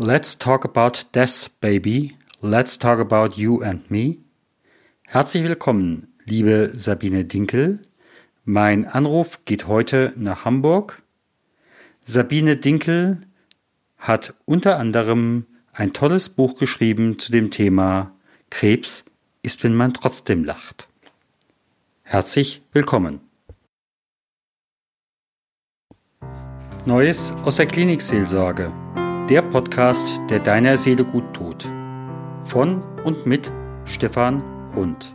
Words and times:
Let's 0.00 0.38
talk 0.38 0.64
about 0.64 1.06
death, 1.10 1.50
baby. 1.60 2.16
Let's 2.40 2.78
talk 2.78 3.00
about 3.00 3.36
you 3.36 3.62
and 3.62 3.90
me. 3.90 4.18
Herzlich 5.08 5.42
willkommen, 5.42 6.14
liebe 6.24 6.70
Sabine 6.72 7.24
Dinkel. 7.24 7.82
Mein 8.44 8.86
Anruf 8.86 9.44
geht 9.44 9.66
heute 9.66 10.14
nach 10.16 10.44
Hamburg. 10.44 11.02
Sabine 12.06 12.56
Dinkel 12.56 13.22
hat 13.96 14.34
unter 14.44 14.78
anderem 14.78 15.46
ein 15.72 15.92
tolles 15.92 16.28
Buch 16.28 16.54
geschrieben 16.56 17.18
zu 17.18 17.32
dem 17.32 17.50
Thema 17.50 18.12
Krebs 18.50 19.04
ist, 19.42 19.64
wenn 19.64 19.74
man 19.74 19.94
trotzdem 19.94 20.44
lacht. 20.44 20.86
Herzlich 22.04 22.62
willkommen. 22.72 23.18
Neues 26.86 27.32
aus 27.42 27.56
der 27.56 27.66
Klinikseelsorge. 27.66 28.72
Der 29.28 29.42
Podcast, 29.42 30.22
der 30.30 30.38
deiner 30.38 30.78
Seele 30.78 31.04
gut 31.04 31.34
tut. 31.34 31.70
Von 32.44 32.82
und 33.04 33.26
mit 33.26 33.52
Stefan 33.84 34.42
Hund. 34.74 35.14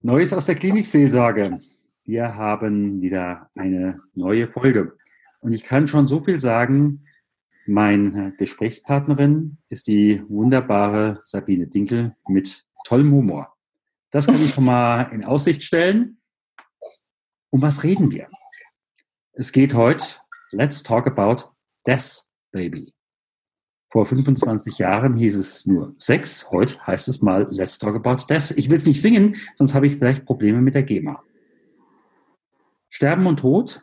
Neues 0.00 0.32
aus 0.32 0.46
der 0.46 0.56
Klinikseelsorge. 0.56 1.60
Wir 2.04 2.34
haben 2.34 3.00
wieder 3.00 3.48
eine 3.54 3.98
neue 4.16 4.48
Folge. 4.48 4.96
Und 5.42 5.52
ich 5.52 5.64
kann 5.64 5.88
schon 5.88 6.06
so 6.06 6.20
viel 6.20 6.40
sagen, 6.40 7.04
meine 7.66 8.32
Gesprächspartnerin 8.38 9.58
ist 9.68 9.88
die 9.88 10.22
wunderbare 10.28 11.18
Sabine 11.20 11.66
Dinkel 11.66 12.16
mit 12.28 12.64
tollem 12.84 13.12
Humor. 13.12 13.54
Das 14.10 14.26
kann 14.26 14.36
ich 14.36 14.54
schon 14.54 14.64
mal 14.64 15.02
in 15.12 15.24
Aussicht 15.24 15.64
stellen. 15.64 16.20
Um 17.50 17.60
was 17.60 17.82
reden 17.82 18.12
wir? 18.12 18.28
Es 19.32 19.52
geht 19.52 19.74
heute, 19.74 20.04
let's 20.52 20.82
talk 20.82 21.06
about 21.06 21.52
Death, 21.86 22.24
Baby. 22.52 22.94
Vor 23.90 24.06
25 24.06 24.78
Jahren 24.78 25.14
hieß 25.14 25.36
es 25.36 25.66
nur 25.66 25.94
Sex, 25.96 26.50
heute 26.50 26.80
heißt 26.86 27.08
es 27.08 27.20
mal 27.20 27.46
Let's 27.58 27.78
talk 27.78 27.94
about 27.96 28.24
Death. 28.28 28.52
Ich 28.56 28.70
will 28.70 28.76
es 28.76 28.86
nicht 28.86 29.02
singen, 29.02 29.36
sonst 29.56 29.74
habe 29.74 29.86
ich 29.86 29.96
vielleicht 29.96 30.24
Probleme 30.24 30.62
mit 30.62 30.74
der 30.74 30.84
GEMA. 30.84 31.22
Sterben 32.88 33.26
und 33.26 33.40
Tod. 33.40 33.82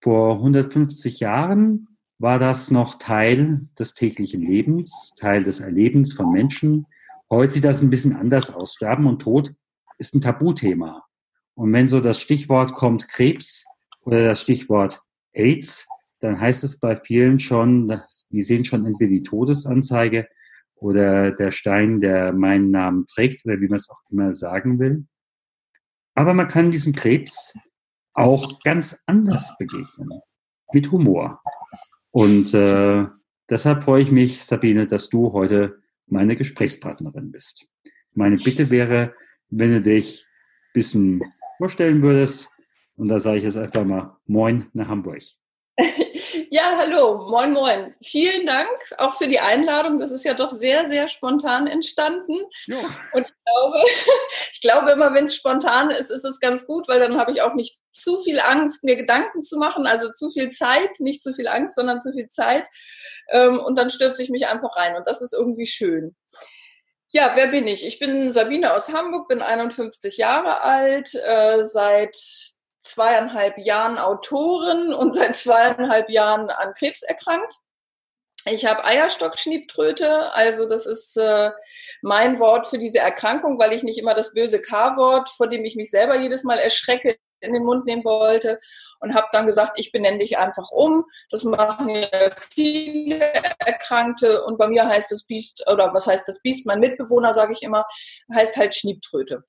Vor 0.00 0.36
150 0.36 1.20
Jahren 1.20 1.88
war 2.18 2.38
das 2.38 2.70
noch 2.70 2.98
Teil 2.98 3.68
des 3.78 3.94
täglichen 3.94 4.40
Lebens, 4.40 5.14
Teil 5.18 5.44
des 5.44 5.60
Erlebens 5.60 6.12
von 6.12 6.32
Menschen. 6.32 6.86
Heute 7.30 7.52
sieht 7.52 7.64
das 7.64 7.82
ein 7.82 7.90
bisschen 7.90 8.14
anders 8.14 8.54
aus. 8.54 8.74
Sterben 8.74 9.06
und 9.06 9.20
Tod 9.20 9.54
ist 9.98 10.14
ein 10.14 10.20
Tabuthema. 10.20 11.04
Und 11.54 11.72
wenn 11.72 11.88
so 11.88 12.00
das 12.00 12.20
Stichwort 12.20 12.74
kommt 12.74 13.08
Krebs 13.08 13.64
oder 14.04 14.24
das 14.24 14.40
Stichwort 14.40 15.02
AIDS, 15.32 15.86
dann 16.20 16.40
heißt 16.40 16.64
es 16.64 16.78
bei 16.78 16.96
vielen 16.96 17.40
schon, 17.40 18.00
die 18.30 18.42
sehen 18.42 18.64
schon 18.64 18.86
entweder 18.86 19.10
die 19.10 19.22
Todesanzeige 19.22 20.28
oder 20.74 21.30
der 21.32 21.50
Stein, 21.50 22.00
der 22.00 22.32
meinen 22.32 22.70
Namen 22.70 23.06
trägt 23.06 23.44
oder 23.44 23.60
wie 23.60 23.68
man 23.68 23.76
es 23.76 23.90
auch 23.90 24.00
immer 24.10 24.32
sagen 24.32 24.78
will. 24.78 25.06
Aber 26.14 26.32
man 26.32 26.48
kann 26.48 26.70
diesem 26.70 26.94
Krebs 26.94 27.54
auch 28.16 28.60
ganz 28.62 29.00
anders 29.06 29.56
begegnen, 29.58 30.20
mit 30.72 30.90
Humor. 30.90 31.40
Und 32.10 32.54
äh, 32.54 33.06
deshalb 33.48 33.84
freue 33.84 34.02
ich 34.02 34.10
mich, 34.10 34.44
Sabine, 34.44 34.86
dass 34.86 35.10
du 35.10 35.32
heute 35.32 35.82
meine 36.06 36.34
Gesprächspartnerin 36.36 37.30
bist. 37.30 37.66
Meine 38.14 38.38
Bitte 38.38 38.70
wäre, 38.70 39.14
wenn 39.50 39.70
du 39.70 39.82
dich 39.82 40.24
ein 40.24 40.72
bisschen 40.72 41.20
vorstellen 41.58 42.02
würdest, 42.02 42.48
und 42.96 43.08
da 43.08 43.20
sage 43.20 43.38
ich 43.38 43.44
jetzt 43.44 43.58
einfach 43.58 43.84
mal 43.84 44.16
Moin 44.26 44.66
nach 44.72 44.88
Hamburg. 44.88 45.20
Ja, 46.50 46.76
hallo, 46.76 47.28
moin, 47.28 47.52
moin. 47.52 47.94
Vielen 48.02 48.46
Dank 48.46 48.68
auch 48.98 49.16
für 49.18 49.26
die 49.26 49.40
Einladung. 49.40 49.98
Das 49.98 50.10
ist 50.10 50.24
ja 50.24 50.34
doch 50.34 50.50
sehr, 50.50 50.86
sehr 50.86 51.08
spontan 51.08 51.66
entstanden. 51.66 52.34
Ja. 52.66 52.78
Und 53.12 53.28
ich 53.28 53.34
glaube, 53.44 53.84
ich 54.52 54.60
glaube 54.60 54.90
immer, 54.92 55.14
wenn 55.14 55.24
es 55.24 55.34
spontan 55.34 55.90
ist, 55.90 56.10
ist 56.10 56.24
es 56.24 56.38
ganz 56.38 56.66
gut, 56.66 56.88
weil 56.88 57.00
dann 57.00 57.18
habe 57.18 57.32
ich 57.32 57.42
auch 57.42 57.54
nicht 57.54 57.78
zu 57.92 58.20
viel 58.20 58.38
Angst, 58.38 58.84
mir 58.84 58.96
Gedanken 58.96 59.42
zu 59.42 59.58
machen, 59.58 59.86
also 59.86 60.12
zu 60.12 60.30
viel 60.30 60.50
Zeit, 60.50 61.00
nicht 61.00 61.22
zu 61.22 61.32
viel 61.32 61.48
Angst, 61.48 61.74
sondern 61.74 62.00
zu 62.00 62.12
viel 62.12 62.28
Zeit. 62.28 62.64
Ähm, 63.30 63.58
und 63.58 63.76
dann 63.76 63.90
stürze 63.90 64.22
ich 64.22 64.30
mich 64.30 64.46
einfach 64.46 64.76
rein 64.76 64.96
und 64.96 65.06
das 65.08 65.22
ist 65.22 65.32
irgendwie 65.32 65.66
schön. 65.66 66.14
Ja, 67.12 67.32
wer 67.34 67.46
bin 67.46 67.66
ich? 67.66 67.86
Ich 67.86 67.98
bin 67.98 68.32
Sabine 68.32 68.74
aus 68.74 68.92
Hamburg, 68.92 69.28
bin 69.28 69.40
51 69.40 70.16
Jahre 70.16 70.60
alt, 70.62 71.14
äh, 71.14 71.64
seit 71.64 72.16
zweieinhalb 72.86 73.58
Jahren 73.58 73.98
Autorin 73.98 74.92
und 74.92 75.14
seit 75.14 75.36
zweieinhalb 75.36 76.08
Jahren 76.10 76.50
an 76.50 76.74
Krebs 76.74 77.02
erkrankt. 77.02 77.54
Ich 78.48 78.64
habe 78.64 78.84
Eierstockschniebtröte, 78.84 80.32
also 80.32 80.66
das 80.66 80.86
ist 80.86 81.16
äh, 81.16 81.50
mein 82.02 82.38
Wort 82.38 82.68
für 82.68 82.78
diese 82.78 83.00
Erkrankung, 83.00 83.58
weil 83.58 83.72
ich 83.72 83.82
nicht 83.82 83.98
immer 83.98 84.14
das 84.14 84.34
böse 84.34 84.62
K-Wort, 84.62 85.28
vor 85.30 85.48
dem 85.48 85.64
ich 85.64 85.74
mich 85.74 85.90
selber 85.90 86.16
jedes 86.20 86.44
Mal 86.44 86.58
erschrecke, 86.58 87.16
in 87.40 87.52
den 87.52 87.64
Mund 87.64 87.84
nehmen 87.86 88.04
wollte 88.04 88.58
und 89.00 89.14
habe 89.14 89.26
dann 89.32 89.46
gesagt, 89.46 89.72
ich 89.76 89.92
benenne 89.92 90.18
dich 90.18 90.38
einfach 90.38 90.70
um. 90.70 91.04
Das 91.30 91.44
machen 91.44 92.04
viele 92.50 93.18
Erkrankte 93.58 94.44
und 94.44 94.58
bei 94.58 94.68
mir 94.68 94.86
heißt 94.86 95.10
das 95.10 95.24
Biest, 95.24 95.64
oder 95.70 95.92
was 95.92 96.06
heißt 96.06 96.26
das 96.28 96.40
Biest? 96.42 96.66
Mein 96.66 96.80
Mitbewohner, 96.80 97.32
sage 97.32 97.52
ich 97.52 97.62
immer, 97.62 97.84
heißt 98.32 98.56
halt 98.56 98.74
Schniebtröte. 98.74 99.44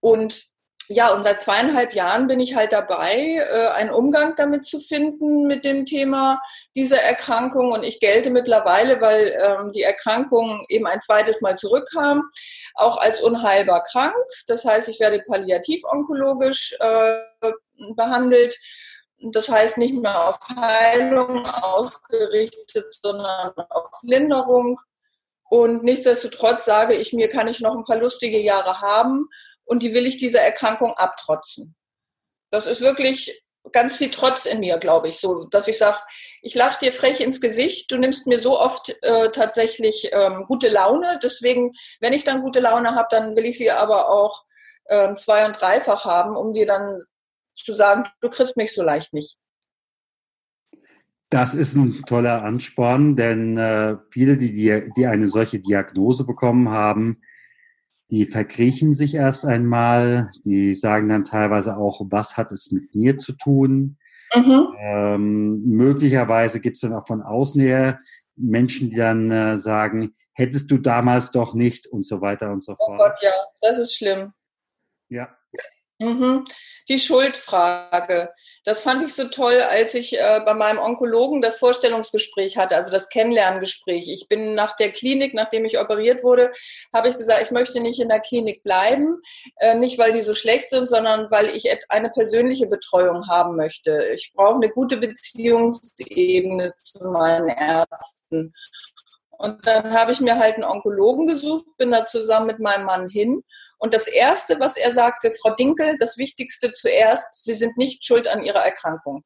Und 0.00 0.55
ja, 0.88 1.12
und 1.12 1.24
seit 1.24 1.40
zweieinhalb 1.40 1.94
Jahren 1.94 2.28
bin 2.28 2.38
ich 2.38 2.54
halt 2.54 2.72
dabei, 2.72 3.16
äh, 3.16 3.68
einen 3.68 3.90
Umgang 3.90 4.34
damit 4.36 4.66
zu 4.66 4.78
finden 4.78 5.46
mit 5.46 5.64
dem 5.64 5.84
Thema 5.84 6.40
dieser 6.76 7.02
Erkrankung. 7.02 7.72
Und 7.72 7.82
ich 7.82 7.98
gelte 7.98 8.30
mittlerweile, 8.30 9.00
weil 9.00 9.34
ähm, 9.40 9.72
die 9.72 9.82
Erkrankung 9.82 10.64
eben 10.68 10.86
ein 10.86 11.00
zweites 11.00 11.40
Mal 11.40 11.56
zurückkam, 11.56 12.22
auch 12.74 12.98
als 12.98 13.20
unheilbar 13.20 13.82
krank. 13.82 14.14
Das 14.46 14.64
heißt, 14.64 14.88
ich 14.88 15.00
werde 15.00 15.24
palliativ-onkologisch 15.26 16.76
äh, 16.78 17.50
behandelt. 17.96 18.56
Das 19.32 19.48
heißt 19.48 19.78
nicht 19.78 19.94
mehr 19.94 20.28
auf 20.28 20.38
Heilung 20.48 21.46
ausgerichtet, 21.46 22.94
sondern 23.02 23.52
auf 23.70 23.90
Linderung. 24.02 24.78
Und 25.48 25.82
nichtsdestotrotz 25.82 26.64
sage 26.64 26.94
ich 26.94 27.12
mir, 27.12 27.28
kann 27.28 27.48
ich 27.48 27.60
noch 27.60 27.74
ein 27.76 27.84
paar 27.84 27.98
lustige 27.98 28.38
Jahre 28.38 28.80
haben 28.80 29.28
und 29.66 29.82
die 29.82 29.92
will 29.92 30.06
ich 30.06 30.16
dieser 30.16 30.40
Erkrankung 30.40 30.94
abtrotzen. 30.94 31.74
Das 32.50 32.66
ist 32.66 32.80
wirklich 32.80 33.42
ganz 33.72 33.96
viel 33.96 34.10
Trotz 34.10 34.46
in 34.46 34.60
mir, 34.60 34.78
glaube 34.78 35.08
ich, 35.08 35.18
so, 35.18 35.44
dass 35.44 35.68
ich 35.68 35.78
sage, 35.78 35.98
ich 36.42 36.54
lache 36.54 36.78
dir 36.80 36.92
frech 36.92 37.20
ins 37.20 37.40
Gesicht, 37.40 37.90
du 37.90 37.98
nimmst 37.98 38.26
mir 38.26 38.38
so 38.38 38.58
oft 38.58 38.96
äh, 39.02 39.30
tatsächlich 39.30 40.10
ähm, 40.12 40.44
gute 40.46 40.68
Laune. 40.68 41.18
Deswegen, 41.22 41.72
wenn 42.00 42.12
ich 42.12 42.24
dann 42.24 42.42
gute 42.42 42.60
Laune 42.60 42.94
habe, 42.94 43.08
dann 43.10 43.36
will 43.36 43.44
ich 43.44 43.58
sie 43.58 43.70
aber 43.70 44.08
auch 44.08 44.44
äh, 44.84 45.12
zwei- 45.14 45.46
und 45.46 45.60
dreifach 45.60 46.04
haben, 46.04 46.36
um 46.36 46.52
dir 46.52 46.66
dann 46.66 47.00
zu 47.56 47.74
sagen, 47.74 48.04
du 48.20 48.28
kriegst 48.28 48.56
mich 48.56 48.72
so 48.72 48.82
leicht 48.82 49.12
nicht. 49.12 49.36
Das 51.28 51.54
ist 51.54 51.74
ein 51.74 52.04
toller 52.06 52.44
Ansporn, 52.44 53.16
denn 53.16 53.56
äh, 53.56 53.96
viele, 54.10 54.36
die, 54.36 54.52
die, 54.52 54.92
die 54.96 55.06
eine 55.06 55.26
solche 55.26 55.58
Diagnose 55.58 56.24
bekommen 56.24 56.70
haben, 56.70 57.20
die 58.10 58.24
verkriechen 58.26 58.92
sich 58.92 59.14
erst 59.14 59.44
einmal, 59.44 60.30
die 60.44 60.74
sagen 60.74 61.08
dann 61.08 61.24
teilweise 61.24 61.76
auch, 61.76 62.00
was 62.08 62.36
hat 62.36 62.52
es 62.52 62.70
mit 62.70 62.94
mir 62.94 63.18
zu 63.18 63.32
tun. 63.32 63.98
Mhm. 64.34 64.68
Ähm, 64.78 65.62
möglicherweise 65.62 66.60
gibt 66.60 66.76
es 66.76 66.80
dann 66.82 66.94
auch 66.94 67.06
von 67.06 67.22
außen 67.22 67.60
her 67.60 68.00
Menschen, 68.36 68.90
die 68.90 68.96
dann 68.96 69.30
äh, 69.30 69.56
sagen, 69.56 70.12
hättest 70.34 70.70
du 70.70 70.78
damals 70.78 71.30
doch 71.30 71.54
nicht 71.54 71.86
und 71.86 72.06
so 72.06 72.20
weiter 72.20 72.52
und 72.52 72.62
so 72.62 72.72
oh 72.78 72.86
fort. 72.86 73.00
Oh 73.00 73.04
Gott, 73.04 73.16
ja, 73.22 73.32
das 73.60 73.78
ist 73.78 73.96
schlimm. 73.96 74.32
Ja. 75.08 75.28
Die 76.88 76.98
Schuldfrage. 76.98 78.30
Das 78.64 78.82
fand 78.82 79.02
ich 79.02 79.14
so 79.14 79.28
toll, 79.28 79.60
als 79.60 79.94
ich 79.94 80.18
äh, 80.18 80.40
bei 80.44 80.52
meinem 80.52 80.78
Onkologen 80.78 81.40
das 81.40 81.56
Vorstellungsgespräch 81.58 82.58
hatte, 82.58 82.76
also 82.76 82.90
das 82.90 83.08
Kennenlerngespräch. 83.08 84.08
Ich 84.08 84.28
bin 84.28 84.54
nach 84.54 84.76
der 84.76 84.92
Klinik, 84.92 85.32
nachdem 85.32 85.64
ich 85.64 85.78
operiert 85.78 86.22
wurde, 86.22 86.50
habe 86.92 87.08
ich 87.08 87.16
gesagt, 87.16 87.40
ich 87.42 87.50
möchte 87.50 87.80
nicht 87.80 87.98
in 87.98 88.08
der 88.08 88.20
Klinik 88.20 88.62
bleiben. 88.62 89.22
Äh, 89.56 89.76
nicht, 89.76 89.98
weil 89.98 90.12
die 90.12 90.22
so 90.22 90.34
schlecht 90.34 90.68
sind, 90.68 90.88
sondern 90.88 91.30
weil 91.30 91.48
ich 91.56 91.66
eine 91.88 92.10
persönliche 92.10 92.66
Betreuung 92.66 93.26
haben 93.28 93.56
möchte. 93.56 94.10
Ich 94.14 94.32
brauche 94.34 94.56
eine 94.56 94.68
gute 94.68 94.98
Beziehungsebene 94.98 96.74
zu 96.76 97.04
meinen 97.04 97.48
Ärzten. 97.48 98.52
Und 99.38 99.66
dann 99.66 99.92
habe 99.92 100.12
ich 100.12 100.20
mir 100.20 100.38
halt 100.38 100.54
einen 100.54 100.64
Onkologen 100.64 101.26
gesucht, 101.26 101.66
bin 101.76 101.90
da 101.90 102.04
zusammen 102.06 102.46
mit 102.46 102.58
meinem 102.58 102.86
Mann 102.86 103.08
hin. 103.08 103.42
Und 103.78 103.94
das 103.94 104.06
Erste, 104.06 104.58
was 104.58 104.76
er 104.76 104.92
sagte, 104.92 105.30
Frau 105.30 105.54
Dinkel, 105.54 105.96
das 105.98 106.16
Wichtigste 106.16 106.72
zuerst, 106.72 107.44
Sie 107.44 107.54
sind 107.54 107.76
nicht 107.76 108.04
schuld 108.04 108.28
an 108.28 108.44
Ihrer 108.44 108.64
Erkrankung. 108.64 109.22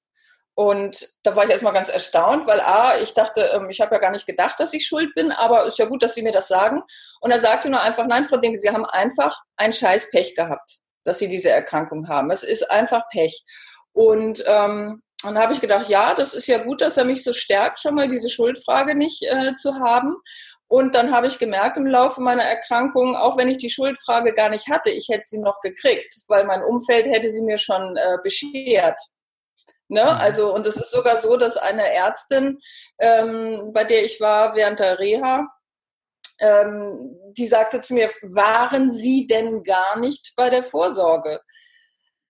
Und 0.54 1.08
da 1.22 1.36
war 1.36 1.44
ich 1.44 1.50
erstmal 1.50 1.72
ganz 1.72 1.88
erstaunt, 1.88 2.46
weil 2.46 2.60
A, 2.60 2.98
ich 2.98 3.14
dachte, 3.14 3.50
ähm, 3.54 3.70
ich 3.70 3.80
habe 3.80 3.94
ja 3.94 4.00
gar 4.00 4.10
nicht 4.10 4.26
gedacht, 4.26 4.58
dass 4.58 4.74
ich 4.74 4.86
schuld 4.86 5.14
bin, 5.14 5.32
aber 5.32 5.64
ist 5.64 5.78
ja 5.78 5.86
gut, 5.86 6.02
dass 6.02 6.14
Sie 6.14 6.22
mir 6.22 6.32
das 6.32 6.48
sagen. 6.48 6.82
Und 7.20 7.30
er 7.30 7.38
sagte 7.38 7.70
nur 7.70 7.80
einfach, 7.80 8.06
nein, 8.06 8.24
Frau 8.24 8.36
Dinke, 8.36 8.58
Sie 8.58 8.70
haben 8.70 8.84
einfach 8.84 9.40
ein 9.56 9.72
scheiß 9.72 10.10
Pech 10.10 10.34
gehabt, 10.34 10.78
dass 11.04 11.18
Sie 11.18 11.28
diese 11.28 11.50
Erkrankung 11.50 12.08
haben. 12.08 12.30
Es 12.30 12.42
ist 12.42 12.70
einfach 12.70 13.08
Pech. 13.10 13.44
Und 13.92 14.44
ähm, 14.46 15.02
dann 15.22 15.38
habe 15.38 15.52
ich 15.52 15.60
gedacht, 15.60 15.88
ja, 15.88 16.14
das 16.14 16.34
ist 16.34 16.46
ja 16.46 16.58
gut, 16.58 16.80
dass 16.80 16.96
er 16.96 17.04
mich 17.04 17.22
so 17.24 17.32
stärkt, 17.32 17.78
schon 17.80 17.94
mal 17.94 18.08
diese 18.08 18.28
Schuldfrage 18.28 18.94
nicht 18.94 19.22
äh, 19.22 19.54
zu 19.54 19.74
haben. 19.74 20.16
Und 20.70 20.94
dann 20.94 21.12
habe 21.12 21.26
ich 21.26 21.40
gemerkt 21.40 21.76
im 21.78 21.86
Laufe 21.86 22.22
meiner 22.22 22.44
Erkrankung, 22.44 23.16
auch 23.16 23.36
wenn 23.36 23.48
ich 23.48 23.58
die 23.58 23.70
Schuldfrage 23.70 24.32
gar 24.32 24.48
nicht 24.48 24.68
hatte, 24.68 24.88
ich 24.88 25.08
hätte 25.08 25.24
sie 25.24 25.40
noch 25.40 25.60
gekriegt, 25.62 26.14
weil 26.28 26.44
mein 26.44 26.62
Umfeld 26.62 27.06
hätte 27.06 27.28
sie 27.28 27.42
mir 27.42 27.58
schon 27.58 27.96
äh, 27.96 28.18
beschert. 28.22 29.00
Ne? 29.88 30.04
Mhm. 30.04 30.08
Also, 30.08 30.54
und 30.54 30.64
es 30.68 30.76
ist 30.76 30.92
sogar 30.92 31.16
so, 31.16 31.36
dass 31.36 31.56
eine 31.56 31.92
Ärztin, 31.92 32.60
ähm, 33.00 33.72
bei 33.72 33.82
der 33.82 34.04
ich 34.04 34.20
war 34.20 34.54
während 34.54 34.78
der 34.78 35.00
Reha, 35.00 35.48
ähm, 36.38 37.18
die 37.32 37.48
sagte 37.48 37.80
zu 37.80 37.94
mir, 37.94 38.08
waren 38.22 38.92
Sie 38.92 39.26
denn 39.26 39.64
gar 39.64 39.98
nicht 39.98 40.34
bei 40.36 40.50
der 40.50 40.62
Vorsorge? 40.62 41.40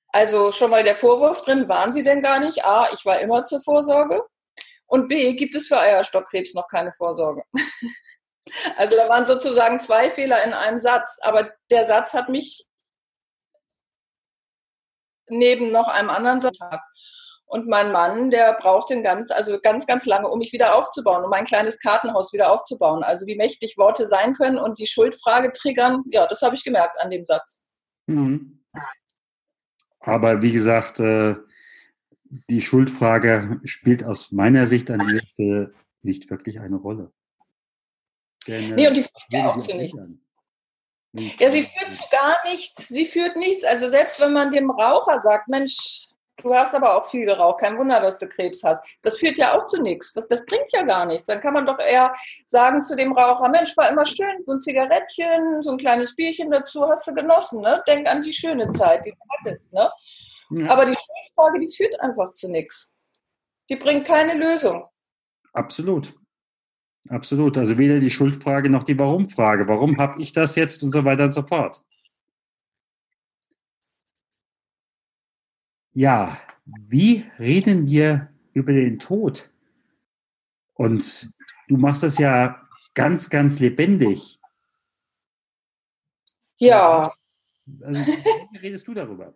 Also 0.09 0.51
schon 0.51 0.71
mal 0.71 0.83
der 0.83 0.97
Vorwurf 0.97 1.43
drin, 1.43 1.69
waren 1.69 1.93
Sie 1.93 2.03
denn 2.03 2.23
gar 2.23 2.41
nicht? 2.41 2.65
A, 2.65 2.89
ich 2.95 3.05
war 3.05 3.21
immer 3.21 3.45
zur 3.45 3.61
Vorsorge. 3.61 4.25
Und 4.87 5.09
B, 5.09 5.35
gibt 5.35 5.55
es 5.55 5.69
für 5.69 5.79
Eierstockkrebs 5.79 6.55
noch 6.55 6.69
keine 6.69 6.95
Vorsorge? 6.95 7.43
also 8.76 8.97
da 8.97 9.14
waren 9.14 9.26
sozusagen 9.26 9.81
zwei 9.81 10.11
Fehler 10.11 10.44
in 10.44 10.52
einem 10.52 10.79
Satz. 10.79 11.19
Aber 11.23 11.50
der 11.70 11.85
Satz 11.85 12.14
hat 12.14 12.29
mich 12.29 12.67
neben 15.29 15.70
noch 15.70 15.88
einem 15.88 16.11
anderen 16.11 16.41
Satz. 16.41 16.56
Und 17.47 17.67
mein 17.67 17.91
Mann, 17.91 18.31
der 18.31 18.56
braucht 18.61 18.91
den 18.91 19.02
ganz, 19.02 19.32
also 19.32 19.58
ganz, 19.61 19.85
ganz 19.85 20.06
lange, 20.06 20.29
um 20.29 20.38
mich 20.38 20.52
wieder 20.52 20.76
aufzubauen, 20.76 21.25
um 21.25 21.31
mein 21.31 21.44
kleines 21.44 21.81
Kartenhaus 21.81 22.32
wieder 22.32 22.52
aufzubauen. 22.52 23.02
Also 23.02 23.26
wie 23.26 23.35
mächtig 23.35 23.76
Worte 23.76 24.06
sein 24.06 24.35
können 24.35 24.56
und 24.56 24.79
die 24.79 24.87
Schuldfrage 24.87 25.50
triggern, 25.50 26.05
ja, 26.12 26.29
das 26.29 26.43
habe 26.43 26.55
ich 26.55 26.62
gemerkt 26.62 27.00
an 27.00 27.11
dem 27.11 27.25
Satz. 27.25 27.69
Mhm. 28.06 28.64
Aber 29.99 30.43
wie 30.43 30.53
gesagt, 30.53 31.00
äh, 31.00 31.35
die 32.49 32.61
Schuldfrage 32.61 33.61
spielt 33.64 34.05
aus 34.05 34.31
meiner 34.31 34.67
Sicht 34.67 34.88
an 34.91 35.00
dieser 35.00 35.26
Stelle 35.26 35.75
nicht 36.03 36.31
wirklich 36.31 36.61
eine 36.61 36.76
Rolle. 36.76 37.12
Denn, 38.47 38.75
nee, 38.75 38.89
und 38.89 38.97
die 38.97 39.03
führt 39.03 39.25
ja 39.31 39.47
auch 39.47 39.61
zu 39.61 39.75
nichts. 39.77 39.99
Ja, 41.13 41.51
sie 41.51 41.63
führt 41.63 41.97
zu 41.97 42.05
gar 42.11 42.37
nichts. 42.45 42.89
Sie 42.89 43.05
führt 43.05 43.37
nichts. 43.37 43.65
Also 43.65 43.89
selbst 43.89 44.21
wenn 44.21 44.33
man 44.33 44.51
dem 44.51 44.71
Raucher 44.71 45.21
sagt, 45.21 45.49
Mensch, 45.49 46.09
du 46.37 46.55
hast 46.55 46.75
aber 46.75 46.97
auch 46.97 47.11
viel 47.11 47.27
geraucht, 47.27 47.61
kein 47.61 47.77
Wunder, 47.77 48.01
dass 48.01 48.19
du 48.19 48.29
Krebs 48.29 48.63
hast. 48.63 48.87
Das 49.03 49.19
führt 49.19 49.37
ja 49.37 49.59
auch 49.59 49.67
zu 49.67 49.83
nichts. 49.83 50.13
Das, 50.13 50.29
das 50.29 50.47
bringt 50.47 50.73
ja 50.73 50.83
gar 50.83 51.07
nichts. 51.07 51.27
Dann 51.27 51.41
kann 51.41 51.55
man 51.55 51.67
doch 51.67 51.79
eher 51.79 52.15
sagen 52.47 52.83
zu 52.83 52.97
dem 52.97 53.13
Raucher, 53.13 53.49
Mensch, 53.49 53.77
war 53.77 53.91
immer 53.91 54.07
schön, 54.07 54.45
so 54.45 54.53
ein 54.53 54.63
Zigarettchen, 54.63 55.63
so 55.63 55.73
ein 55.73 55.79
kleines 55.79 56.15
Bierchen 56.15 56.51
dazu, 56.51 56.89
hast 56.89 57.07
du 57.09 57.15
genossen, 57.15 57.61
ne? 57.61 57.83
Denk 57.87 58.07
an 58.07 58.23
die 58.23 58.33
schöne 58.33 58.71
Zeit, 58.71 59.05
die 59.05 59.11
du 59.11 59.17
hattest, 59.29 59.73
ne? 59.75 59.91
Ja. 60.51 60.71
Aber 60.71 60.85
die 60.85 60.95
Schuldfrage, 60.95 61.59
die 61.61 61.69
führt 61.69 62.01
einfach 62.01 62.33
zu 62.35 62.51
nichts. 62.51 62.93
Die 63.69 63.77
bringt 63.77 64.07
keine 64.07 64.35
Lösung. 64.35 64.87
Absolut. 65.53 66.15
Absolut. 67.08 67.56
Also 67.56 67.79
weder 67.79 67.99
die 68.00 68.11
Schuldfrage 68.11 68.69
noch 68.69 68.85
die 68.85 68.99
Warum-Frage. 68.99 69.67
Warum 69.67 69.99
habe 69.99 70.20
ich 70.20 70.32
das 70.32 70.55
jetzt 70.56 70.82
und 70.82 70.91
so 70.91 71.05
weiter 71.05 71.25
und 71.25 71.32
so 71.32 71.43
fort. 71.43 71.82
Ja, 75.93 76.38
wie 76.67 77.25
reden 77.38 77.87
wir 77.88 78.32
über 78.52 78.73
den 78.73 78.99
Tod? 78.99 79.50
Und 80.75 81.31
du 81.69 81.76
machst 81.76 82.02
das 82.02 82.19
ja 82.19 82.69
ganz, 82.94 83.29
ganz 83.29 83.58
lebendig. 83.58 84.38
Ja. 86.58 87.11
Also, 87.82 88.00
wie 88.53 88.58
redest 88.58 88.87
du 88.87 88.94
darüber? 88.94 89.35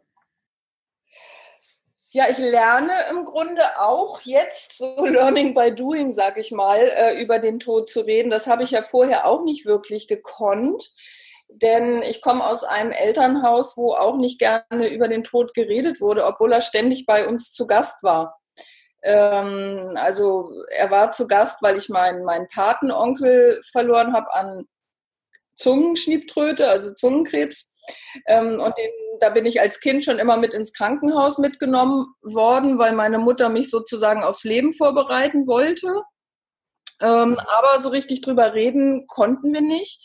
Ja, 2.15 2.29
ich 2.31 2.39
lerne 2.39 2.93
im 3.11 3.25
Grunde 3.25 3.63
auch 3.81 4.21
jetzt 4.23 4.79
so 4.79 5.05
Learning 5.05 5.53
by 5.53 5.75
Doing, 5.75 6.15
sag 6.15 6.39
ich 6.39 6.53
mal, 6.53 6.79
äh, 6.79 7.21
über 7.21 7.39
den 7.39 7.59
Tod 7.59 7.91
zu 7.91 8.01
reden. 8.01 8.31
Das 8.31 8.47
habe 8.47 8.63
ich 8.63 8.71
ja 8.71 8.83
vorher 8.83 9.27
auch 9.27 9.43
nicht 9.43 9.67
wirklich 9.67 10.07
gekonnt 10.07 10.93
denn 11.49 12.03
ich 12.03 12.21
komme 12.21 12.45
aus 12.45 12.65
einem 12.65 12.91
Elternhaus, 12.91 13.77
wo 13.77 13.93
auch 13.93 14.17
nicht 14.17 14.39
gerne 14.39 14.89
über 14.91 15.09
den 15.09 15.23
Tod 15.25 15.55
geredet 15.55 16.01
wurde, 16.01 16.27
obwohl 16.27 16.53
er 16.53 16.61
ständig 16.61 17.07
bei 17.07 17.27
uns 17.27 17.53
zu 17.53 17.67
Gast 17.67 18.03
war. 18.03 18.41
Ähm, 19.03 19.93
also 19.97 20.51
er 20.77 20.91
war 20.91 21.13
zu 21.13 21.29
Gast, 21.29 21.63
weil 21.63 21.77
ich 21.77 21.89
meinen, 21.89 22.25
meinen 22.25 22.49
Patenonkel 22.49 23.61
verloren 23.71 24.15
habe 24.15 24.33
an 24.35 24.65
Zungenschniebtröte, 25.55 26.69
also 26.69 26.93
Zungenkrebs. 26.93 27.74
Ähm, 28.27 28.61
und 28.61 28.77
den, 28.79 28.91
da 29.21 29.31
bin 29.31 29.47
ich 29.47 29.61
als 29.61 29.81
Kind 29.81 30.05
schon 30.05 30.19
immer 30.19 30.37
mit 30.37 30.55
ins 30.55 30.73
Krankenhaus 30.73 31.39
mitgenommen 31.39 32.07
worden, 32.23 32.79
weil 32.79 32.93
meine 32.93 33.19
Mutter 33.19 33.49
mich 33.49 33.71
sozusagen 33.71 34.23
aufs 34.23 34.45
Leben 34.45 34.73
vorbereiten 34.73 35.47
wollte. 35.47 35.89
Ähm, 37.01 37.39
aber 37.39 37.81
so 37.81 37.89
richtig 37.89 38.21
drüber 38.21 38.55
reden 38.55 39.07
konnten 39.07 39.53
wir 39.53 39.61
nicht. 39.61 40.03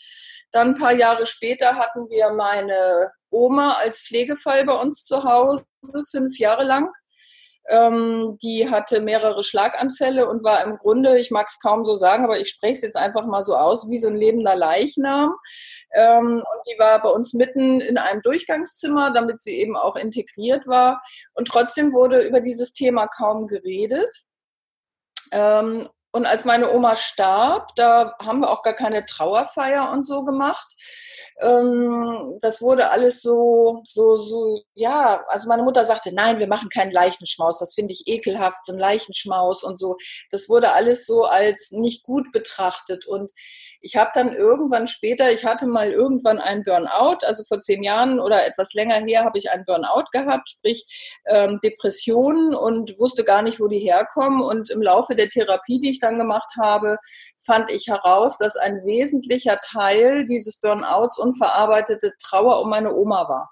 Dann 0.52 0.74
ein 0.74 0.78
paar 0.78 0.92
Jahre 0.92 1.26
später 1.26 1.76
hatten 1.76 2.08
wir 2.10 2.30
meine 2.32 3.10
Oma 3.30 3.74
als 3.74 4.02
Pflegefall 4.02 4.64
bei 4.64 4.74
uns 4.74 5.04
zu 5.04 5.22
Hause, 5.22 5.64
fünf 6.10 6.38
Jahre 6.38 6.64
lang. 6.64 6.90
Ähm, 7.68 8.38
die 8.42 8.70
hatte 8.70 9.00
mehrere 9.00 9.42
Schlaganfälle 9.42 10.26
und 10.28 10.42
war 10.42 10.64
im 10.64 10.76
Grunde, 10.76 11.18
ich 11.18 11.30
mag 11.30 11.46
es 11.48 11.60
kaum 11.60 11.84
so 11.84 11.94
sagen, 11.94 12.24
aber 12.24 12.38
ich 12.38 12.48
spreche 12.48 12.72
es 12.72 12.82
jetzt 12.82 12.96
einfach 12.96 13.26
mal 13.26 13.42
so 13.42 13.54
aus, 13.54 13.88
wie 13.90 13.98
so 13.98 14.08
ein 14.08 14.16
lebender 14.16 14.56
Leichnam. 14.56 15.34
Ähm, 15.94 16.36
und 16.36 16.62
die 16.66 16.78
war 16.78 17.00
bei 17.02 17.10
uns 17.10 17.34
mitten 17.34 17.80
in 17.80 17.98
einem 17.98 18.22
Durchgangszimmer, 18.22 19.12
damit 19.12 19.42
sie 19.42 19.58
eben 19.58 19.76
auch 19.76 19.96
integriert 19.96 20.66
war. 20.66 21.00
Und 21.34 21.48
trotzdem 21.48 21.92
wurde 21.92 22.22
über 22.22 22.40
dieses 22.40 22.72
Thema 22.72 23.06
kaum 23.06 23.46
geredet. 23.46 24.10
Ähm, 25.32 25.88
und 26.12 26.26
als 26.26 26.44
meine 26.44 26.72
Oma 26.72 26.96
starb, 26.96 27.74
da 27.76 28.14
haben 28.18 28.40
wir 28.40 28.50
auch 28.50 28.62
gar 28.62 28.74
keine 28.74 29.04
Trauerfeier 29.06 29.90
und 29.92 30.04
so 30.04 30.24
gemacht. 30.24 30.74
Ähm, 31.40 32.38
das 32.40 32.60
wurde 32.60 32.90
alles 32.90 33.22
so, 33.22 33.80
so, 33.84 34.16
so, 34.16 34.60
ja, 34.74 35.24
also 35.28 35.48
meine 35.48 35.62
Mutter 35.62 35.84
sagte, 35.84 36.14
nein, 36.14 36.38
wir 36.38 36.48
machen 36.48 36.68
keinen 36.68 36.90
Leichenschmaus, 36.90 37.58
das 37.58 37.74
finde 37.74 37.92
ich 37.92 38.02
ekelhaft, 38.06 38.64
so 38.64 38.72
ein 38.72 38.78
Leichenschmaus 38.78 39.62
und 39.62 39.78
so. 39.78 39.96
Das 40.30 40.48
wurde 40.48 40.72
alles 40.72 41.06
so 41.06 41.24
als 41.24 41.70
nicht 41.70 42.02
gut 42.02 42.32
betrachtet. 42.32 43.06
Und 43.06 43.30
ich 43.80 43.96
habe 43.96 44.10
dann 44.12 44.34
irgendwann 44.34 44.86
später, 44.86 45.32
ich 45.32 45.44
hatte 45.44 45.66
mal 45.66 45.90
irgendwann 45.90 46.38
einen 46.38 46.64
Burnout, 46.64 47.24
also 47.24 47.44
vor 47.44 47.62
zehn 47.62 47.82
Jahren 47.82 48.20
oder 48.20 48.46
etwas 48.46 48.74
länger 48.74 48.96
her 48.96 49.24
habe 49.24 49.38
ich 49.38 49.50
einen 49.50 49.64
Burnout 49.64 50.06
gehabt, 50.12 50.50
sprich 50.50 51.20
ähm, 51.26 51.58
Depressionen 51.62 52.54
und 52.54 52.98
wusste 52.98 53.24
gar 53.24 53.42
nicht, 53.42 53.60
wo 53.60 53.68
die 53.68 53.78
herkommen. 53.78 54.42
Und 54.42 54.70
im 54.70 54.82
Laufe 54.82 55.14
der 55.14 55.28
Therapie, 55.28 55.80
die 55.80 55.90
ich 55.90 55.99
dann 56.00 56.18
gemacht 56.18 56.54
habe, 56.58 56.96
fand 57.38 57.70
ich 57.70 57.86
heraus, 57.86 58.38
dass 58.38 58.56
ein 58.56 58.84
wesentlicher 58.84 59.58
Teil 59.62 60.26
dieses 60.26 60.60
Burnouts 60.60 61.18
unverarbeitete 61.18 62.12
Trauer 62.22 62.60
um 62.60 62.70
meine 62.70 62.94
Oma 62.94 63.28
war. 63.28 63.50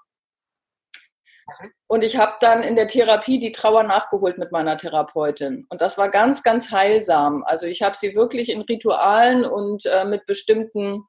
Und 1.87 2.03
ich 2.03 2.17
habe 2.17 2.33
dann 2.39 2.61
in 2.61 2.75
der 2.75 2.87
Therapie 2.87 3.39
die 3.39 3.51
Trauer 3.51 3.83
nachgeholt 3.83 4.37
mit 4.37 4.51
meiner 4.51 4.77
Therapeutin. 4.77 5.65
Und 5.69 5.81
das 5.81 5.97
war 5.97 6.09
ganz, 6.09 6.43
ganz 6.43 6.71
heilsam. 6.71 7.43
Also 7.45 7.65
ich 7.65 7.81
habe 7.81 7.97
sie 7.97 8.15
wirklich 8.15 8.51
in 8.51 8.61
Ritualen 8.61 9.45
und 9.45 9.85
äh, 9.85 10.05
mit 10.05 10.25
bestimmten 10.25 11.05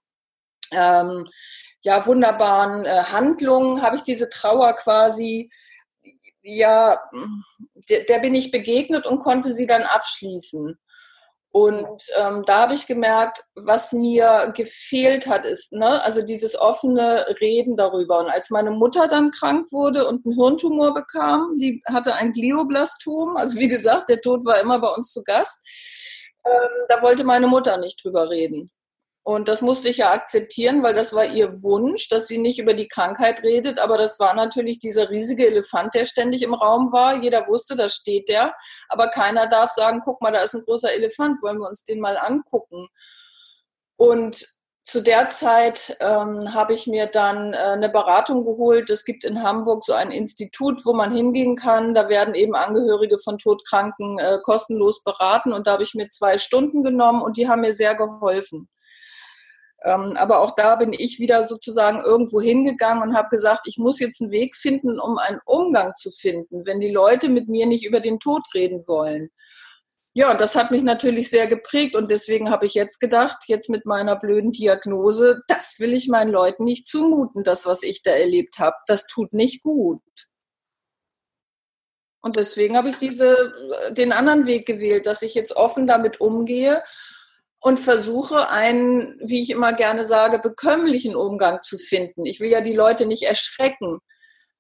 ähm, 0.73 1.27
ja, 1.83 2.07
wunderbaren 2.07 2.85
äh, 2.85 3.05
Handlungen 3.05 3.83
habe 3.83 3.97
ich 3.97 4.03
diese 4.03 4.29
Trauer 4.29 4.75
quasi, 4.75 5.51
ja, 6.43 7.01
der, 7.89 8.05
der 8.05 8.19
bin 8.21 8.35
ich 8.35 8.51
begegnet 8.51 9.07
und 9.07 9.19
konnte 9.19 9.53
sie 9.53 9.67
dann 9.67 9.83
abschließen. 9.83 10.79
Und 11.53 12.03
ähm, 12.17 12.45
da 12.47 12.63
habe 12.63 12.75
ich 12.75 12.87
gemerkt, 12.87 13.43
was 13.57 13.93
mir 13.93 14.53
gefehlt 14.55 15.27
hat, 15.27 15.45
ist, 15.45 15.73
ne, 15.73 16.03
also 16.05 16.23
dieses 16.23 16.59
offene 16.59 17.27
Reden 17.41 17.77
darüber. 17.77 18.21
Und 18.21 18.31
als 18.31 18.51
meine 18.51 18.71
Mutter 18.71 19.09
dann 19.09 19.33
krank 19.33 19.73
wurde 19.73 20.07
und 20.07 20.25
einen 20.25 20.37
Hirntumor 20.37 20.95
bekam, 20.95 21.57
die 21.59 21.83
hatte 21.87 22.15
ein 22.15 22.33
Glioblastom, 22.33 23.37
also 23.37 23.59
wie 23.59 23.69
gesagt, 23.69 24.09
der 24.11 24.21
Tod 24.21 24.45
war 24.45 24.61
immer 24.61 24.79
bei 24.79 24.89
uns 24.89 25.13
zu 25.13 25.25
Gast, 25.25 25.67
ähm, 26.47 26.87
da 26.89 27.03
wollte 27.03 27.25
meine 27.25 27.49
Mutter 27.49 27.77
nicht 27.79 28.03
drüber 28.05 28.31
reden. 28.31 28.71
Und 29.23 29.49
das 29.49 29.61
musste 29.61 29.91
ich 29.91 29.99
ja 29.99 30.13
akzeptieren, 30.13 30.83
weil 30.83 30.95
das 30.95 31.13
war 31.15 31.27
ihr 31.27 31.63
Wunsch, 31.63 32.09
dass 32.09 32.27
sie 32.27 32.39
nicht 32.39 32.59
über 32.59 32.73
die 32.73 32.89
Krankheit 32.89 33.43
redet. 33.43 33.79
Aber 33.79 33.99
das 33.99 34.19
war 34.19 34.35
natürlich 34.35 34.79
dieser 34.79 35.11
riesige 35.11 35.47
Elefant, 35.47 35.95
der 35.95 36.07
ständig 36.07 36.43
im 36.43 36.55
Raum 36.55 36.91
war. 36.91 37.23
Jeder 37.23 37.47
wusste, 37.47 37.77
da 37.77 37.89
steht 37.89 38.29
der. 38.29 38.55
Aber 38.89 39.09
keiner 39.09 39.47
darf 39.47 39.71
sagen, 39.71 40.01
guck 40.05 40.23
mal, 40.23 40.33
da 40.33 40.41
ist 40.41 40.55
ein 40.55 40.65
großer 40.65 40.93
Elefant, 40.95 41.43
wollen 41.43 41.59
wir 41.59 41.69
uns 41.69 41.85
den 41.85 42.01
mal 42.01 42.17
angucken. 42.17 42.89
Und 43.97 44.47
zu 44.83 45.03
der 45.03 45.29
Zeit 45.29 45.97
ähm, 46.01 46.55
habe 46.55 46.73
ich 46.73 46.87
mir 46.87 47.07
dann 47.07 47.53
äh, 47.53 47.59
eine 47.59 47.91
Beratung 47.91 48.45
geholt. 48.45 48.89
Es 48.91 49.05
gibt 49.05 49.25
in 49.25 49.43
Hamburg 49.43 49.85
so 49.85 49.93
ein 49.93 50.11
Institut, 50.11 50.85
wo 50.87 50.95
man 50.95 51.15
hingehen 51.15 51.55
kann. 51.55 51.95
Da 51.95 52.09
werden 52.09 52.35
eben 52.35 52.57
Angehörige 52.57 53.19
von 53.19 53.37
Todkranken 53.37 54.19
äh, 54.19 54.39
kostenlos 54.43 55.05
beraten. 55.05 55.53
Und 55.53 55.67
da 55.67 55.73
habe 55.73 55.83
ich 55.83 55.95
mir 55.95 56.09
zwei 56.09 56.39
Stunden 56.39 56.83
genommen 56.83 57.21
und 57.23 57.37
die 57.37 57.49
haben 57.49 57.61
mir 57.61 57.75
sehr 57.75 57.95
geholfen. 57.95 58.69
Ähm, 59.83 60.15
aber 60.17 60.41
auch 60.41 60.55
da 60.55 60.77
bin 60.77 60.93
ich 60.93 61.19
wieder 61.19 61.45
sozusagen 61.45 62.01
irgendwo 62.01 62.41
hingegangen 62.41 63.03
und 63.03 63.17
habe 63.17 63.31
gesagt, 63.31 63.63
ich 63.65 63.79
muss 63.79 63.99
jetzt 63.99 64.21
einen 64.21 64.31
Weg 64.31 64.55
finden, 64.55 65.01
um 65.01 65.17
einen 65.17 65.41
Umgang 65.47 65.95
zu 65.95 66.11
finden, 66.11 66.67
wenn 66.67 66.81
die 66.81 66.91
Leute 66.93 67.31
mit 67.31 67.49
mir 67.49 67.67
nicht 67.67 67.87
über 67.87 68.01
den 68.01 68.19
Tod 68.19 68.43
reden 68.55 68.87
wollen. 68.87 69.31
Ja, 70.13 70.35
das 70.35 70.57
hat 70.57 70.71
mich 70.73 70.83
natürlich 70.83 71.31
sehr 71.31 71.47
geprägt 71.47 71.95
und 71.95 72.11
deswegen 72.11 72.51
habe 72.51 72.67
ich 72.67 72.75
jetzt 72.75 72.99
gedacht, 72.99 73.45
jetzt 73.47 73.71
mit 73.71 73.87
meiner 73.87 74.17
blöden 74.17 74.51
Diagnose, 74.51 75.41
das 75.47 75.79
will 75.79 75.95
ich 75.95 76.09
meinen 76.09 76.33
Leuten 76.33 76.65
nicht 76.65 76.89
zumuten, 76.89 77.45
das, 77.45 77.65
was 77.65 77.83
ich 77.83 78.03
da 78.03 78.11
erlebt 78.11 78.59
habe. 78.59 78.77
Das 78.87 79.07
tut 79.07 79.33
nicht 79.33 79.63
gut. 79.63 80.03
Und 82.23 82.37
deswegen 82.37 82.77
habe 82.77 82.91
ich 82.91 82.99
diese, 82.99 83.55
den 83.93 84.13
anderen 84.13 84.47
Weg 84.47 84.67
gewählt, 84.67 85.07
dass 85.07 85.23
ich 85.23 85.35
jetzt 85.35 85.57
offen 85.57 85.87
damit 85.87 86.21
umgehe 86.21 86.83
und 87.61 87.79
versuche 87.79 88.49
einen, 88.49 89.21
wie 89.23 89.43
ich 89.43 89.51
immer 89.51 89.73
gerne 89.73 90.05
sage, 90.05 90.39
bekömmlichen 90.39 91.15
Umgang 91.15 91.61
zu 91.63 91.79
finden. 91.79 92.27
Ich 92.27 92.41
will 92.41 92.51
ja 92.51 92.63
die 92.63 92.75
Leute 92.75 93.07
nicht 93.07 93.25
erschrecken 93.25 94.01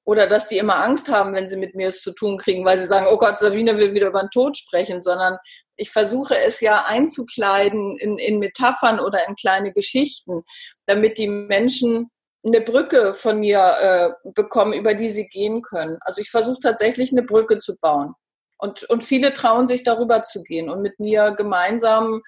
oder 0.04 0.26
dass 0.26 0.48
die 0.48 0.58
immer 0.58 0.82
Angst 0.82 1.08
haben, 1.08 1.34
wenn 1.34 1.48
sie 1.48 1.56
mit 1.56 1.74
mir 1.74 1.88
es 1.88 2.02
zu 2.02 2.12
tun 2.12 2.36
kriegen, 2.36 2.64
weil 2.64 2.78
sie 2.78 2.86
sagen, 2.86 3.06
oh 3.10 3.16
Gott, 3.16 3.38
Sabine 3.38 3.76
will 3.76 3.94
wieder 3.94 4.08
über 4.08 4.20
den 4.20 4.30
Tod 4.30 4.56
sprechen, 4.56 5.00
sondern 5.00 5.38
ich 5.76 5.90
versuche 5.90 6.36
es 6.38 6.60
ja 6.60 6.84
einzukleiden 6.84 7.96
in, 7.98 8.18
in 8.18 8.38
Metaphern 8.38 9.00
oder 9.00 9.26
in 9.28 9.34
kleine 9.34 9.72
Geschichten, 9.72 10.42
damit 10.86 11.16
die 11.16 11.28
Menschen 11.28 12.10
eine 12.44 12.60
Brücke 12.60 13.14
von 13.14 13.40
mir 13.40 14.14
äh, 14.24 14.30
bekommen, 14.32 14.72
über 14.72 14.94
die 14.94 15.10
sie 15.10 15.28
gehen 15.28 15.62
können. 15.62 15.98
Also 16.00 16.20
ich 16.20 16.30
versuche 16.30 16.60
tatsächlich 16.60 17.12
eine 17.12 17.22
Brücke 17.22 17.58
zu 17.58 17.76
bauen. 17.76 18.14
Und, 18.60 18.84
und 18.84 19.02
viele 19.02 19.32
trauen 19.32 19.66
sich 19.66 19.84
darüber 19.84 20.22
zu 20.22 20.42
gehen 20.42 20.68
und 20.68 20.82
mit 20.82 21.00
mir 21.00 21.32
gemeinsam 21.32 22.22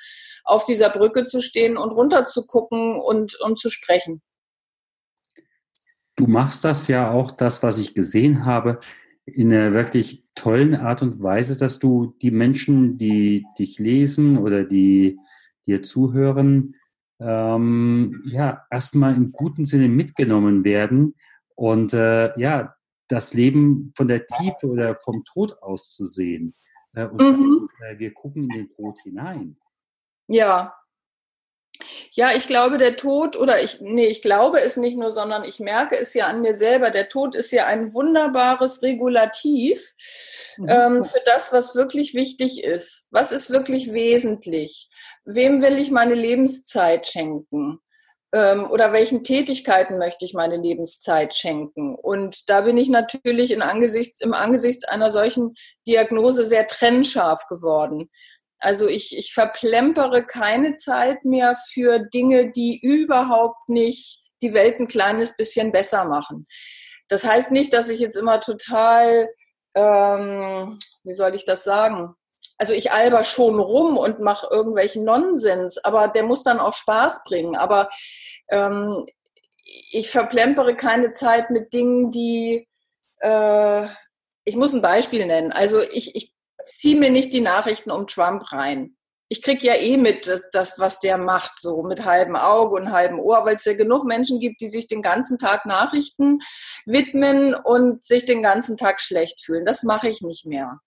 auf 0.44 0.64
dieser 0.64 0.90
Brücke 0.90 1.26
zu 1.26 1.40
stehen 1.40 1.76
und 1.76 1.92
runter 1.92 2.26
zu 2.26 2.46
gucken 2.46 3.00
und, 3.00 3.38
und 3.40 3.58
zu 3.58 3.68
sprechen. 3.68 4.22
Du 6.16 6.26
machst 6.26 6.64
das 6.64 6.88
ja 6.88 7.10
auch, 7.10 7.30
das, 7.30 7.62
was 7.62 7.78
ich 7.78 7.94
gesehen 7.94 8.44
habe, 8.44 8.80
in 9.24 9.52
einer 9.52 9.72
wirklich 9.72 10.24
tollen 10.34 10.74
Art 10.74 11.02
und 11.02 11.22
Weise, 11.22 11.56
dass 11.56 11.78
du 11.78 12.14
die 12.22 12.30
Menschen, 12.30 12.98
die 12.98 13.46
dich 13.58 13.78
lesen 13.78 14.38
oder 14.38 14.64
die 14.64 15.18
dir 15.66 15.82
zuhören, 15.82 16.74
ähm, 17.20 18.22
ja, 18.24 18.64
erstmal 18.70 19.14
im 19.14 19.32
guten 19.32 19.64
Sinne 19.64 19.88
mitgenommen 19.88 20.64
werden 20.64 21.14
und 21.54 21.92
äh, 21.92 22.38
ja, 22.38 22.74
das 23.12 23.34
Leben 23.34 23.92
von 23.94 24.08
der 24.08 24.26
Tiefe 24.26 24.66
oder 24.66 24.96
vom 25.04 25.24
Tod 25.24 25.62
aus 25.62 25.92
zu 25.94 26.06
sehen. 26.06 26.54
Äh, 26.94 27.06
und 27.06 27.20
mhm. 27.20 27.68
äh, 27.86 27.98
wir 27.98 28.12
gucken 28.12 28.44
in 28.44 28.48
den 28.50 28.70
Tod 28.70 28.98
hinein. 29.02 29.56
Ja, 30.28 30.74
ja, 32.12 32.30
ich 32.34 32.46
glaube, 32.46 32.78
der 32.78 32.96
Tod, 32.96 33.36
oder 33.36 33.62
ich, 33.62 33.80
nee, 33.80 34.06
ich 34.06 34.22
glaube 34.22 34.60
es 34.60 34.76
nicht 34.76 34.96
nur, 34.96 35.10
sondern 35.10 35.44
ich 35.44 35.60
merke 35.60 35.96
es 35.96 36.14
ja 36.14 36.26
an 36.26 36.40
mir 36.40 36.54
selber. 36.54 36.90
Der 36.90 37.08
Tod 37.08 37.34
ist 37.34 37.52
ja 37.52 37.66
ein 37.66 37.94
wunderbares 37.94 38.82
Regulativ 38.82 39.94
mhm. 40.58 40.68
ähm, 40.68 41.04
für 41.04 41.20
das, 41.24 41.52
was 41.52 41.74
wirklich 41.74 42.14
wichtig 42.14 42.62
ist. 42.64 43.08
Was 43.10 43.32
ist 43.32 43.50
wirklich 43.50 43.92
wesentlich? 43.92 44.90
Wem 45.24 45.62
will 45.62 45.78
ich 45.78 45.90
meine 45.90 46.14
Lebenszeit 46.14 47.06
schenken? 47.06 47.80
Ähm, 48.34 48.70
oder 48.70 48.92
welchen 48.92 49.24
Tätigkeiten 49.24 49.98
möchte 49.98 50.24
ich 50.24 50.32
meine 50.32 50.56
Lebenszeit 50.56 51.34
schenken? 51.34 51.94
Und 51.94 52.48
da 52.48 52.62
bin 52.62 52.76
ich 52.76 52.88
natürlich 52.88 53.50
in 53.50 53.62
Angesichts, 53.62 54.20
im 54.20 54.32
Angesichts 54.32 54.84
einer 54.84 55.10
solchen 55.10 55.54
Diagnose 55.86 56.44
sehr 56.44 56.66
trennscharf 56.66 57.46
geworden. 57.48 58.10
Also 58.58 58.88
ich, 58.88 59.16
ich 59.18 59.34
verplempere 59.34 60.24
keine 60.24 60.76
Zeit 60.76 61.24
mehr 61.24 61.56
für 61.72 61.98
Dinge, 61.98 62.52
die 62.52 62.80
überhaupt 62.80 63.68
nicht 63.68 64.22
die 64.40 64.54
Welt 64.54 64.80
ein 64.80 64.86
kleines 64.86 65.36
bisschen 65.36 65.72
besser 65.72 66.04
machen. 66.04 66.46
Das 67.08 67.24
heißt 67.24 67.50
nicht, 67.50 67.72
dass 67.72 67.88
ich 67.88 68.00
jetzt 68.00 68.16
immer 68.16 68.40
total, 68.40 69.28
ähm, 69.74 70.78
wie 71.04 71.12
soll 71.12 71.34
ich 71.34 71.44
das 71.44 71.64
sagen? 71.64 72.14
Also 72.62 72.74
ich 72.74 72.92
alber 72.92 73.24
schon 73.24 73.58
rum 73.58 73.98
und 73.98 74.20
mache 74.20 74.46
irgendwelchen 74.48 75.02
Nonsens, 75.02 75.78
aber 75.78 76.06
der 76.06 76.22
muss 76.22 76.44
dann 76.44 76.60
auch 76.60 76.74
Spaß 76.74 77.24
bringen. 77.24 77.56
Aber 77.56 77.88
ähm, 78.50 79.04
ich 79.90 80.12
verplempere 80.12 80.76
keine 80.76 81.12
Zeit 81.12 81.50
mit 81.50 81.72
Dingen, 81.72 82.12
die 82.12 82.68
äh, 83.18 83.88
ich 84.44 84.54
muss 84.54 84.72
ein 84.74 84.80
Beispiel 84.80 85.26
nennen. 85.26 85.50
Also 85.50 85.80
ich, 85.80 86.14
ich 86.14 86.34
zieh 86.64 86.94
mir 86.94 87.10
nicht 87.10 87.32
die 87.32 87.40
Nachrichten 87.40 87.90
um 87.90 88.06
Trump 88.06 88.52
rein. 88.52 88.96
Ich 89.28 89.42
krieg 89.42 89.64
ja 89.64 89.74
eh 89.74 89.96
mit, 89.96 90.28
das, 90.28 90.44
das, 90.52 90.78
was 90.78 91.00
der 91.00 91.18
macht, 91.18 91.60
so 91.60 91.82
mit 91.82 92.04
halbem 92.04 92.36
Auge 92.36 92.76
und 92.76 92.92
halbem 92.92 93.18
Ohr, 93.18 93.44
weil 93.44 93.56
es 93.56 93.64
ja 93.64 93.74
genug 93.74 94.04
Menschen 94.04 94.38
gibt, 94.38 94.60
die 94.60 94.68
sich 94.68 94.86
den 94.86 95.02
ganzen 95.02 95.36
Tag 95.36 95.66
Nachrichten 95.66 96.38
widmen 96.86 97.56
und 97.56 98.04
sich 98.04 98.24
den 98.24 98.40
ganzen 98.40 98.76
Tag 98.76 99.00
schlecht 99.00 99.44
fühlen. 99.44 99.64
Das 99.64 99.82
mache 99.82 100.08
ich 100.08 100.22
nicht 100.22 100.46
mehr 100.46 100.78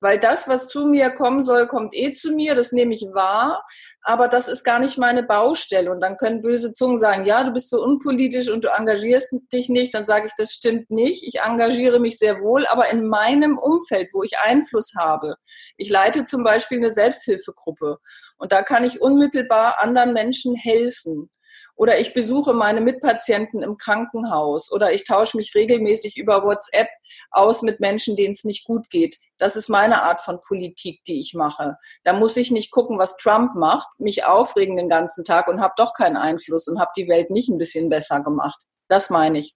weil 0.00 0.18
das, 0.18 0.48
was 0.48 0.68
zu 0.68 0.86
mir 0.86 1.10
kommen 1.10 1.42
soll, 1.42 1.66
kommt 1.66 1.94
eh 1.94 2.12
zu 2.12 2.32
mir, 2.32 2.54
das 2.54 2.72
nehme 2.72 2.94
ich 2.94 3.06
wahr, 3.12 3.64
aber 4.02 4.28
das 4.28 4.48
ist 4.48 4.64
gar 4.64 4.78
nicht 4.78 4.98
meine 4.98 5.22
Baustelle. 5.22 5.90
Und 5.90 6.00
dann 6.00 6.16
können 6.16 6.42
böse 6.42 6.72
Zungen 6.72 6.98
sagen, 6.98 7.24
ja, 7.24 7.44
du 7.44 7.52
bist 7.52 7.70
so 7.70 7.82
unpolitisch 7.82 8.50
und 8.50 8.64
du 8.64 8.68
engagierst 8.68 9.34
dich 9.52 9.68
nicht, 9.68 9.94
dann 9.94 10.04
sage 10.04 10.26
ich, 10.26 10.32
das 10.36 10.52
stimmt 10.52 10.90
nicht. 10.90 11.26
Ich 11.26 11.40
engagiere 11.40 11.98
mich 11.98 12.18
sehr 12.18 12.40
wohl, 12.40 12.66
aber 12.66 12.88
in 12.90 13.06
meinem 13.06 13.58
Umfeld, 13.58 14.10
wo 14.12 14.22
ich 14.22 14.38
Einfluss 14.38 14.92
habe. 14.98 15.36
Ich 15.76 15.88
leite 15.88 16.24
zum 16.24 16.44
Beispiel 16.44 16.78
eine 16.78 16.90
Selbsthilfegruppe 16.90 17.98
und 18.36 18.52
da 18.52 18.62
kann 18.62 18.84
ich 18.84 19.00
unmittelbar 19.00 19.80
anderen 19.80 20.12
Menschen 20.12 20.54
helfen 20.54 21.30
oder 21.76 22.00
ich 22.00 22.14
besuche 22.14 22.54
meine 22.54 22.80
Mitpatienten 22.80 23.62
im 23.62 23.76
Krankenhaus 23.76 24.72
oder 24.72 24.92
ich 24.92 25.04
tausche 25.04 25.36
mich 25.36 25.54
regelmäßig 25.54 26.16
über 26.16 26.42
WhatsApp 26.42 26.88
aus 27.30 27.62
mit 27.62 27.80
Menschen, 27.80 28.16
denen 28.16 28.32
es 28.32 28.44
nicht 28.44 28.64
gut 28.64 28.90
geht. 28.90 29.18
Das 29.38 29.54
ist 29.54 29.68
meine 29.68 30.02
Art 30.02 30.22
von 30.22 30.40
Politik, 30.40 31.04
die 31.04 31.20
ich 31.20 31.34
mache. 31.34 31.76
Da 32.02 32.14
muss 32.14 32.36
ich 32.36 32.50
nicht 32.50 32.70
gucken, 32.70 32.98
was 32.98 33.16
Trump 33.18 33.54
macht, 33.54 33.88
mich 33.98 34.24
aufregen 34.24 34.76
den 34.76 34.88
ganzen 34.88 35.24
Tag 35.24 35.48
und 35.48 35.60
habe 35.60 35.74
doch 35.76 35.92
keinen 35.92 36.16
Einfluss 36.16 36.66
und 36.66 36.80
habe 36.80 36.90
die 36.96 37.08
Welt 37.08 37.30
nicht 37.30 37.48
ein 37.48 37.58
bisschen 37.58 37.90
besser 37.90 38.20
gemacht. 38.20 38.64
Das 38.88 39.10
meine 39.10 39.38
ich. 39.38 39.54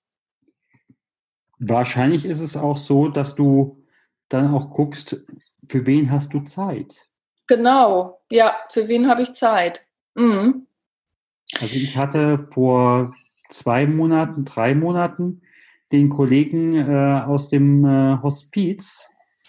Wahrscheinlich 1.58 2.24
ist 2.24 2.40
es 2.40 2.56
auch 2.56 2.76
so, 2.76 3.08
dass 3.08 3.34
du 3.34 3.84
dann 4.28 4.54
auch 4.54 4.70
guckst, 4.70 5.16
für 5.66 5.86
wen 5.86 6.10
hast 6.10 6.32
du 6.32 6.40
Zeit? 6.40 7.06
Genau, 7.46 8.22
ja, 8.30 8.56
für 8.70 8.88
wen 8.88 9.08
habe 9.08 9.22
ich 9.22 9.32
Zeit? 9.32 9.84
Mhm. 10.14 10.66
Also 11.58 11.76
ich 11.76 11.96
hatte 11.96 12.46
vor 12.50 13.14
zwei 13.48 13.86
Monaten, 13.86 14.44
drei 14.44 14.74
Monaten 14.74 15.42
den 15.92 16.08
Kollegen 16.08 16.74
äh, 16.76 17.22
aus 17.26 17.48
dem 17.48 17.84
äh, 17.84 18.18
Hospiz 18.22 19.08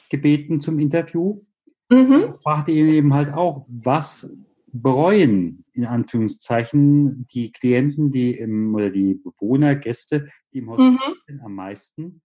gebeten 0.09 0.59
zum 0.59 0.79
Interview. 0.79 1.41
Mhm. 1.89 2.33
Ich 2.35 2.43
fragte 2.43 2.71
ihn 2.71 2.87
eben 2.87 3.13
halt 3.13 3.33
auch, 3.33 3.65
was 3.67 4.35
bereuen 4.73 5.65
in 5.73 5.85
Anführungszeichen 5.85 7.25
die 7.27 7.51
Klienten, 7.51 8.11
die 8.11 8.35
im, 8.37 8.73
oder 8.73 8.89
die 8.89 9.15
Bewohner, 9.15 9.75
Gäste, 9.75 10.27
die 10.53 10.59
im 10.59 10.69
Hospiz 10.69 10.85
mhm. 10.87 11.15
sind, 11.25 11.41
am 11.41 11.55
meisten. 11.55 12.21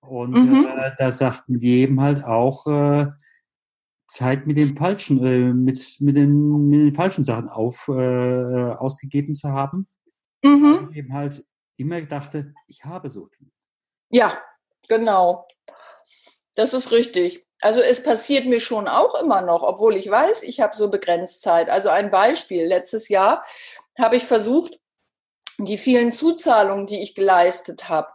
Und 0.00 0.32
mhm. 0.32 0.66
äh, 0.66 0.90
da 0.98 1.12
sagten 1.12 1.60
die 1.60 1.80
eben 1.80 2.00
halt 2.00 2.24
auch, 2.24 2.66
äh, 2.66 3.06
Zeit 4.06 4.46
mit 4.46 4.56
den 4.56 4.76
falschen, 4.76 5.26
äh, 5.26 5.52
mit, 5.52 5.96
mit, 6.00 6.16
den, 6.16 6.68
mit 6.68 6.80
den 6.80 6.94
falschen 6.94 7.24
Sachen 7.24 7.48
auf, 7.48 7.88
äh, 7.88 8.72
ausgegeben 8.72 9.34
zu 9.34 9.48
haben. 9.48 9.86
Mhm. 10.42 10.80
Weil 10.80 10.90
ich 10.90 10.96
eben 10.96 11.12
halt 11.12 11.44
immer 11.76 12.00
dachte, 12.02 12.52
ich 12.66 12.84
habe 12.84 13.08
so 13.08 13.26
viel. 13.26 13.50
Ja, 14.10 14.38
genau. 14.88 15.46
Das 16.54 16.74
ist 16.74 16.92
richtig. 16.92 17.46
Also 17.60 17.80
es 17.80 18.02
passiert 18.02 18.46
mir 18.46 18.60
schon 18.60 18.88
auch 18.88 19.14
immer 19.22 19.40
noch, 19.40 19.62
obwohl 19.62 19.96
ich 19.96 20.10
weiß, 20.10 20.42
ich 20.42 20.60
habe 20.60 20.76
so 20.76 20.90
begrenzt 20.90 21.42
Zeit. 21.42 21.70
Also 21.70 21.88
ein 21.88 22.10
Beispiel. 22.10 22.64
Letztes 22.64 23.08
Jahr 23.08 23.44
habe 23.98 24.16
ich 24.16 24.24
versucht, 24.24 24.80
die 25.58 25.78
vielen 25.78 26.12
Zuzahlungen, 26.12 26.86
die 26.86 27.00
ich 27.00 27.14
geleistet 27.14 27.88
habe, 27.88 28.08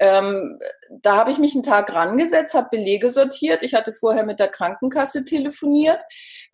ähm, 0.00 0.58
da 0.88 1.16
habe 1.16 1.30
ich 1.30 1.38
mich 1.38 1.54
einen 1.54 1.62
Tag 1.62 1.94
rangesetzt, 1.94 2.54
habe 2.54 2.70
Belege 2.70 3.10
sortiert. 3.10 3.62
Ich 3.62 3.74
hatte 3.74 3.92
vorher 3.92 4.24
mit 4.24 4.40
der 4.40 4.48
Krankenkasse 4.48 5.26
telefoniert, 5.26 6.02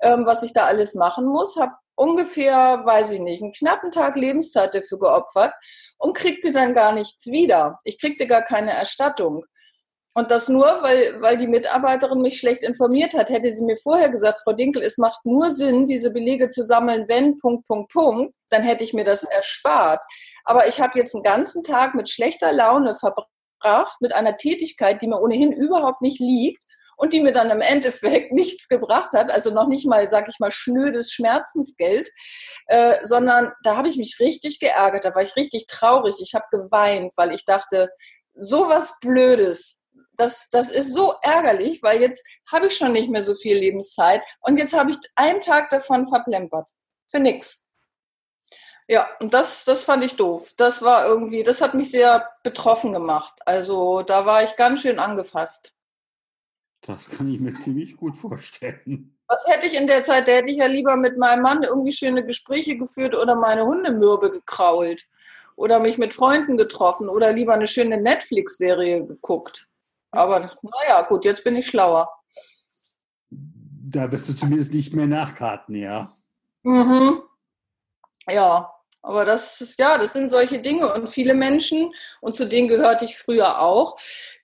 ähm, 0.00 0.26
was 0.26 0.42
ich 0.42 0.52
da 0.52 0.66
alles 0.66 0.96
machen 0.96 1.26
muss, 1.26 1.56
habe 1.56 1.72
ungefähr, 1.94 2.84
weiß 2.84 3.12
ich 3.12 3.20
nicht, 3.20 3.42
einen 3.42 3.52
knappen 3.52 3.92
Tag 3.92 4.16
Lebenszeit 4.16 4.74
dafür 4.74 4.98
geopfert 4.98 5.54
und 5.96 6.16
kriegte 6.16 6.50
dann 6.50 6.74
gar 6.74 6.92
nichts 6.92 7.26
wieder. 7.26 7.78
Ich 7.84 8.00
kriegte 8.00 8.26
gar 8.26 8.42
keine 8.42 8.72
Erstattung. 8.72 9.44
Und 10.12 10.30
das 10.30 10.48
nur, 10.48 10.64
weil, 10.80 11.20
weil 11.20 11.36
die 11.36 11.46
Mitarbeiterin 11.46 12.22
mich 12.22 12.38
schlecht 12.38 12.62
informiert 12.62 13.12
hat. 13.14 13.28
Hätte 13.28 13.50
sie 13.50 13.64
mir 13.64 13.76
vorher 13.76 14.08
gesagt, 14.08 14.40
Frau 14.42 14.54
Dinkel, 14.54 14.82
es 14.82 14.96
macht 14.96 15.24
nur 15.24 15.50
Sinn, 15.50 15.84
diese 15.84 16.10
Belege 16.10 16.48
zu 16.48 16.64
sammeln, 16.64 17.06
wenn, 17.06 17.36
Punkt, 17.38 17.66
Punkt, 17.66 17.92
Punkt, 17.92 18.34
dann 18.48 18.62
hätte 18.62 18.82
ich 18.82 18.94
mir 18.94 19.04
das 19.04 19.24
erspart. 19.24 20.02
Aber 20.44 20.66
ich 20.66 20.80
habe 20.80 20.98
jetzt 20.98 21.14
einen 21.14 21.22
ganzen 21.22 21.62
Tag 21.62 21.94
mit 21.94 22.08
schlechter 22.08 22.50
Laune 22.52 22.94
verbracht, 22.94 23.28
mit 24.00 24.14
einer 24.14 24.36
Tätigkeit, 24.36 25.02
die 25.02 25.08
mir 25.08 25.20
ohnehin 25.20 25.52
überhaupt 25.52 26.02
nicht 26.02 26.20
liegt 26.20 26.64
und 26.96 27.12
die 27.12 27.20
mir 27.20 27.32
dann 27.32 27.50
im 27.50 27.60
Endeffekt 27.60 28.32
nichts 28.32 28.68
gebracht 28.68 29.12
hat, 29.12 29.30
also 29.30 29.52
noch 29.52 29.68
nicht 29.68 29.86
mal, 29.86 30.06
sag 30.08 30.28
ich 30.28 30.38
mal, 30.38 30.50
schnödes 30.50 31.12
Schmerzensgeld, 31.12 32.08
äh, 32.66 33.04
sondern 33.04 33.52
da 33.62 33.76
habe 33.76 33.88
ich 33.88 33.96
mich 33.96 34.16
richtig 34.20 34.58
geärgert, 34.58 35.04
da 35.04 35.14
war 35.14 35.22
ich 35.22 35.36
richtig 35.36 35.66
traurig, 35.66 36.16
ich 36.20 36.34
habe 36.34 36.46
geweint, 36.50 37.12
weil 37.16 37.32
ich 37.32 37.44
dachte, 37.44 37.90
sowas 38.34 38.94
Blödes, 39.00 39.84
das, 40.16 40.48
das 40.50 40.70
ist 40.70 40.94
so 40.94 41.14
ärgerlich, 41.22 41.82
weil 41.82 42.00
jetzt 42.00 42.26
habe 42.50 42.68
ich 42.68 42.76
schon 42.76 42.92
nicht 42.92 43.10
mehr 43.10 43.22
so 43.22 43.34
viel 43.34 43.58
Lebenszeit 43.58 44.22
und 44.40 44.56
jetzt 44.56 44.74
habe 44.74 44.90
ich 44.90 44.96
einen 45.14 45.40
Tag 45.40 45.68
davon 45.70 46.06
verplempert. 46.06 46.70
Für 47.08 47.20
nix. 47.20 47.65
Ja, 48.88 49.08
und 49.20 49.34
das, 49.34 49.64
das 49.64 49.84
fand 49.84 50.04
ich 50.04 50.14
doof. 50.14 50.52
Das 50.56 50.82
war 50.82 51.06
irgendwie, 51.06 51.42
das 51.42 51.60
hat 51.60 51.74
mich 51.74 51.90
sehr 51.90 52.28
betroffen 52.44 52.92
gemacht. 52.92 53.34
Also 53.44 54.02
da 54.02 54.26
war 54.26 54.44
ich 54.44 54.54
ganz 54.56 54.82
schön 54.82 54.98
angefasst. 54.98 55.72
Das 56.82 57.10
kann 57.10 57.28
ich 57.28 57.40
mir 57.40 57.52
ziemlich 57.52 57.96
gut 57.96 58.16
vorstellen. 58.16 59.18
Was 59.26 59.44
hätte 59.48 59.66
ich 59.66 59.74
in 59.74 59.88
der 59.88 60.04
Zeit? 60.04 60.28
Da 60.28 60.32
hätte 60.32 60.50
ich 60.50 60.58
ja 60.58 60.66
lieber 60.66 60.96
mit 60.96 61.18
meinem 61.18 61.42
Mann 61.42 61.64
irgendwie 61.64 61.90
schöne 61.90 62.24
Gespräche 62.24 62.76
geführt 62.76 63.16
oder 63.16 63.34
meine 63.34 63.66
Hundemürbe 63.66 64.30
gekrault 64.30 65.08
oder 65.56 65.80
mich 65.80 65.98
mit 65.98 66.14
Freunden 66.14 66.56
getroffen 66.56 67.08
oder 67.08 67.32
lieber 67.32 67.54
eine 67.54 67.66
schöne 67.66 68.00
Netflix-Serie 68.00 69.04
geguckt. 69.04 69.66
Aber 70.12 70.38
naja, 70.38 71.02
gut, 71.08 71.24
jetzt 71.24 71.42
bin 71.42 71.56
ich 71.56 71.66
schlauer. 71.66 72.08
Da 73.30 74.12
wirst 74.12 74.28
du 74.28 74.36
zumindest 74.36 74.74
nicht 74.74 74.94
mehr 74.94 75.08
nachkarten, 75.08 75.74
ja. 75.74 76.14
Mhm. 76.62 77.22
Ja, 78.28 78.75
aber 79.06 79.24
das, 79.24 79.74
ja, 79.78 79.98
das 79.98 80.12
sind 80.12 80.30
solche 80.30 80.58
Dinge. 80.58 80.92
Und 80.92 81.06
viele 81.06 81.34
Menschen, 81.34 81.94
und 82.20 82.34
zu 82.34 82.44
denen 82.44 82.66
gehörte 82.66 83.04
ich 83.04 83.16
früher 83.16 83.60
auch, 83.60 83.96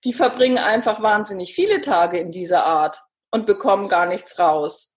die 0.04 0.12
verbringen 0.12 0.59
einfach 0.59 1.02
wahnsinnig 1.02 1.52
viele 1.52 1.81
Tage 1.81 2.19
in 2.19 2.31
dieser 2.31 2.64
Art 2.64 3.02
und 3.33 3.45
bekommen 3.45 3.88
gar 3.88 4.07
nichts 4.07 4.38
raus. 4.38 4.95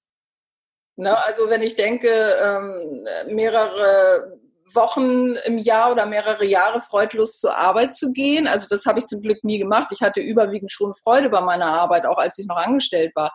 Ne? 0.98 1.17
Also 1.25 1.50
wenn 1.50 1.63
ich 1.63 1.75
denke, 1.75 2.07
ähm, 2.07 3.07
mehrere 3.34 4.39
Wochen 4.72 5.36
im 5.45 5.57
Jahr 5.57 5.91
oder 5.91 6.05
mehrere 6.05 6.45
Jahre 6.45 6.79
freudlos 6.79 7.39
zur 7.39 7.57
Arbeit 7.57 7.95
zu 7.95 8.12
gehen. 8.13 8.48
Also 8.48 8.67
das 8.69 8.86
habe 8.86 9.00
ich 9.00 9.05
zum 9.05 9.22
Glück 9.22 9.43
nie 9.43 9.60
gemacht. 9.60 9.89
Ich 9.91 10.01
hatte 10.01 10.19
überwiegend 10.19 10.72
schon 10.72 10.93
Freude 10.93 11.29
bei 11.29 11.41
meiner 11.41 11.67
Arbeit, 11.67 12.05
auch 12.05 12.17
als 12.17 12.38
ich 12.38 12.45
noch 12.45 12.57
angestellt 12.57 13.15
war. 13.15 13.34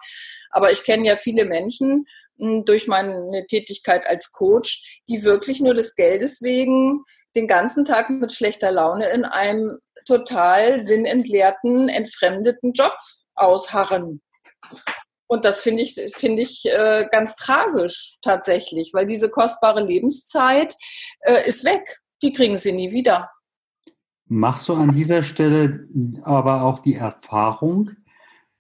Aber 0.51 0.71
ich 0.71 0.85
kenne 0.85 1.07
ja 1.07 1.17
viele 1.17 1.45
Menschen 1.45 2.07
durch 2.65 2.87
meine 2.87 3.47
Tätigkeit 3.47 4.07
als 4.07 4.33
Coach, 4.33 5.03
die 5.09 5.23
wirklich 5.23 5.61
nur 5.61 5.75
des 5.75 5.95
Geldes 5.95 6.43
wegen 6.43 7.05
den 7.37 7.47
ganzen 7.47 7.85
Tag 7.85 8.11
mit 8.11 8.33
schlechter 8.33 8.73
Laune 8.73 9.09
in 9.11 9.25
einem 9.25 9.79
total 10.07 10.81
sinnentleerten, 10.81 11.89
entfremdeten 11.89 12.73
Job 12.73 12.97
ausharren. 13.35 14.21
Und 15.27 15.45
das 15.45 15.63
finde 15.63 15.83
ich, 15.85 15.95
finde 16.17 16.43
ich 16.43 16.65
äh, 16.67 17.07
ganz 17.11 17.37
tragisch 17.37 18.17
tatsächlich, 18.21 18.91
weil 18.93 19.07
diese 19.07 19.31
kostbare 19.31 19.85
Lebenszeit 19.85 20.75
äh, 21.21 21.49
ist 21.49 21.65
weg. 21.65 22.01
Die 22.23 22.33
kriegen 22.33 22.59
sie 22.59 22.73
nie 22.73 22.93
wieder. 22.93 23.31
Machst 24.27 24.69
du 24.69 24.75
an 24.75 24.93
dieser 24.93 25.23
Stelle 25.23 25.87
aber 26.23 26.63
auch 26.63 26.81
die 26.81 26.97
Erfahrung, 26.97 27.93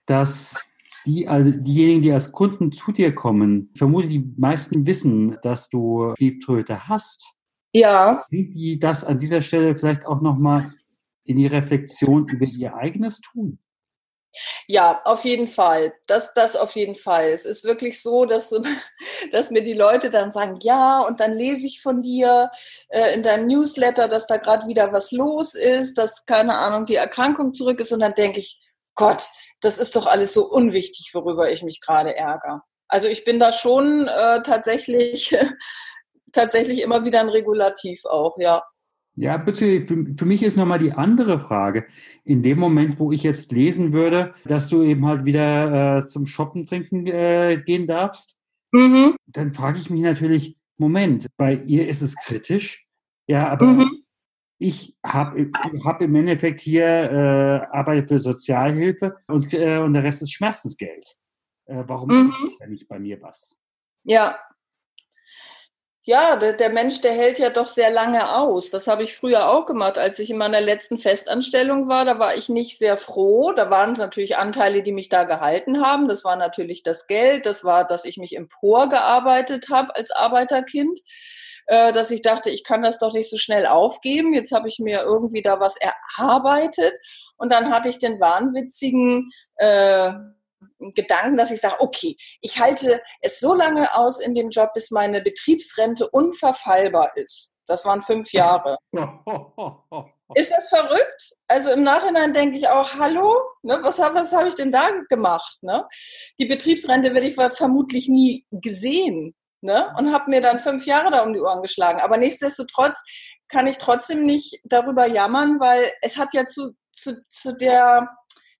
dass 0.06 0.69
die, 1.06 1.28
also 1.28 1.58
diejenigen, 1.58 2.02
die 2.02 2.12
als 2.12 2.32
Kunden 2.32 2.72
zu 2.72 2.92
dir 2.92 3.14
kommen, 3.14 3.70
vermute 3.76 4.08
die 4.08 4.32
meisten 4.36 4.86
wissen, 4.86 5.38
dass 5.42 5.68
du 5.68 6.12
Pieptröte 6.16 6.88
hast. 6.88 7.34
Ja. 7.72 8.18
Bringt 8.28 8.54
die 8.56 8.78
das 8.78 9.04
an 9.04 9.20
dieser 9.20 9.42
Stelle 9.42 9.76
vielleicht 9.76 10.06
auch 10.06 10.20
nochmal 10.20 10.68
in 11.24 11.36
die 11.36 11.46
Reflexion 11.46 12.26
über 12.28 12.46
ihr 12.46 12.74
eigenes 12.74 13.20
Tun? 13.20 13.58
Ja, 14.66 15.02
auf 15.04 15.24
jeden 15.24 15.48
Fall. 15.48 15.92
Das, 16.06 16.32
das 16.34 16.54
auf 16.54 16.76
jeden 16.76 16.94
Fall. 16.94 17.28
Es 17.30 17.44
ist 17.44 17.64
wirklich 17.64 18.00
so, 18.00 18.24
dass, 18.24 18.50
dass 19.32 19.50
mir 19.50 19.62
die 19.62 19.72
Leute 19.72 20.10
dann 20.10 20.30
sagen, 20.30 20.58
ja, 20.62 21.00
und 21.00 21.20
dann 21.20 21.32
lese 21.32 21.66
ich 21.66 21.82
von 21.82 22.02
dir 22.02 22.50
äh, 22.88 23.14
in 23.14 23.22
deinem 23.22 23.48
Newsletter, 23.48 24.08
dass 24.08 24.26
da 24.26 24.36
gerade 24.36 24.68
wieder 24.68 24.92
was 24.92 25.10
los 25.10 25.54
ist, 25.54 25.98
dass, 25.98 26.26
keine 26.26 26.56
Ahnung, 26.56 26.86
die 26.86 26.94
Erkrankung 26.94 27.52
zurück 27.52 27.80
ist. 27.80 27.92
Und 27.92 28.00
dann 28.00 28.14
denke 28.14 28.38
ich, 28.38 28.60
Gott, 28.94 29.28
das 29.60 29.78
ist 29.78 29.96
doch 29.96 30.06
alles 30.06 30.32
so 30.32 30.48
unwichtig, 30.48 31.10
worüber 31.14 31.50
ich 31.50 31.62
mich 31.62 31.80
gerade 31.80 32.16
ärgere. 32.16 32.62
Also 32.88 33.08
ich 33.08 33.24
bin 33.24 33.38
da 33.38 33.52
schon 33.52 34.08
äh, 34.08 34.42
tatsächlich, 34.42 35.36
tatsächlich 36.32 36.82
immer 36.82 37.04
wieder 37.04 37.20
ein 37.20 37.28
Regulativ 37.28 38.04
auch, 38.04 38.36
ja. 38.38 38.62
Ja, 39.16 39.36
bitte, 39.36 39.86
für 39.86 40.24
mich 40.24 40.42
ist 40.42 40.56
nochmal 40.56 40.78
die 40.78 40.92
andere 40.92 41.40
Frage. 41.40 41.86
In 42.24 42.42
dem 42.42 42.58
Moment, 42.58 42.98
wo 42.98 43.12
ich 43.12 43.22
jetzt 43.22 43.52
lesen 43.52 43.92
würde, 43.92 44.34
dass 44.44 44.68
du 44.68 44.82
eben 44.82 45.06
halt 45.06 45.24
wieder 45.24 45.98
äh, 45.98 46.06
zum 46.06 46.26
Shoppen 46.26 46.64
trinken 46.64 47.06
äh, 47.06 47.60
gehen 47.64 47.86
darfst, 47.86 48.38
mhm. 48.72 49.16
dann 49.26 49.52
frage 49.52 49.78
ich 49.78 49.90
mich 49.90 50.00
natürlich, 50.00 50.56
Moment, 50.78 51.26
bei 51.36 51.54
ihr 51.54 51.88
ist 51.88 52.00
es 52.00 52.16
kritisch, 52.16 52.86
ja, 53.26 53.48
aber 53.48 53.66
mhm. 53.66 53.99
Ich 54.60 54.96
habe 55.04 55.50
hab 55.84 56.02
im 56.02 56.14
Endeffekt 56.14 56.60
hier 56.60 56.84
äh, 56.84 57.76
Arbeit 57.76 58.08
für 58.08 58.18
Sozialhilfe 58.18 59.16
und, 59.26 59.52
äh, 59.54 59.78
und 59.78 59.94
der 59.94 60.04
Rest 60.04 60.20
ist 60.22 60.34
Schmerzensgeld. 60.34 61.16
Äh, 61.64 61.84
warum 61.86 62.10
mhm. 62.10 62.30
tut 62.30 62.68
nicht 62.68 62.86
bei 62.86 62.98
mir 62.98 63.20
was? 63.22 63.56
Ja, 64.04 64.38
ja, 66.02 66.36
der, 66.36 66.54
der, 66.54 66.70
Mensch, 66.70 67.02
der 67.02 67.12
hält 67.12 67.38
ja 67.38 67.50
doch 67.50 67.68
sehr 67.68 67.90
lange 67.90 68.34
aus. 68.34 68.70
Das 68.70 68.88
habe 68.88 69.02
ich 69.02 69.14
früher 69.14 69.48
auch 69.48 69.64
gemacht. 69.64 69.96
Als 69.96 70.18
ich 70.18 70.30
in 70.30 70.38
meiner 70.38 70.60
letzten 70.60 70.98
Festanstellung 70.98 71.88
war, 71.88 72.04
da 72.04 72.18
war 72.18 72.34
ich 72.34 72.48
nicht 72.48 72.78
sehr 72.78 72.96
froh. 72.96 73.52
Da 73.52 73.70
waren 73.70 73.92
natürlich 73.92 74.36
Anteile, 74.36 74.82
die 74.82 74.92
mich 74.92 75.08
da 75.08 75.24
gehalten 75.24 75.82
haben. 75.84 76.08
Das 76.08 76.24
war 76.24 76.36
natürlich 76.36 76.82
das 76.82 77.06
Geld. 77.06 77.46
Das 77.46 77.64
war, 77.64 77.86
dass 77.86 78.04
ich 78.04 78.16
mich 78.16 78.34
emporgearbeitet 78.34 79.68
habe 79.70 79.94
als 79.94 80.10
Arbeiterkind. 80.10 80.98
Äh, 81.66 81.92
dass 81.92 82.10
ich 82.10 82.22
dachte, 82.22 82.50
ich 82.50 82.64
kann 82.64 82.82
das 82.82 82.98
doch 82.98 83.12
nicht 83.12 83.30
so 83.30 83.38
schnell 83.38 83.66
aufgeben. 83.66 84.34
Jetzt 84.34 84.52
habe 84.52 84.68
ich 84.68 84.78
mir 84.78 85.02
irgendwie 85.02 85.42
da 85.42 85.60
was 85.60 85.76
erarbeitet. 85.76 86.98
Und 87.36 87.52
dann 87.52 87.70
hatte 87.70 87.88
ich 87.88 87.98
den 87.98 88.20
wahnwitzigen 88.20 89.30
äh, 89.56 90.12
Gedanken, 90.94 91.36
dass 91.36 91.50
ich 91.50 91.60
sage, 91.60 91.80
okay, 91.80 92.16
ich 92.40 92.58
halte 92.58 93.02
es 93.20 93.40
so 93.40 93.54
lange 93.54 93.94
aus 93.94 94.20
in 94.20 94.34
dem 94.34 94.50
Job, 94.50 94.72
bis 94.74 94.90
meine 94.90 95.20
Betriebsrente 95.20 96.08
unverfallbar 96.08 97.16
ist. 97.16 97.56
Das 97.66 97.84
waren 97.84 98.02
fünf 98.02 98.32
Jahre. 98.32 98.76
ist 100.34 100.50
das 100.50 100.68
verrückt? 100.68 101.34
Also 101.48 101.70
im 101.70 101.82
Nachhinein 101.82 102.34
denke 102.34 102.58
ich 102.58 102.68
auch, 102.68 102.94
hallo, 102.94 103.40
ne, 103.62 103.78
was, 103.82 103.98
was 103.98 104.32
habe 104.32 104.48
ich 104.48 104.54
denn 104.54 104.72
da 104.72 104.90
gemacht? 105.08 105.58
Ne? 105.62 105.86
Die 106.38 106.46
Betriebsrente 106.46 107.14
werde 107.14 107.28
ich 107.28 107.34
vermutlich 107.34 108.08
nie 108.08 108.46
gesehen 108.50 109.34
ne? 109.60 109.92
und 109.96 110.12
habe 110.12 110.30
mir 110.30 110.40
dann 110.40 110.60
fünf 110.60 110.86
Jahre 110.86 111.10
da 111.10 111.22
um 111.22 111.32
die 111.32 111.40
Ohren 111.40 111.62
geschlagen. 111.62 112.00
Aber 112.00 112.16
nichtsdestotrotz 112.16 113.02
kann 113.48 113.66
ich 113.66 113.78
trotzdem 113.78 114.24
nicht 114.26 114.60
darüber 114.64 115.06
jammern, 115.06 115.60
weil 115.60 115.92
es 116.02 116.16
hat 116.16 116.34
ja 116.34 116.46
zu, 116.46 116.72
zu, 116.92 117.24
zu 117.28 117.56
der 117.56 118.08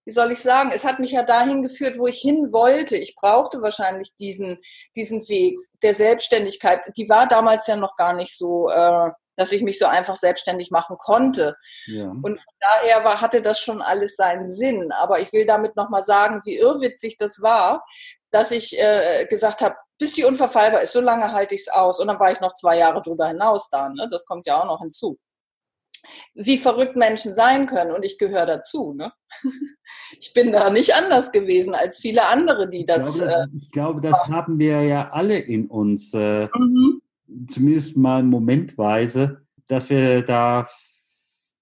wie 0.06 0.12
soll 0.12 0.32
ich 0.32 0.40
sagen, 0.40 0.72
es 0.74 0.84
hat 0.84 0.98
mich 0.98 1.12
ja 1.12 1.22
dahin 1.22 1.62
geführt, 1.62 1.98
wo 1.98 2.06
ich 2.06 2.18
hin 2.18 2.52
wollte. 2.52 2.96
Ich 2.96 3.14
brauchte 3.14 3.60
wahrscheinlich 3.60 4.16
diesen, 4.16 4.58
diesen 4.96 5.28
Weg 5.28 5.60
der 5.82 5.94
Selbstständigkeit. 5.94 6.80
Die 6.96 7.08
war 7.08 7.28
damals 7.28 7.66
ja 7.66 7.76
noch 7.76 7.96
gar 7.96 8.14
nicht 8.14 8.36
so, 8.36 8.70
äh, 8.70 9.10
dass 9.36 9.52
ich 9.52 9.62
mich 9.62 9.78
so 9.78 9.86
einfach 9.86 10.16
selbstständig 10.16 10.70
machen 10.70 10.96
konnte. 10.98 11.56
Ja. 11.86 12.06
Und 12.06 12.40
von 12.40 12.54
daher 12.60 13.04
war, 13.04 13.20
hatte 13.20 13.42
das 13.42 13.60
schon 13.60 13.82
alles 13.82 14.16
seinen 14.16 14.48
Sinn. 14.48 14.90
Aber 14.92 15.20
ich 15.20 15.32
will 15.32 15.46
damit 15.46 15.76
nochmal 15.76 16.02
sagen, 16.02 16.40
wie 16.44 16.56
irrwitzig 16.56 17.16
das 17.18 17.42
war, 17.42 17.84
dass 18.30 18.50
ich 18.50 18.78
äh, 18.80 19.26
gesagt 19.26 19.60
habe, 19.60 19.76
bis 20.00 20.12
die 20.12 20.24
unverfallbar 20.24 20.82
ist, 20.82 20.92
so 20.92 21.00
lange 21.00 21.30
halte 21.30 21.54
ich 21.54 21.60
es 21.60 21.68
aus. 21.68 22.00
Und 22.00 22.08
dann 22.08 22.18
war 22.18 22.32
ich 22.32 22.40
noch 22.40 22.54
zwei 22.54 22.78
Jahre 22.78 23.02
drüber 23.02 23.28
hinaus 23.28 23.70
da. 23.70 23.88
Ne? 23.88 24.08
Das 24.10 24.26
kommt 24.26 24.48
ja 24.48 24.60
auch 24.60 24.66
noch 24.66 24.80
hinzu 24.80 25.16
wie 26.34 26.58
verrückt 26.58 26.96
Menschen 26.96 27.34
sein 27.34 27.66
können 27.66 27.94
und 27.94 28.04
ich 28.04 28.18
gehöre 28.18 28.46
dazu. 28.46 28.94
Ne? 28.94 29.12
Ich 30.18 30.32
bin 30.34 30.52
da 30.52 30.70
nicht 30.70 30.94
anders 30.94 31.32
gewesen 31.32 31.74
als 31.74 31.98
viele 31.98 32.26
andere, 32.26 32.68
die 32.68 32.84
das. 32.84 33.16
Ich 33.16 33.22
glaube, 33.22 33.32
das, 33.32 33.48
ich 33.60 33.70
glaube, 33.70 34.00
das 34.00 34.28
haben 34.28 34.58
wir 34.58 34.82
ja 34.82 35.08
alle 35.08 35.38
in 35.38 35.66
uns, 35.66 36.14
äh, 36.14 36.48
mhm. 36.56 37.00
zumindest 37.48 37.96
mal 37.96 38.22
momentweise, 38.22 39.42
dass 39.66 39.90
wir 39.90 40.22
da 40.22 40.66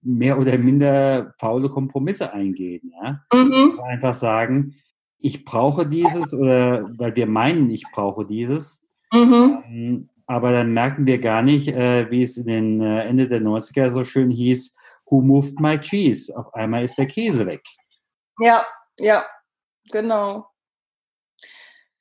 mehr 0.03 0.39
oder 0.39 0.59
minder 0.59 1.35
faule 1.39 1.71
Kompromisse 1.71 2.33
eingehen. 2.33 2.93
Ja? 3.03 3.25
Mhm. 3.33 3.81
Einfach 3.81 4.15
sagen, 4.15 4.75
ich 5.21 5.45
brauche 5.45 5.87
dieses 5.87 6.33
oder 6.33 6.89
weil 6.97 7.15
wir 7.17 7.27
meinen, 7.27 7.71
ich 7.71 7.85
brauche 7.93 8.27
dieses. 8.27 8.87
Mhm. 9.13 9.65
Ähm, 9.67 10.09
aber 10.27 10.53
dann 10.53 10.73
merken 10.73 11.07
wir 11.07 11.19
gar 11.19 11.43
nicht, 11.43 11.69
äh, 11.69 12.11
wie 12.11 12.23
es 12.23 12.37
in 12.37 12.47
den 12.47 12.81
äh, 12.81 13.05
Ende 13.05 13.29
der 13.29 13.41
90er 13.41 13.89
so 13.89 14.05
schön 14.05 14.31
hieß, 14.31 14.77
Who 15.11 15.23
moved 15.23 15.59
my 15.59 15.79
cheese? 15.79 16.37
Auf 16.37 16.55
einmal 16.55 16.85
ist 16.85 16.99
der 16.99 17.07
Käse 17.07 17.47
weg. 17.47 17.63
Ja, 18.41 18.67
ja, 18.99 19.25
genau. 19.91 20.47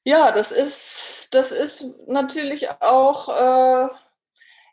Ja, 0.04 0.32
das 0.32 0.52
ist, 0.52 1.30
das 1.32 1.52
ist 1.52 1.90
natürlich 2.08 2.70
auch 2.82 3.30
äh, 3.30 3.88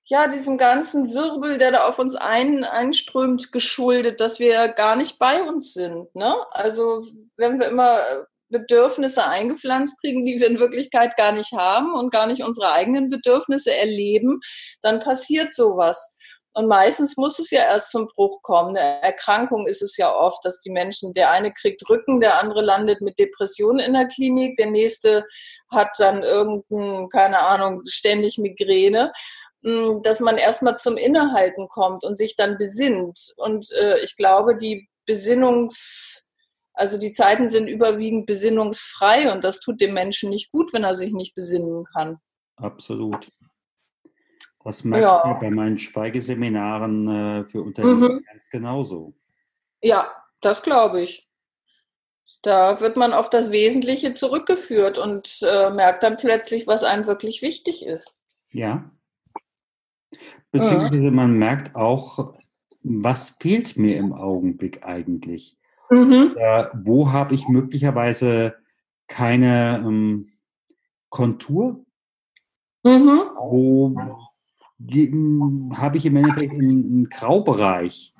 ja, 0.06 0.28
diesem 0.28 0.58
ganzen 0.58 1.12
Wirbel, 1.12 1.58
der 1.58 1.72
da 1.72 1.86
auf 1.86 1.98
uns 1.98 2.14
ein, 2.14 2.64
einströmt, 2.64 3.52
geschuldet, 3.52 4.20
dass 4.20 4.38
wir 4.38 4.68
gar 4.68 4.96
nicht 4.96 5.18
bei 5.18 5.42
uns 5.42 5.72
sind. 5.74 6.14
Ne? 6.14 6.34
Also 6.50 7.06
wenn 7.36 7.58
wir 7.58 7.68
immer 7.68 8.00
Bedürfnisse 8.54 9.26
eingepflanzt 9.26 10.00
kriegen, 10.00 10.24
die 10.24 10.38
wir 10.38 10.46
in 10.46 10.60
Wirklichkeit 10.60 11.16
gar 11.16 11.32
nicht 11.32 11.52
haben 11.52 11.92
und 11.94 12.12
gar 12.12 12.26
nicht 12.26 12.44
unsere 12.44 12.72
eigenen 12.72 13.10
Bedürfnisse 13.10 13.76
erleben, 13.76 14.40
dann 14.80 15.00
passiert 15.00 15.54
sowas. 15.54 16.16
Und 16.56 16.68
meistens 16.68 17.16
muss 17.16 17.40
es 17.40 17.50
ja 17.50 17.62
erst 17.62 17.90
zum 17.90 18.06
Bruch 18.14 18.40
kommen. 18.42 18.76
Eine 18.76 19.02
Erkrankung 19.02 19.66
ist 19.66 19.82
es 19.82 19.96
ja 19.96 20.14
oft, 20.14 20.44
dass 20.44 20.60
die 20.60 20.70
Menschen, 20.70 21.12
der 21.12 21.32
eine 21.32 21.52
kriegt 21.52 21.82
Rücken, 21.90 22.20
der 22.20 22.38
andere 22.38 22.62
landet 22.62 23.00
mit 23.00 23.18
Depressionen 23.18 23.80
in 23.84 23.92
der 23.92 24.06
Klinik, 24.06 24.56
der 24.56 24.70
nächste 24.70 25.24
hat 25.68 25.90
dann 25.98 26.22
irgendein, 26.22 27.08
keine 27.08 27.40
Ahnung, 27.40 27.82
ständig 27.88 28.38
Migräne 28.38 29.10
hm, 29.64 30.02
dass 30.02 30.20
man 30.20 30.36
erstmal 30.36 30.76
zum 30.76 30.96
Innehalten 30.96 31.68
kommt 31.68 32.04
und 32.04 32.16
sich 32.16 32.36
dann 32.36 32.58
besinnt. 32.58 33.18
Und 33.38 33.72
äh, 33.72 33.98
ich 34.00 34.16
glaube, 34.16 34.56
die 34.56 34.88
Besinnungs, 35.06 36.23
also 36.74 36.98
die 36.98 37.12
Zeiten 37.12 37.48
sind 37.48 37.68
überwiegend 37.68 38.26
besinnungsfrei 38.26 39.32
und 39.32 39.44
das 39.44 39.60
tut 39.60 39.80
dem 39.80 39.94
Menschen 39.94 40.30
nicht 40.30 40.50
gut, 40.50 40.72
wenn 40.72 40.84
er 40.84 40.96
sich 40.96 41.12
nicht 41.12 41.34
besinnen 41.34 41.84
kann. 41.84 42.18
Absolut. 42.56 43.28
Das 44.64 44.82
merke 44.82 45.04
ja. 45.04 45.18
ich 45.18 45.40
bei 45.40 45.50
meinen 45.50 45.78
Schweigeseminaren 45.78 47.08
äh, 47.08 47.44
für 47.44 47.62
Unternehmen 47.62 48.14
mhm. 48.14 48.24
ganz 48.24 48.50
genauso. 48.50 49.14
Ja, 49.82 50.10
das 50.40 50.62
glaube 50.62 51.02
ich. 51.02 51.28
Da 52.42 52.80
wird 52.80 52.96
man 52.96 53.12
auf 53.12 53.30
das 53.30 53.52
Wesentliche 53.52 54.12
zurückgeführt 54.12 54.98
und 54.98 55.38
äh, 55.42 55.70
merkt 55.70 56.02
dann 56.02 56.16
plötzlich, 56.16 56.66
was 56.66 56.82
einem 56.82 57.06
wirklich 57.06 57.40
wichtig 57.40 57.86
ist. 57.86 58.20
Ja. 58.50 58.90
Beziehungsweise 60.50 61.00
man 61.10 61.38
merkt 61.38 61.76
auch, 61.76 62.34
was 62.82 63.36
fehlt 63.40 63.76
mir 63.76 63.96
im 63.96 64.12
Augenblick 64.12 64.84
eigentlich? 64.84 65.56
Mhm. 65.90 66.34
Äh, 66.36 66.66
wo 66.74 67.12
habe 67.12 67.34
ich 67.34 67.48
möglicherweise 67.48 68.54
keine 69.06 69.82
ähm, 69.84 70.26
Kontur? 71.10 71.84
Mhm. 72.84 73.20
Wo 73.36 73.96
habe 75.76 75.96
ich 75.96 76.06
im 76.06 76.16
Endeffekt 76.16 76.52
einen, 76.52 76.84
einen, 76.84 77.08
Graubereich. 77.08 78.12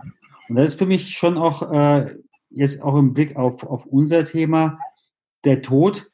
Und 0.49 0.57
das 0.57 0.67
ist 0.67 0.79
für 0.79 0.87
mich 0.87 1.15
schon 1.15 1.37
auch 1.37 1.71
äh, 1.73 2.17
jetzt 2.51 2.83
auch 2.83 2.97
im 2.97 3.13
Blick 3.13 3.37
auf, 3.37 3.65
auf 3.65 3.87
unser 3.87 4.25
Thema, 4.25 4.79
der 5.45 5.63
Tod 5.63 6.11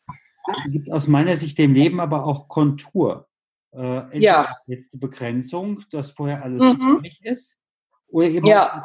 gibt 0.70 0.90
aus 0.90 1.06
meiner 1.06 1.36
Sicht 1.36 1.58
dem 1.58 1.74
Leben 1.74 2.00
aber 2.00 2.24
auch 2.24 2.48
Kontur. 2.48 3.28
Äh, 3.72 4.18
ja. 4.18 4.56
jetzt 4.66 4.92
die 4.94 4.98
Begrenzung, 4.98 5.82
dass 5.90 6.10
vorher 6.10 6.42
alles 6.42 6.74
mhm. 6.74 7.02
ist, 7.22 7.62
oder 8.08 8.26
eben 8.26 8.46
ja. 8.46 8.84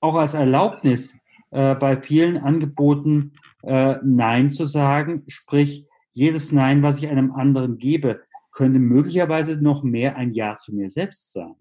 auch 0.00 0.14
als 0.14 0.32
Erlaubnis 0.32 1.18
äh, 1.52 1.74
bei 1.76 2.00
vielen 2.00 2.38
Angeboten 2.38 3.34
äh, 3.62 3.96
Nein 4.02 4.50
zu 4.50 4.64
sagen, 4.64 5.24
sprich 5.28 5.86
jedes 6.12 6.52
Nein, 6.52 6.82
was 6.82 6.98
ich 6.98 7.08
einem 7.08 7.32
anderen 7.32 7.78
gebe, 7.78 8.22
könnte 8.50 8.78
möglicherweise 8.78 9.62
noch 9.62 9.82
mehr 9.82 10.16
ein 10.16 10.32
Ja 10.32 10.56
zu 10.56 10.74
mir 10.74 10.90
selbst 10.90 11.32
sein. 11.32 11.54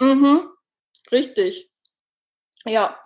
Mhm. 0.00 0.42
Richtig. 1.10 1.70
Ja. 2.64 2.96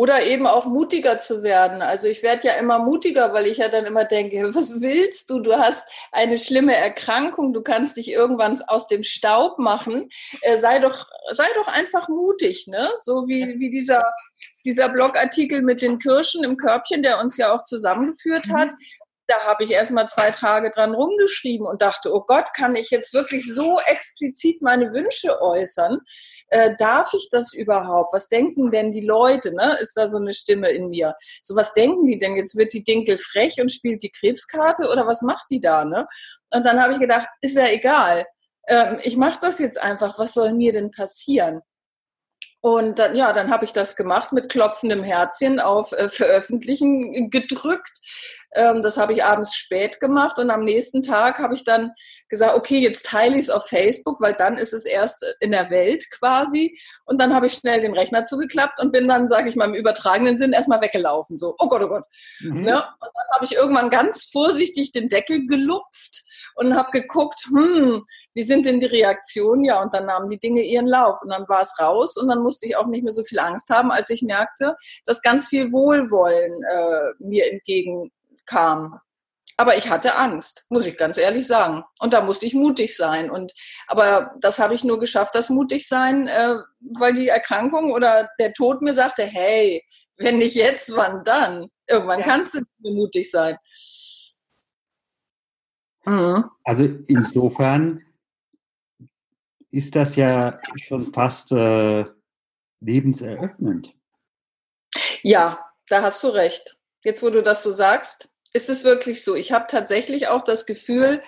Oder 0.00 0.22
eben 0.22 0.46
auch 0.46 0.64
mutiger 0.64 1.20
zu 1.20 1.42
werden. 1.42 1.82
Also 1.82 2.06
ich 2.06 2.22
werde 2.22 2.46
ja 2.46 2.54
immer 2.54 2.78
mutiger, 2.78 3.34
weil 3.34 3.46
ich 3.46 3.58
ja 3.58 3.68
dann 3.68 3.84
immer 3.84 4.06
denke, 4.06 4.48
was 4.54 4.80
willst 4.80 5.28
du? 5.28 5.40
Du 5.40 5.58
hast 5.58 5.86
eine 6.10 6.38
schlimme 6.38 6.74
Erkrankung, 6.74 7.52
du 7.52 7.60
kannst 7.60 7.98
dich 7.98 8.10
irgendwann 8.10 8.62
aus 8.62 8.88
dem 8.88 9.02
Staub 9.02 9.58
machen. 9.58 10.08
Äh, 10.40 10.56
sei 10.56 10.78
doch, 10.78 11.06
sei 11.32 11.44
doch 11.54 11.68
einfach 11.68 12.08
mutig, 12.08 12.66
ne? 12.66 12.90
So 12.96 13.28
wie, 13.28 13.60
wie 13.60 13.68
dieser, 13.68 14.02
dieser 14.64 14.88
Blogartikel 14.88 15.60
mit 15.60 15.82
den 15.82 15.98
Kirschen 15.98 16.44
im 16.44 16.56
Körbchen, 16.56 17.02
der 17.02 17.20
uns 17.20 17.36
ja 17.36 17.54
auch 17.54 17.64
zusammengeführt 17.64 18.46
mhm. 18.46 18.54
hat 18.54 18.72
da 19.30 19.46
habe 19.46 19.62
ich 19.64 19.70
erst 19.70 19.92
mal 19.92 20.08
zwei 20.08 20.30
Tage 20.30 20.70
dran 20.70 20.94
rumgeschrieben 20.94 21.66
und 21.66 21.82
dachte, 21.82 22.12
oh 22.12 22.24
Gott, 22.26 22.52
kann 22.54 22.74
ich 22.74 22.90
jetzt 22.90 23.14
wirklich 23.14 23.46
so 23.46 23.78
explizit 23.86 24.60
meine 24.60 24.92
Wünsche 24.92 25.40
äußern? 25.40 26.00
Äh, 26.48 26.74
darf 26.78 27.14
ich 27.14 27.28
das 27.30 27.52
überhaupt? 27.54 28.12
Was 28.12 28.28
denken 28.28 28.70
denn 28.70 28.90
die 28.90 29.06
Leute? 29.06 29.54
Ne? 29.54 29.78
Ist 29.80 29.96
da 29.96 30.08
so 30.08 30.18
eine 30.18 30.32
Stimme 30.32 30.70
in 30.70 30.88
mir? 30.88 31.14
So, 31.42 31.54
was 31.54 31.72
denken 31.74 32.06
die 32.06 32.18
denn? 32.18 32.36
Jetzt 32.36 32.56
wird 32.56 32.72
die 32.72 32.82
Dinkel 32.82 33.18
frech 33.18 33.60
und 33.60 33.70
spielt 33.70 34.02
die 34.02 34.10
Krebskarte 34.10 34.90
oder 34.90 35.06
was 35.06 35.22
macht 35.22 35.46
die 35.50 35.60
da? 35.60 35.84
Ne? 35.84 36.08
Und 36.50 36.64
dann 36.66 36.82
habe 36.82 36.92
ich 36.92 36.98
gedacht, 36.98 37.28
ist 37.40 37.56
ja 37.56 37.68
egal. 37.68 38.26
Ähm, 38.66 38.98
ich 39.02 39.16
mache 39.16 39.38
das 39.40 39.60
jetzt 39.60 39.80
einfach. 39.80 40.18
Was 40.18 40.34
soll 40.34 40.52
mir 40.54 40.72
denn 40.72 40.90
passieren? 40.90 41.62
Und 42.62 42.98
dann, 42.98 43.16
ja, 43.16 43.32
dann 43.32 43.50
habe 43.50 43.64
ich 43.64 43.72
das 43.72 43.96
gemacht 43.96 44.32
mit 44.32 44.50
klopfendem 44.50 45.02
Herzchen 45.02 45.60
auf 45.60 45.92
äh, 45.92 46.08
Veröffentlichen 46.08 47.30
gedrückt. 47.30 47.98
Ähm, 48.54 48.82
das 48.82 48.96
habe 48.96 49.12
ich 49.12 49.24
abends 49.24 49.54
spät 49.54 50.00
gemacht 50.00 50.38
und 50.38 50.50
am 50.50 50.64
nächsten 50.64 51.02
Tag 51.02 51.38
habe 51.38 51.54
ich 51.54 51.64
dann 51.64 51.92
gesagt, 52.28 52.54
okay, 52.54 52.78
jetzt 52.78 53.06
teile 53.06 53.36
ich 53.36 53.42
es 53.42 53.50
auf 53.50 53.66
Facebook, 53.68 54.20
weil 54.20 54.34
dann 54.34 54.58
ist 54.58 54.74
es 54.74 54.84
erst 54.84 55.24
in 55.40 55.52
der 55.52 55.70
Welt 55.70 56.04
quasi. 56.10 56.76
Und 57.06 57.20
dann 57.20 57.34
habe 57.34 57.46
ich 57.46 57.54
schnell 57.54 57.80
den 57.80 57.94
Rechner 57.94 58.24
zugeklappt 58.24 58.80
und 58.80 58.92
bin 58.92 59.08
dann, 59.08 59.28
sage 59.28 59.48
ich 59.48 59.56
mal 59.56 59.68
im 59.68 59.74
übertragenen 59.74 60.36
Sinn, 60.36 60.52
erstmal 60.52 60.82
weggelaufen. 60.82 61.38
So, 61.38 61.54
oh 61.58 61.68
Gott, 61.68 61.82
oh 61.82 61.88
Gott. 61.88 62.04
Mhm. 62.40 62.62
Ne? 62.62 62.74
Und 62.74 63.10
dann 63.14 63.34
habe 63.34 63.44
ich 63.44 63.54
irgendwann 63.54 63.88
ganz 63.88 64.24
vorsichtig 64.24 64.90
den 64.90 65.08
Deckel 65.08 65.46
gelupft 65.46 66.24
und 66.60 66.76
habe 66.76 66.90
geguckt, 66.90 67.46
hm, 67.48 68.04
wie 68.34 68.42
sind 68.42 68.66
denn 68.66 68.80
die 68.80 68.86
Reaktionen? 68.86 69.64
Ja, 69.64 69.82
und 69.82 69.94
dann 69.94 70.06
nahmen 70.06 70.28
die 70.28 70.38
Dinge 70.38 70.62
ihren 70.62 70.86
Lauf 70.86 71.22
und 71.22 71.30
dann 71.30 71.48
war 71.48 71.62
es 71.62 71.74
raus 71.80 72.18
und 72.18 72.28
dann 72.28 72.42
musste 72.42 72.66
ich 72.66 72.76
auch 72.76 72.86
nicht 72.86 73.02
mehr 73.02 73.14
so 73.14 73.24
viel 73.24 73.38
Angst 73.38 73.70
haben, 73.70 73.90
als 73.90 74.10
ich 74.10 74.20
merkte, 74.20 74.76
dass 75.06 75.22
ganz 75.22 75.48
viel 75.48 75.72
Wohlwollen 75.72 76.62
äh, 76.62 77.24
mir 77.24 77.50
entgegenkam. 77.50 79.00
Aber 79.56 79.76
ich 79.76 79.88
hatte 79.88 80.16
Angst, 80.16 80.66
muss 80.68 80.86
ich 80.86 80.98
ganz 80.98 81.16
ehrlich 81.16 81.46
sagen. 81.46 81.82
Und 81.98 82.12
da 82.12 82.20
musste 82.20 82.46
ich 82.46 82.54
mutig 82.54 82.94
sein. 82.94 83.30
Und 83.30 83.52
aber 83.86 84.34
das 84.40 84.58
habe 84.58 84.74
ich 84.74 84.84
nur 84.84 84.98
geschafft, 84.98 85.34
das 85.34 85.48
mutig 85.48 85.88
sein, 85.88 86.28
äh, 86.28 86.56
weil 86.98 87.14
die 87.14 87.28
Erkrankung 87.28 87.90
oder 87.90 88.28
der 88.38 88.52
Tod 88.52 88.82
mir 88.82 88.94
sagte, 88.94 89.22
hey, 89.22 89.82
wenn 90.18 90.36
nicht 90.36 90.56
jetzt, 90.56 90.94
wann 90.94 91.24
dann? 91.24 91.68
Irgendwann 91.88 92.20
ja. 92.20 92.26
kannst 92.26 92.54
du 92.54 92.60
mutig 92.82 93.30
sein. 93.30 93.56
Mhm. 96.10 96.50
Also 96.64 96.84
insofern 97.06 98.02
ist 99.70 99.94
das 99.94 100.16
ja 100.16 100.56
schon 100.76 101.12
fast 101.12 101.52
äh, 101.52 102.04
lebenseröffnend. 102.80 103.94
Ja, 105.22 105.64
da 105.88 106.02
hast 106.02 106.24
du 106.24 106.28
recht. 106.28 106.76
Jetzt, 107.04 107.22
wo 107.22 107.30
du 107.30 107.42
das 107.42 107.62
so 107.62 107.72
sagst, 107.72 108.30
ist 108.52 108.68
es 108.68 108.84
wirklich 108.84 109.22
so. 109.22 109.36
Ich 109.36 109.52
habe 109.52 109.66
tatsächlich 109.68 110.26
auch 110.26 110.42
das 110.42 110.66
Gefühl, 110.66 111.22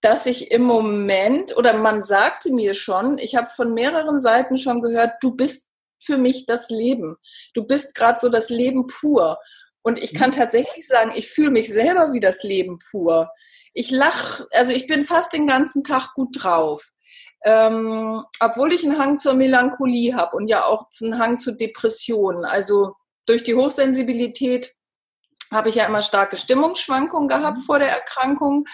dass 0.00 0.26
ich 0.26 0.52
im 0.52 0.62
Moment, 0.62 1.56
oder 1.56 1.76
man 1.76 2.04
sagte 2.04 2.52
mir 2.52 2.74
schon, 2.74 3.18
ich 3.18 3.34
habe 3.34 3.48
von 3.50 3.74
mehreren 3.74 4.20
Seiten 4.20 4.56
schon 4.56 4.82
gehört, 4.82 5.14
du 5.20 5.34
bist 5.34 5.66
für 5.98 6.16
mich 6.16 6.46
das 6.46 6.70
Leben. 6.70 7.16
Du 7.54 7.66
bist 7.66 7.96
gerade 7.96 8.20
so 8.20 8.28
das 8.28 8.50
Leben 8.50 8.86
pur. 8.86 9.38
Und 9.82 9.98
ich 9.98 10.14
kann 10.14 10.30
mhm. 10.30 10.34
tatsächlich 10.34 10.86
sagen, 10.86 11.12
ich 11.16 11.28
fühle 11.28 11.50
mich 11.50 11.68
selber 11.68 12.12
wie 12.12 12.20
das 12.20 12.44
Leben 12.44 12.78
pur 12.78 13.28
ich 13.74 13.90
lach, 13.90 14.42
also 14.52 14.72
ich 14.72 14.86
bin 14.86 15.04
fast 15.04 15.32
den 15.32 15.46
ganzen 15.46 15.84
Tag 15.84 16.14
gut 16.14 16.42
drauf. 16.42 16.92
Ähm, 17.44 18.24
obwohl 18.38 18.72
ich 18.72 18.84
einen 18.84 18.98
Hang 18.98 19.18
zur 19.18 19.34
Melancholie 19.34 20.14
habe 20.14 20.36
und 20.36 20.46
ja 20.46 20.64
auch 20.64 20.86
einen 21.00 21.18
Hang 21.18 21.38
zu 21.38 21.52
Depressionen. 21.52 22.44
Also 22.44 22.94
durch 23.26 23.42
die 23.42 23.54
Hochsensibilität 23.54 24.72
habe 25.50 25.68
ich 25.68 25.74
ja 25.76 25.86
immer 25.86 26.02
starke 26.02 26.36
Stimmungsschwankungen 26.36 27.28
gehabt 27.28 27.58
mhm. 27.58 27.62
vor 27.62 27.78
der 27.78 27.90
Erkrankung. 27.90 28.64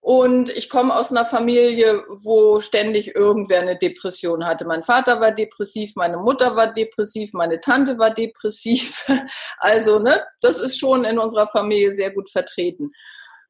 Und 0.00 0.50
ich 0.50 0.70
komme 0.70 0.94
aus 0.94 1.10
einer 1.10 1.26
Familie, 1.26 2.04
wo 2.08 2.60
ständig 2.60 3.16
irgendwer 3.16 3.60
eine 3.60 3.76
Depression 3.76 4.46
hatte. 4.46 4.64
Mein 4.64 4.84
Vater 4.84 5.20
war 5.20 5.32
depressiv, 5.32 5.96
meine 5.96 6.18
Mutter 6.18 6.54
war 6.54 6.72
depressiv, 6.72 7.32
meine 7.32 7.60
Tante 7.60 7.98
war 7.98 8.10
depressiv. 8.10 9.04
Also, 9.58 9.98
ne, 9.98 10.22
das 10.42 10.60
ist 10.60 10.78
schon 10.78 11.04
in 11.04 11.18
unserer 11.18 11.48
Familie 11.48 11.90
sehr 11.90 12.12
gut 12.12 12.30
vertreten. 12.30 12.92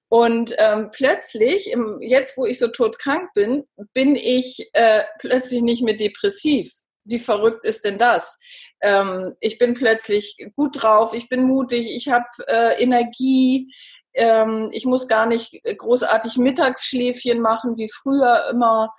Und 0.08 0.54
ähm, 0.58 0.90
plötzlich, 0.92 1.70
im, 1.72 1.98
jetzt 2.00 2.36
wo 2.36 2.46
ich 2.46 2.58
so 2.58 2.68
todkrank 2.68 3.32
bin, 3.34 3.64
bin 3.92 4.14
ich 4.14 4.70
äh, 4.72 5.02
plötzlich 5.18 5.62
nicht 5.62 5.82
mehr 5.82 5.96
depressiv. 5.96 6.72
Wie 7.04 7.18
verrückt 7.18 7.64
ist 7.64 7.84
denn 7.84 7.98
das? 7.98 8.38
Ähm, 8.80 9.34
ich 9.40 9.58
bin 9.58 9.74
plötzlich 9.74 10.36
gut 10.54 10.82
drauf, 10.82 11.12
ich 11.12 11.28
bin 11.28 11.44
mutig, 11.44 11.90
ich 11.90 12.08
habe 12.08 12.26
äh, 12.46 12.80
Energie, 12.82 13.72
ähm, 14.14 14.70
ich 14.72 14.84
muss 14.84 15.08
gar 15.08 15.26
nicht 15.26 15.60
großartig 15.64 16.36
Mittagsschläfchen 16.36 17.40
machen 17.40 17.76
wie 17.76 17.90
früher 17.90 18.48
immer. 18.50 18.92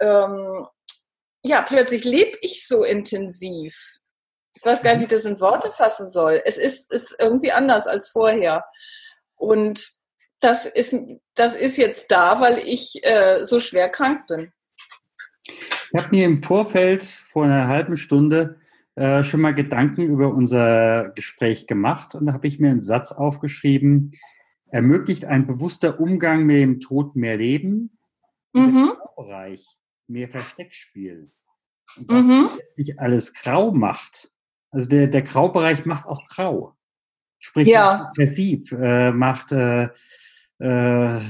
Ähm, 0.00 0.66
ja, 1.42 1.62
plötzlich 1.62 2.04
lebe 2.04 2.36
ich 2.42 2.66
so 2.66 2.84
intensiv. 2.84 3.98
Ich 4.54 4.64
weiß 4.64 4.82
gar 4.82 4.92
nicht, 4.92 5.00
wie 5.00 5.04
ich 5.04 5.10
das 5.10 5.24
in 5.24 5.40
Worte 5.40 5.70
fassen 5.70 6.10
soll. 6.10 6.42
Es 6.44 6.58
ist, 6.58 6.92
ist 6.92 7.16
irgendwie 7.18 7.52
anders 7.52 7.86
als 7.86 8.10
vorher. 8.10 8.64
Und 9.36 9.99
das 10.40 10.66
ist, 10.66 10.94
das 11.34 11.54
ist 11.54 11.76
jetzt 11.76 12.10
da, 12.10 12.40
weil 12.40 12.58
ich 12.58 13.00
äh, 13.04 13.44
so 13.44 13.60
schwer 13.60 13.88
krank 13.88 14.26
bin. 14.26 14.52
Ich 15.44 16.00
habe 16.00 16.08
mir 16.10 16.24
im 16.24 16.42
Vorfeld 16.42 17.02
vor 17.02 17.44
einer 17.44 17.68
halben 17.68 17.96
Stunde 17.96 18.58
äh, 18.94 19.22
schon 19.22 19.40
mal 19.40 19.54
Gedanken 19.54 20.02
über 20.02 20.28
unser 20.28 21.10
Gespräch 21.10 21.66
gemacht 21.66 22.14
und 22.14 22.26
da 22.26 22.32
habe 22.32 22.46
ich 22.46 22.58
mir 22.58 22.70
einen 22.70 22.82
Satz 22.82 23.12
aufgeschrieben, 23.12 24.12
ermöglicht 24.66 25.24
ein 25.24 25.46
bewusster 25.46 26.00
Umgang 26.00 26.44
mit 26.44 26.56
dem 26.56 26.80
Tod 26.80 27.16
mehr 27.16 27.36
Leben, 27.36 27.98
mhm. 28.52 28.92
im 28.92 29.24
Bereich 29.24 29.66
mehr 30.06 30.28
Versteckspiel. 30.28 31.28
Und 31.96 32.08
was 32.08 32.24
mhm. 32.24 32.50
letztlich 32.56 33.00
alles 33.00 33.32
grau 33.34 33.72
macht. 33.72 34.30
Also 34.70 34.88
der, 34.88 35.08
der 35.08 35.22
Graubereich 35.22 35.84
macht 35.86 36.06
auch 36.06 36.24
grau. 36.24 36.76
Sprich, 37.38 37.66
ja. 37.66 38.06
aggressiv, 38.06 38.70
äh, 38.72 39.10
macht 39.10 39.50
äh, 39.52 39.88
äh, 40.60 41.20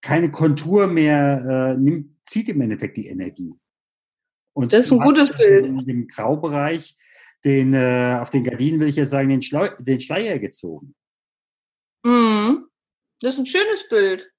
keine 0.00 0.30
Kontur 0.30 0.86
mehr, 0.86 1.74
äh, 1.76 1.78
nimmt, 1.78 2.16
zieht 2.24 2.48
im 2.48 2.60
Endeffekt 2.60 2.96
die 2.96 3.08
Energie. 3.08 3.54
Und 4.54 4.72
das 4.72 4.86
ist 4.86 4.92
ein 4.92 5.00
gutes 5.00 5.30
Bild. 5.36 5.66
In 5.66 5.84
dem 5.84 6.08
Graubereich, 6.08 6.96
den, 7.44 7.74
äh, 7.74 8.18
auf 8.20 8.30
den 8.30 8.44
Gardinen 8.44 8.80
will 8.80 8.88
ich 8.88 8.96
jetzt 8.96 9.10
sagen, 9.10 9.28
den, 9.28 9.42
Schleu 9.42 9.68
den 9.78 10.00
Schleier 10.00 10.38
gezogen. 10.38 10.94
Mhm. 12.02 12.66
Das 13.20 13.34
ist 13.34 13.40
ein 13.40 13.46
schönes 13.46 13.88
Bild. 13.88 14.32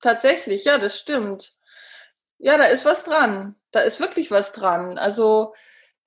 Tatsächlich, 0.00 0.64
ja, 0.64 0.78
das 0.78 0.98
stimmt. 0.98 1.54
Ja, 2.38 2.56
da 2.56 2.64
ist 2.64 2.84
was 2.84 3.04
dran. 3.04 3.56
Da 3.70 3.80
ist 3.80 4.00
wirklich 4.00 4.30
was 4.30 4.52
dran. 4.52 4.98
Also 4.98 5.54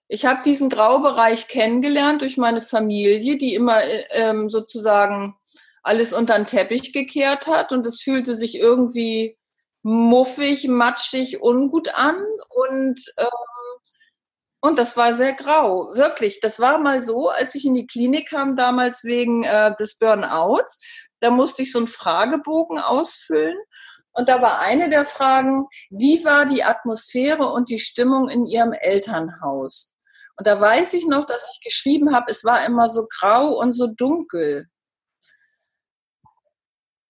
ich 0.07 0.25
habe 0.25 0.41
diesen 0.43 0.69
Graubereich 0.69 1.47
kennengelernt 1.47 2.21
durch 2.21 2.37
meine 2.37 2.61
Familie, 2.61 3.37
die 3.37 3.55
immer 3.55 3.81
äh, 3.83 4.03
ähm, 4.11 4.49
sozusagen 4.49 5.35
alles 5.83 6.13
unter 6.13 6.35
den 6.35 6.45
Teppich 6.45 6.93
gekehrt 6.93 7.47
hat 7.47 7.71
und 7.71 7.85
es 7.85 8.01
fühlte 8.01 8.35
sich 8.35 8.57
irgendwie 8.57 9.37
muffig, 9.83 10.67
matschig, 10.67 11.41
ungut 11.41 11.93
an 11.93 12.15
und 12.49 12.99
ähm, 13.17 13.27
und 14.61 14.79
das 14.79 14.95
war 14.95 15.13
sehr 15.13 15.33
grau, 15.33 15.93
wirklich. 15.93 16.39
Das 16.39 16.57
war 16.57 16.77
mal 16.77 17.01
so, 17.01 17.27
als 17.27 17.53
ich 17.53 17.65
in 17.65 17.73
die 17.73 17.85
Klinik 17.85 18.29
kam, 18.29 18.55
damals 18.55 19.03
wegen 19.03 19.43
äh, 19.43 19.75
des 19.75 19.97
Burnouts. 19.97 20.79
Da 21.19 21.31
musste 21.31 21.63
ich 21.63 21.71
so 21.73 21.79
einen 21.79 21.89
Fragebogen 21.89 22.79
ausfüllen. 22.79 23.57
Und 24.13 24.29
da 24.29 24.41
war 24.41 24.59
eine 24.59 24.87
der 24.87 25.03
Fragen, 25.03 25.67
wie 25.89 26.23
war 26.23 26.45
die 26.45 26.63
Atmosphäre 26.63 27.43
und 27.43 27.69
die 27.69 27.79
Stimmung 27.79 28.29
in 28.29 28.45
Ihrem 28.45 28.71
Elternhaus? 28.71 29.95
Und 30.37 30.47
da 30.47 30.61
weiß 30.61 30.93
ich 30.93 31.07
noch, 31.07 31.25
dass 31.25 31.49
ich 31.51 31.61
geschrieben 31.61 32.15
habe, 32.15 32.31
es 32.31 32.45
war 32.45 32.65
immer 32.65 32.87
so 32.87 33.05
grau 33.09 33.59
und 33.59 33.73
so 33.73 33.87
dunkel 33.87 34.69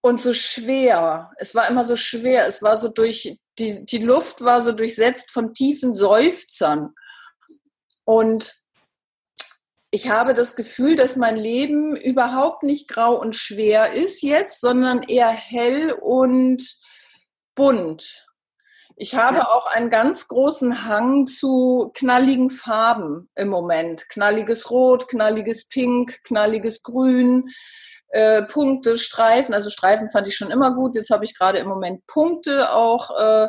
und 0.04 0.20
so 0.20 0.34
schwer. 0.34 1.32
Es 1.38 1.56
war 1.56 1.68
immer 1.70 1.86
so 1.86 1.96
schwer. 1.96 2.46
Es 2.46 2.62
war 2.62 2.76
so 2.76 2.90
durch, 2.90 3.40
die, 3.58 3.86
die 3.86 4.00
Luft 4.00 4.42
war 4.42 4.62
so 4.62 4.74
durchsetzt 4.74 5.32
von 5.32 5.54
tiefen 5.54 5.94
Seufzern. 5.94 6.94
Und 8.04 8.54
ich 9.92 10.10
habe 10.10 10.34
das 10.34 10.58
Gefühl, 10.58 10.96
dass 10.96 11.16
mein 11.16 11.38
Leben 11.38 11.96
überhaupt 11.96 12.64
nicht 12.64 12.90
grau 12.90 13.18
und 13.18 13.36
schwer 13.36 13.94
ist 13.94 14.22
jetzt, 14.24 14.60
sondern 14.60 15.04
eher 15.04 15.30
hell 15.30 15.94
und 15.94 16.76
bunt. 17.56 18.23
Ich 18.96 19.16
habe 19.16 19.50
auch 19.50 19.66
einen 19.66 19.90
ganz 19.90 20.28
großen 20.28 20.88
Hang 20.88 21.26
zu 21.26 21.92
knalligen 21.96 22.50
Farben 22.50 23.30
im 23.36 23.50
Moment. 23.50 24.08
Knalliges 24.10 24.70
Rot, 24.70 25.08
knalliges 25.08 25.68
Pink, 25.68 26.24
knalliges 26.24 26.84
Grün 26.84 27.50
äh, 28.10 28.44
Punkte, 28.44 28.96
Streifen. 28.98 29.54
Also 29.54 29.70
Streifen 29.70 30.10
fand 30.10 30.28
ich 30.28 30.36
schon 30.36 30.52
immer 30.52 30.76
gut. 30.76 30.96
Jetzt 30.96 31.10
habe 31.10 31.26
ich 31.26 31.38
gerade 31.38 31.58
im 31.58 31.68
Moment 31.68 32.06
Punkte 32.06 32.72
auch, 32.72 33.10
äh, 33.20 33.48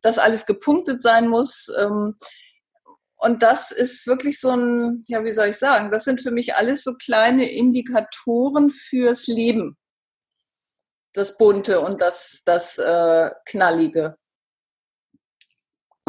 dass 0.00 0.18
alles 0.18 0.46
gepunktet 0.46 1.00
sein 1.00 1.28
muss. 1.28 1.72
Ähm, 1.78 2.14
und 3.16 3.42
das 3.42 3.70
ist 3.70 4.06
wirklich 4.06 4.40
so 4.40 4.50
ein, 4.50 5.04
ja, 5.06 5.24
wie 5.24 5.32
soll 5.32 5.48
ich 5.48 5.58
sagen, 5.58 5.90
das 5.90 6.04
sind 6.04 6.22
für 6.22 6.30
mich 6.30 6.54
alles 6.54 6.82
so 6.82 6.94
kleine 6.94 7.48
Indikatoren 7.48 8.70
fürs 8.70 9.26
Leben. 9.26 9.76
Das 11.12 11.36
Bunte 11.36 11.80
und 11.80 12.00
das, 12.00 12.42
das 12.44 12.78
äh, 12.78 13.30
Knallige. 13.44 14.16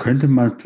Könnte 0.01 0.27
man 0.27 0.57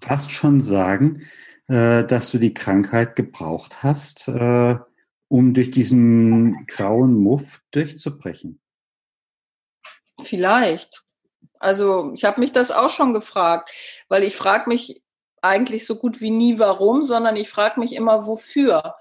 fast 0.00 0.30
schon 0.30 0.62
sagen, 0.62 1.28
äh, 1.68 2.02
dass 2.02 2.30
du 2.30 2.38
die 2.38 2.54
Krankheit 2.54 3.14
gebraucht 3.14 3.82
hast, 3.82 4.26
äh, 4.28 4.76
um 5.28 5.52
durch 5.52 5.70
diesen 5.70 6.64
grauen 6.64 7.14
Muff 7.14 7.60
durchzubrechen? 7.72 8.58
Vielleicht. 10.22 11.02
Also 11.58 12.12
ich 12.14 12.24
habe 12.24 12.40
mich 12.40 12.52
das 12.52 12.70
auch 12.70 12.88
schon 12.88 13.12
gefragt, 13.12 13.70
weil 14.08 14.22
ich 14.22 14.34
frage 14.34 14.70
mich 14.70 15.02
eigentlich 15.42 15.84
so 15.84 15.96
gut 15.96 16.22
wie 16.22 16.30
nie 16.30 16.58
warum, 16.58 17.04
sondern 17.04 17.36
ich 17.36 17.50
frage 17.50 17.78
mich 17.80 17.94
immer 17.94 18.26
wofür. 18.26 18.94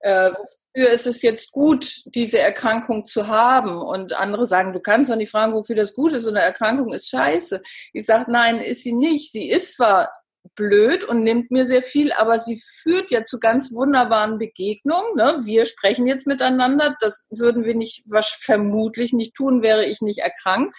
Äh, 0.00 0.30
wofür 0.30 0.90
ist 0.90 1.06
es 1.06 1.22
jetzt 1.22 1.52
gut, 1.52 2.02
diese 2.06 2.38
Erkrankung 2.38 3.06
zu 3.06 3.28
haben? 3.28 3.80
Und 3.80 4.12
andere 4.12 4.46
sagen, 4.46 4.72
du 4.72 4.80
kannst 4.80 5.10
doch 5.10 5.16
nicht 5.16 5.30
fragen, 5.30 5.54
wofür 5.54 5.76
das 5.76 5.94
gut 5.94 6.12
ist. 6.12 6.26
Und 6.26 6.36
eine 6.36 6.44
Erkrankung 6.44 6.92
ist 6.92 7.08
scheiße. 7.08 7.62
Ich 7.92 8.06
sage, 8.06 8.30
nein, 8.30 8.58
ist 8.58 8.82
sie 8.82 8.92
nicht. 8.92 9.32
Sie 9.32 9.48
ist 9.48 9.74
zwar 9.74 10.10
blöd 10.54 11.04
und 11.04 11.22
nimmt 11.22 11.50
mir 11.50 11.66
sehr 11.66 11.82
viel, 11.82 12.12
aber 12.12 12.38
sie 12.38 12.60
führt 12.62 13.10
ja 13.10 13.24
zu 13.24 13.38
ganz 13.40 13.72
wunderbaren 13.72 14.38
Begegnungen. 14.38 15.16
Ne? 15.16 15.40
Wir 15.42 15.66
sprechen 15.66 16.06
jetzt 16.06 16.26
miteinander, 16.26 16.96
das 17.00 17.28
würden 17.30 17.64
wir 17.64 17.74
nicht, 17.74 18.04
was 18.06 18.28
vermutlich 18.28 19.12
nicht 19.12 19.34
tun, 19.34 19.62
wäre 19.62 19.84
ich 19.84 20.00
nicht 20.00 20.20
erkrankt, 20.20 20.76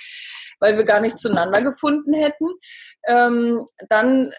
weil 0.59 0.77
wir 0.77 0.85
gar 0.85 1.01
nicht 1.01 1.17
zueinander 1.17 1.61
gefunden 1.61 2.13
hätten. 2.13 2.47
Ähm, 3.07 3.65
dann 3.89 4.31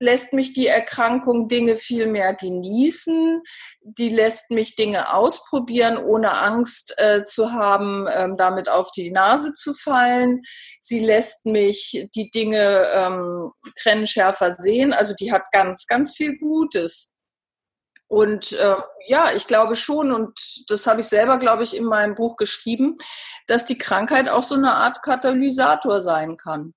lässt 0.00 0.32
mich 0.32 0.54
die 0.54 0.66
Erkrankung 0.66 1.46
Dinge 1.46 1.76
viel 1.76 2.06
mehr 2.06 2.34
genießen. 2.34 3.42
Die 3.82 4.08
lässt 4.08 4.50
mich 4.50 4.74
Dinge 4.74 5.14
ausprobieren, 5.14 5.98
ohne 5.98 6.38
Angst 6.38 6.94
äh, 6.96 7.22
zu 7.24 7.52
haben, 7.52 8.08
ähm, 8.10 8.36
damit 8.36 8.70
auf 8.70 8.90
die 8.92 9.10
Nase 9.10 9.52
zu 9.54 9.74
fallen. 9.74 10.42
Sie 10.80 11.00
lässt 11.00 11.44
mich 11.44 12.08
die 12.14 12.30
Dinge 12.30 12.86
ähm, 12.94 13.52
trennschärfer 13.78 14.52
sehen. 14.52 14.94
Also 14.94 15.14
die 15.14 15.32
hat 15.32 15.52
ganz, 15.52 15.86
ganz 15.86 16.16
viel 16.16 16.38
Gutes. 16.38 17.12
Und 18.08 18.52
äh, 18.52 18.76
ja, 19.06 19.32
ich 19.34 19.46
glaube 19.46 19.76
schon, 19.76 20.12
und 20.12 20.64
das 20.68 20.86
habe 20.86 21.00
ich 21.02 21.06
selber, 21.06 21.38
glaube 21.38 21.62
ich, 21.62 21.76
in 21.76 21.84
meinem 21.84 22.14
Buch 22.14 22.36
geschrieben, 22.36 22.96
dass 23.46 23.66
die 23.66 23.78
Krankheit 23.78 24.28
auch 24.30 24.42
so 24.42 24.54
eine 24.54 24.74
Art 24.74 25.02
Katalysator 25.02 26.00
sein 26.00 26.36
kann. 26.38 26.72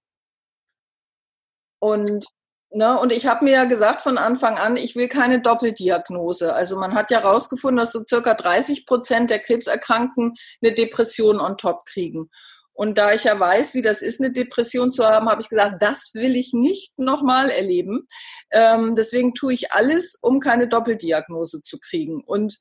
Und 1.79 2.27
Ne, 2.75 2.99
und 2.99 3.11
ich 3.13 3.27
habe 3.27 3.45
mir 3.45 3.51
ja 3.51 3.65
gesagt 3.65 4.01
von 4.01 4.17
Anfang 4.17 4.57
an, 4.57 4.77
ich 4.77 4.95
will 4.95 5.07
keine 5.07 5.39
Doppeldiagnose. 5.39 6.53
Also 6.53 6.75
man 6.75 6.95
hat 6.95 7.11
ja 7.11 7.21
herausgefunden, 7.21 7.77
dass 7.77 7.91
so 7.91 8.03
circa 8.03 8.33
30 8.33 8.87
Prozent 8.87 9.29
der 9.29 9.37
Krebserkrankten 9.37 10.33
eine 10.59 10.73
Depression 10.73 11.39
on 11.39 11.55
top 11.55 11.85
kriegen. 11.85 12.31
Und 12.73 12.97
da 12.97 13.13
ich 13.13 13.25
ja 13.25 13.39
weiß, 13.39 13.75
wie 13.75 13.83
das 13.83 14.01
ist, 14.01 14.19
eine 14.19 14.31
Depression 14.31 14.91
zu 14.91 15.05
haben, 15.05 15.29
habe 15.29 15.41
ich 15.41 15.49
gesagt, 15.49 15.83
das 15.83 16.15
will 16.15 16.35
ich 16.35 16.53
nicht 16.53 16.97
nochmal 16.97 17.51
erleben. 17.51 18.07
Ähm, 18.51 18.95
deswegen 18.95 19.35
tue 19.35 19.53
ich 19.53 19.71
alles, 19.71 20.17
um 20.19 20.39
keine 20.39 20.67
Doppeldiagnose 20.67 21.61
zu 21.61 21.77
kriegen. 21.77 22.23
Und 22.23 22.57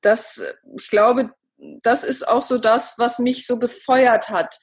das, 0.00 0.42
ich 0.78 0.88
glaube, 0.88 1.32
das 1.82 2.02
ist 2.04 2.26
auch 2.26 2.42
so 2.42 2.56
das, 2.56 2.94
was 2.96 3.18
mich 3.18 3.46
so 3.46 3.58
befeuert 3.58 4.30
hat, 4.30 4.56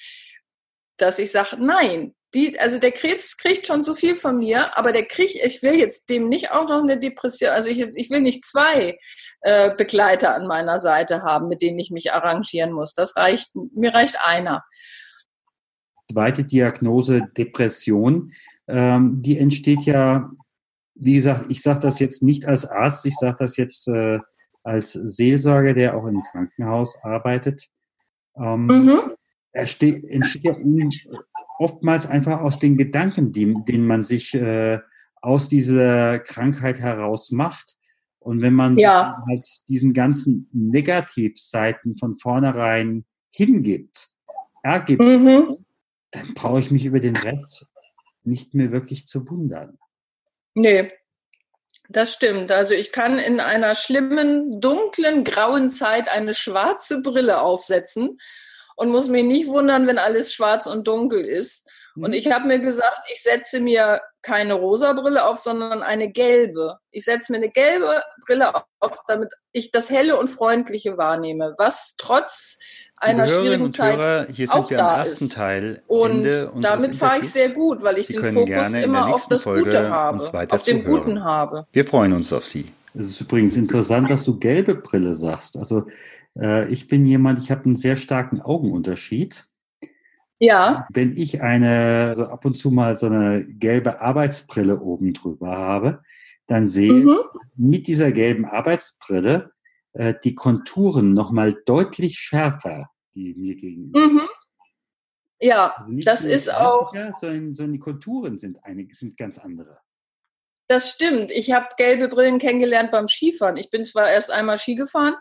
dass 0.97 1.19
ich 1.19 1.31
sage, 1.31 1.57
nein, 1.59 2.15
die, 2.33 2.59
also 2.59 2.77
der 2.79 2.91
Krebs 2.91 3.37
kriegt 3.37 3.67
schon 3.67 3.83
so 3.83 3.95
viel 3.95 4.15
von 4.15 4.37
mir, 4.37 4.77
aber 4.77 4.91
der 4.91 5.05
kriegt, 5.05 5.35
ich 5.35 5.63
will 5.63 5.75
jetzt 5.75 6.09
dem 6.09 6.27
nicht 6.27 6.51
auch 6.51 6.67
noch 6.67 6.83
eine 6.83 6.99
Depression, 6.99 7.51
also 7.51 7.69
ich, 7.69 7.79
ich 7.79 8.09
will 8.09 8.21
nicht 8.21 8.43
zwei 8.43 8.97
äh, 9.41 9.75
Begleiter 9.75 10.35
an 10.35 10.47
meiner 10.47 10.79
Seite 10.79 11.21
haben, 11.23 11.47
mit 11.47 11.61
denen 11.61 11.79
ich 11.79 11.89
mich 11.89 12.13
arrangieren 12.13 12.73
muss. 12.73 12.93
Das 12.93 13.15
reicht, 13.15 13.55
mir 13.73 13.93
reicht 13.93 14.17
einer. 14.25 14.63
Zweite 16.11 16.43
Diagnose 16.43 17.21
Depression, 17.37 18.33
ähm, 18.67 19.21
die 19.21 19.37
entsteht 19.37 19.83
ja, 19.83 20.29
wie 20.95 21.15
gesagt, 21.15 21.45
ich 21.49 21.61
sage 21.61 21.79
das 21.79 21.99
jetzt 21.99 22.23
nicht 22.23 22.45
als 22.45 22.65
Arzt, 22.65 23.05
ich 23.05 23.15
sage 23.15 23.37
das 23.39 23.55
jetzt 23.57 23.87
äh, 23.87 24.19
als 24.63 24.91
Seelsorger, 24.91 25.73
der 25.73 25.95
auch 25.95 26.05
im 26.07 26.21
Krankenhaus 26.31 26.97
arbeitet. 27.03 27.67
Ähm, 28.35 28.65
mhm. 28.67 29.01
entsteht 29.53 30.03
ja 30.43 30.53
oftmals 31.59 32.05
einfach 32.05 32.41
aus 32.41 32.57
den 32.59 32.77
Gedanken, 32.77 33.31
die, 33.31 33.55
denen 33.67 33.87
man 33.87 34.03
sich 34.03 34.33
äh, 34.33 34.79
aus 35.21 35.49
dieser 35.49 36.19
Krankheit 36.19 36.79
heraus 36.79 37.31
macht. 37.31 37.75
Und 38.19 38.41
wenn 38.41 38.53
man 38.53 38.77
ja. 38.77 39.23
halt 39.27 39.47
diesen 39.69 39.93
ganzen 39.93 40.49
Negativseiten 40.51 41.97
von 41.97 42.19
vornherein 42.19 43.05
hingibt, 43.29 44.09
ergibt, 44.63 45.01
mhm. 45.01 45.65
dann 46.11 46.33
brauche 46.33 46.59
ich 46.59 46.71
mich 46.71 46.85
über 46.85 46.99
den 46.99 47.15
Rest 47.15 47.67
nicht 48.23 48.53
mehr 48.53 48.71
wirklich 48.71 49.07
zu 49.07 49.29
wundern. 49.29 49.77
Nee. 50.53 50.91
Das 51.89 52.11
stimmt. 52.11 52.51
Also 52.51 52.73
ich 52.73 52.91
kann 52.91 53.17
in 53.17 53.39
einer 53.39 53.73
schlimmen, 53.73 54.59
dunklen, 54.59 55.23
grauen 55.23 55.69
Zeit 55.69 56.09
eine 56.09 56.33
schwarze 56.33 57.01
Brille 57.01 57.39
aufsetzen 57.39 58.19
und 58.77 58.89
muss 58.89 59.09
mich 59.09 59.25
nicht 59.25 59.47
wundern, 59.47 59.87
wenn 59.87 59.97
alles 59.97 60.33
schwarz 60.33 60.67
und 60.67 60.87
dunkel 60.87 61.25
ist. 61.25 61.69
Und 61.95 62.11
mhm. 62.11 62.13
ich 62.13 62.31
habe 62.31 62.47
mir 62.47 62.59
gesagt, 62.59 62.99
ich 63.11 63.21
setze 63.21 63.59
mir 63.59 63.99
keine 64.21 64.53
rosa 64.53 64.93
Brille 64.93 65.25
auf, 65.25 65.39
sondern 65.39 65.81
eine 65.81 66.11
gelbe. 66.11 66.77
Ich 66.91 67.05
setze 67.05 67.31
mir 67.31 67.39
eine 67.39 67.49
gelbe 67.49 68.01
Brille 68.25 68.53
auf, 68.79 68.99
damit 69.07 69.29
ich 69.51 69.71
das 69.71 69.89
Helle 69.89 70.15
und 70.17 70.27
Freundliche 70.27 70.97
wahrnehme, 70.97 71.55
was 71.57 71.95
trotz 71.97 72.59
einer 72.97 73.27
schwierigen 73.27 73.69
Zeit 73.71 73.97
Hörer, 73.97 74.27
hier 74.27 74.47
sind 74.47 74.69
wir 74.69 74.79
am 74.83 74.99
ersten 74.99 75.25
ist. 75.25 75.33
Teil. 75.33 75.81
Und 75.87 76.23
damit 76.61 76.95
fahre 76.95 77.19
ich 77.19 77.31
sehr 77.31 77.49
gut, 77.49 77.81
weil 77.81 77.97
ich 77.97 78.07
Sie 78.07 78.13
den 78.13 78.33
Fokus 78.33 78.73
immer 78.73 79.13
auf 79.13 79.27
das 79.27 79.43
Folge 79.43 79.63
Gute 79.63 79.89
habe, 79.89 80.47
auf 80.49 80.61
den 80.61 80.83
Guten 80.83 81.23
habe. 81.23 81.65
Wir 81.71 81.85
freuen 81.85 82.13
uns 82.13 82.31
auf 82.31 82.45
Sie. 82.45 82.65
Es 82.93 83.07
ist 83.07 83.21
übrigens 83.21 83.55
interessant, 83.55 84.09
dass 84.09 84.23
du 84.23 84.39
gelbe 84.39 84.75
Brille 84.75 85.13
sagst. 85.13 85.57
Also 85.57 85.85
äh, 86.39 86.67
ich 86.69 86.87
bin 86.87 87.05
jemand, 87.05 87.39
ich 87.41 87.51
habe 87.51 87.65
einen 87.65 87.75
sehr 87.75 87.95
starken 87.95 88.41
Augenunterschied. 88.41 89.47
Ja. 90.39 90.87
Wenn 90.93 91.15
ich 91.17 91.41
eine, 91.41 92.07
also 92.09 92.25
ab 92.25 92.45
und 92.45 92.55
zu 92.55 92.71
mal 92.71 92.95
so 92.97 93.07
eine 93.07 93.45
gelbe 93.45 94.01
Arbeitsbrille 94.01 94.79
oben 94.79 95.13
drüber 95.13 95.57
habe, 95.57 96.03
dann 96.45 96.67
sehe 96.67 96.93
ich 96.93 97.03
mhm. 97.03 97.17
mit 97.55 97.87
dieser 97.87 98.11
gelben 98.11 98.45
Arbeitsbrille 98.45 99.51
äh, 99.93 100.13
die 100.23 100.35
Konturen 100.35 101.13
nochmal 101.13 101.53
deutlich 101.65 102.19
schärfer, 102.19 102.89
die 103.15 103.33
mir 103.35 103.55
gegenüber. 103.55 103.99
Mhm. 103.99 104.21
Ja, 105.39 105.73
also 105.77 105.95
das 106.03 106.25
ist 106.25 106.49
auch. 106.49 106.93
Sondern, 107.19 107.53
sondern 107.53 107.73
die 107.73 107.79
Konturen 107.79 108.37
sind, 108.37 108.63
einige, 108.63 108.95
sind 108.95 109.17
ganz 109.17 109.37
andere. 109.37 109.79
Das 110.67 110.91
stimmt. 110.91 111.31
Ich 111.31 111.53
habe 111.53 111.67
gelbe 111.77 112.09
Brillen 112.09 112.39
kennengelernt 112.39 112.91
beim 112.91 113.07
Skifahren. 113.07 113.57
Ich 113.57 113.69
bin 113.69 113.85
zwar 113.85 114.09
erst 114.09 114.31
einmal 114.31 114.57
Ski 114.57 114.75
gefahren, 114.75 115.15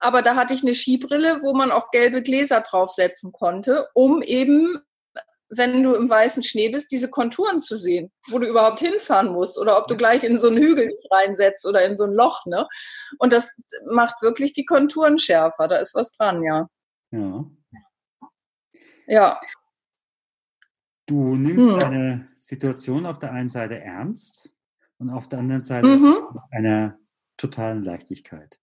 aber 0.00 0.22
da 0.22 0.34
hatte 0.34 0.54
ich 0.54 0.62
eine 0.62 0.74
Skibrille, 0.74 1.40
wo 1.42 1.54
man 1.54 1.70
auch 1.70 1.90
gelbe 1.90 2.22
Gläser 2.22 2.60
draufsetzen 2.60 3.32
konnte, 3.32 3.88
um 3.94 4.22
eben, 4.22 4.80
wenn 5.50 5.82
du 5.82 5.94
im 5.94 6.10
weißen 6.10 6.42
Schnee 6.42 6.68
bist, 6.68 6.90
diese 6.90 7.10
Konturen 7.10 7.60
zu 7.60 7.78
sehen, 7.78 8.10
wo 8.28 8.40
du 8.40 8.48
überhaupt 8.48 8.80
hinfahren 8.80 9.32
musst 9.32 9.56
oder 9.58 9.78
ob 9.78 9.86
du 9.86 9.96
gleich 9.96 10.24
in 10.24 10.36
so 10.36 10.48
einen 10.48 10.58
Hügel 10.58 10.92
reinsetzt 11.10 11.64
oder 11.64 11.84
in 11.84 11.96
so 11.96 12.04
ein 12.04 12.12
Loch. 12.12 12.44
Ne? 12.46 12.66
Und 13.18 13.32
das 13.32 13.62
macht 13.86 14.20
wirklich 14.20 14.52
die 14.52 14.64
Konturen 14.64 15.18
schärfer. 15.18 15.68
Da 15.68 15.76
ist 15.76 15.94
was 15.94 16.12
dran, 16.16 16.42
ja. 16.42 16.68
Ja. 17.12 17.44
Ja. 19.06 19.40
Du 21.06 21.36
nimmst 21.36 21.70
hm. 21.70 21.78
eine 21.78 22.28
Situation 22.34 23.06
auf 23.06 23.18
der 23.18 23.32
einen 23.32 23.50
Seite 23.50 23.80
ernst 23.80 24.50
und 24.98 25.10
auf 25.10 25.28
der 25.28 25.38
anderen 25.40 25.64
Seite 25.64 25.96
mhm. 25.96 26.12
einer 26.50 26.98
totalen 27.36 27.84
Leichtigkeit. 27.84 28.60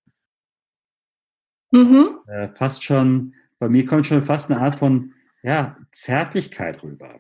Mhm. 1.72 2.20
Äh, 2.28 2.50
fast 2.54 2.84
schon, 2.84 3.36
bei 3.60 3.70
mir 3.70 3.86
kommt 3.86 4.06
schon 4.06 4.24
fast 4.26 4.52
eine 4.52 4.62
Art 4.62 4.76
von 4.76 5.14
ja, 5.44 5.78
Zärtlichkeit 5.92 6.84
rüber. 6.84 7.20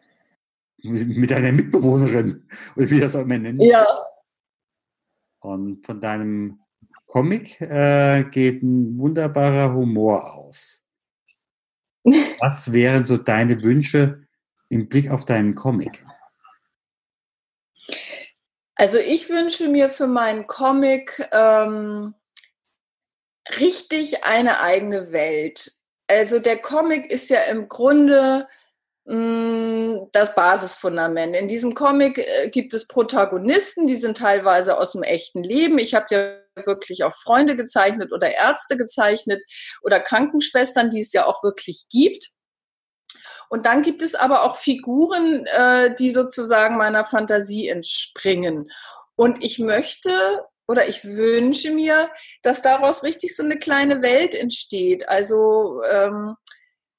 Mit 0.84 1.32
deiner 1.32 1.51
Mitbewohnerin, 1.51 2.47
oder 2.75 2.89
wie 2.89 2.99
das 2.99 3.15
auch 3.15 3.21
immer 3.21 3.38
nennen. 3.38 3.60
Ja. 3.62 3.86
Und 5.39 5.86
von 5.86 6.01
deinem 6.01 6.60
Comic 7.06 7.60
äh, 7.62 8.23
geht 8.25 8.63
ein 8.63 8.97
wunderbarer 8.99 9.73
Humor 9.73 10.34
aus. 10.34 10.86
Was 12.39 12.71
wären 12.71 13.06
so 13.06 13.17
deine 13.17 13.62
Wünsche 13.63 14.28
im 14.69 14.88
Blick 14.89 15.10
auf 15.10 15.25
deinen 15.25 15.56
Comic? 15.56 16.01
Also 18.75 18.97
ich 18.97 19.29
wünsche 19.29 19.69
mir 19.69 19.89
für 19.89 20.07
meinen 20.07 20.47
Comic 20.47 21.27
ähm, 21.31 22.13
richtig 23.57 24.23
eine 24.25 24.59
eigene 24.59 25.11
Welt. 25.11 25.71
Also 26.07 26.39
der 26.39 26.57
Comic 26.57 27.09
ist 27.09 27.29
ja 27.29 27.41
im 27.43 27.69
Grunde 27.69 28.47
mh, 29.05 29.15
mm, 29.15 30.09
das 30.11 30.35
Basisfundament. 30.35 31.35
In 31.35 31.47
diesem 31.47 31.73
Comic 31.73 32.17
äh, 32.17 32.49
gibt 32.49 32.73
es 32.73 32.88
Protagonisten, 32.88 33.88
die 33.88 33.95
sind 33.95 34.17
teilweise 34.17 34.77
aus 34.77 34.91
dem 34.91 35.03
echten 35.03 35.43
Leben. 35.43 35.79
Ich 35.79 35.95
habe 35.95 36.07
ja 36.11 36.65
wirklich 36.65 37.03
auch 37.03 37.13
Freunde 37.13 37.55
gezeichnet 37.55 38.11
oder 38.11 38.33
Ärzte 38.33 38.77
gezeichnet 38.77 39.43
oder 39.83 39.99
Krankenschwestern, 39.99 40.89
die 40.89 41.01
es 41.01 41.13
ja 41.13 41.25
auch 41.25 41.43
wirklich 41.43 41.85
gibt. 41.89 42.35
Und 43.49 43.65
dann 43.65 43.81
gibt 43.81 44.01
es 44.01 44.15
aber 44.15 44.43
auch 44.43 44.55
Figuren, 44.55 45.45
äh, 45.47 45.95
die 45.95 46.12
sozusagen 46.12 46.77
meiner 46.77 47.05
Fantasie 47.05 47.67
entspringen. 47.69 48.69
Und 49.15 49.43
ich 49.43 49.60
möchte 49.60 50.10
oder 50.67 50.88
ich 50.88 51.03
wünsche 51.05 51.71
mir, 51.71 52.10
dass 52.41 52.62
daraus 52.62 53.03
richtig 53.03 53.36
so 53.36 53.43
eine 53.43 53.58
kleine 53.58 54.01
Welt 54.01 54.34
entsteht. 54.34 55.08
Also 55.08 55.81
ähm, 55.89 56.36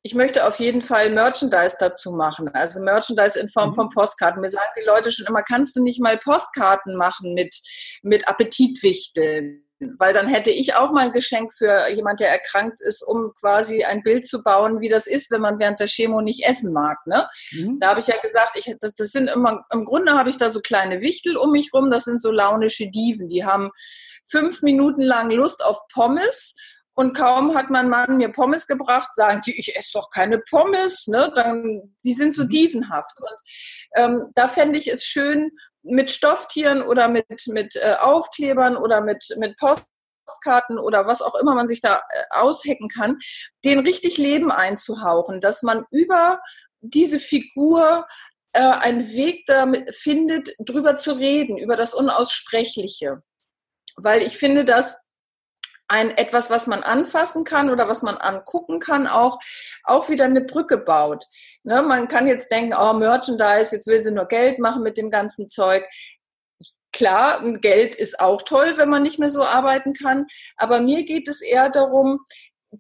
ich 0.03 0.15
möchte 0.15 0.47
auf 0.47 0.61
jeden 0.61 0.83
Fall 0.83 1.11
Merchandise 1.11 1.77
dazu 1.81 2.13
machen. 2.13 2.49
Also 2.55 2.81
Merchandise 2.81 3.39
in 3.41 3.49
Form 3.49 3.71
mhm. 3.71 3.75
von 3.75 3.89
Postkarten. 3.89 4.41
Mir 4.41 4.49
sagen 4.49 4.71
die 4.79 4.87
Leute 4.87 5.11
schon 5.11 5.27
immer, 5.27 5.43
kannst 5.43 5.75
du 5.75 5.83
nicht 5.83 6.01
mal 6.01 6.17
Postkarten 6.17 6.97
machen 6.97 7.35
mit, 7.35 7.57
mit 8.03 8.29
Appetitwichteln? 8.29 9.66
Weil 9.99 10.13
dann 10.13 10.29
hätte 10.29 10.51
ich 10.51 10.75
auch 10.75 10.91
mal 10.91 11.07
ein 11.07 11.13
Geschenk 11.13 11.53
für 11.53 11.89
jemand, 11.89 12.21
der 12.21 12.31
erkrankt 12.31 12.81
ist, 12.81 13.03
um 13.03 13.33
quasi 13.39 13.85
ein 13.85 14.03
Bild 14.03 14.27
zu 14.27 14.43
bauen, 14.43 14.81
wie 14.81 14.89
das 14.89 15.07
ist, 15.07 15.31
wenn 15.31 15.43
man 15.43 15.59
während 15.59 15.81
der 15.81 15.87
Chemo 15.87 16.21
nicht 16.23 16.45
essen 16.47 16.73
mag. 16.73 16.99
Ne? 17.07 17.29
Mhm. 17.53 17.79
Da 17.81 17.89
habe 17.89 18.01
ich 18.01 18.07
ja 18.07 18.17
gesagt, 18.17 18.53
ich, 18.57 18.75
das, 18.81 18.95
das 18.95 19.11
sind 19.11 19.29
immer, 19.29 19.65
im 19.71 19.85
Grunde 19.85 20.15
habe 20.15 20.31
ich 20.31 20.39
da 20.39 20.51
so 20.51 20.61
kleine 20.61 21.03
Wichtel 21.03 21.37
um 21.37 21.53
mich 21.53 21.73
rum, 21.75 21.91
das 21.91 22.05
sind 22.05 22.23
so 22.23 22.31
launische 22.31 22.91
Diven, 22.91 23.29
die 23.29 23.45
haben 23.45 23.71
fünf 24.29 24.63
Minuten 24.63 25.03
lang 25.03 25.31
Lust 25.31 25.65
auf 25.65 25.79
Pommes 25.93 26.55
und 26.99 27.15
kaum 27.15 27.55
hat 27.55 27.69
mein 27.69 27.91
Mann 27.91 28.17
mir 28.17 28.31
Pommes 28.31 28.67
gebracht, 28.67 29.15
sagen 29.15 29.43
die, 29.45 29.59
ich 29.59 29.77
esse 29.77 29.91
doch 29.95 30.09
keine 30.09 30.39
Pommes, 30.39 31.07
ne? 31.09 31.31
Dann, 31.35 31.95
die 32.03 32.15
sind 32.15 32.35
so 32.35 32.45
mhm. 32.45 32.49
dievenhaft. 32.49 33.21
Und 33.21 33.37
ähm, 33.97 34.33
da 34.35 34.49
fände 34.49 34.79
ich 34.79 34.91
es 34.91 35.05
schön, 35.05 35.51
mit 35.89 36.11
Stofftieren 36.11 36.83
oder 36.83 37.09
mit, 37.09 37.27
mit 37.47 37.77
äh, 37.77 37.97
Aufklebern 38.01 38.77
oder 38.77 39.01
mit, 39.01 39.35
mit 39.39 39.57
Postkarten 39.59 40.79
oder 40.79 41.07
was 41.07 41.23
auch 41.23 41.35
immer 41.35 41.55
man 41.55 41.67
sich 41.67 41.81
da 41.81 41.97
äh, 41.97 42.23
aushecken 42.31 42.89
kann, 42.89 43.19
den 43.65 43.79
richtig 43.79 44.19
Leben 44.19 44.51
einzuhauchen, 44.51 45.41
dass 45.41 45.63
man 45.63 45.85
über 45.91 46.41
diese 46.81 47.19
Figur 47.19 48.07
äh, 48.53 48.61
einen 48.61 49.09
Weg 49.13 49.45
damit 49.47 49.95
findet, 49.95 50.55
drüber 50.59 50.97
zu 50.97 51.13
reden, 51.13 51.59
über 51.59 51.77
das 51.77 51.95
Unaussprechliche. 51.95 53.23
Weil 53.97 54.23
ich 54.23 54.37
finde, 54.37 54.65
dass 54.65 55.06
ein 55.89 56.17
etwas, 56.17 56.51
was 56.51 56.67
man 56.67 56.83
anfassen 56.83 57.45
kann 57.45 57.71
oder 57.71 57.89
was 57.89 58.03
man 58.03 58.17
angucken 58.17 58.81
kann, 58.81 59.07
auch, 59.07 59.39
auch 59.85 60.09
wieder 60.09 60.25
eine 60.25 60.41
Brücke 60.41 60.79
baut. 60.79 61.25
Ne, 61.63 61.83
man 61.83 62.09
kann 62.09 62.27
jetzt 62.27 62.51
denken, 62.51 62.75
oh, 62.79 62.93
Merchandise, 62.93 63.75
jetzt 63.75 63.87
will 63.87 64.01
sie 64.01 64.13
nur 64.13 64.27
Geld 64.27 64.59
machen 64.59 64.83
mit 64.83 64.97
dem 64.97 65.11
ganzen 65.11 65.49
Zeug. 65.49 65.85
Klar, 66.93 67.43
Geld 67.59 67.95
ist 67.95 68.21
auch 68.21 68.41
toll, 68.43 68.79
wenn 68.79 68.89
man 68.89 69.03
nicht 69.03 69.19
mehr 69.19 69.29
so 69.29 69.45
arbeiten 69.45 69.93
kann. 69.93 70.27
Aber 70.57 70.81
mir 70.81 71.05
geht 71.05 71.29
es 71.29 71.43
eher 71.43 71.69
darum, 71.69 72.21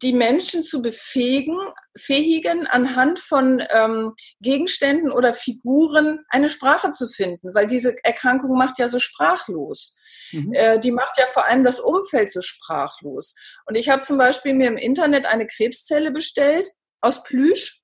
die 0.02 0.12
Menschen 0.12 0.62
zu 0.62 0.82
befähigen, 0.82 1.58
fähigen, 1.96 2.66
anhand 2.66 3.18
von 3.18 3.62
ähm, 3.70 4.14
Gegenständen 4.40 5.10
oder 5.10 5.32
Figuren 5.32 6.24
eine 6.28 6.50
Sprache 6.50 6.90
zu 6.90 7.08
finden, 7.08 7.54
weil 7.54 7.66
diese 7.66 7.96
Erkrankung 8.04 8.56
macht 8.56 8.78
ja 8.78 8.88
so 8.88 8.98
sprachlos. 8.98 9.96
Mhm. 10.32 10.52
Äh, 10.52 10.78
die 10.80 10.92
macht 10.92 11.18
ja 11.18 11.26
vor 11.26 11.46
allem 11.46 11.64
das 11.64 11.80
Umfeld 11.80 12.32
so 12.32 12.40
sprachlos. 12.40 13.34
Und 13.66 13.76
ich 13.76 13.88
habe 13.88 14.02
zum 14.02 14.18
Beispiel 14.18 14.54
mir 14.54 14.68
im 14.68 14.76
Internet 14.76 15.26
eine 15.26 15.46
Krebszelle 15.46 16.10
bestellt 16.10 16.68
aus 17.00 17.22
Plüsch 17.22 17.82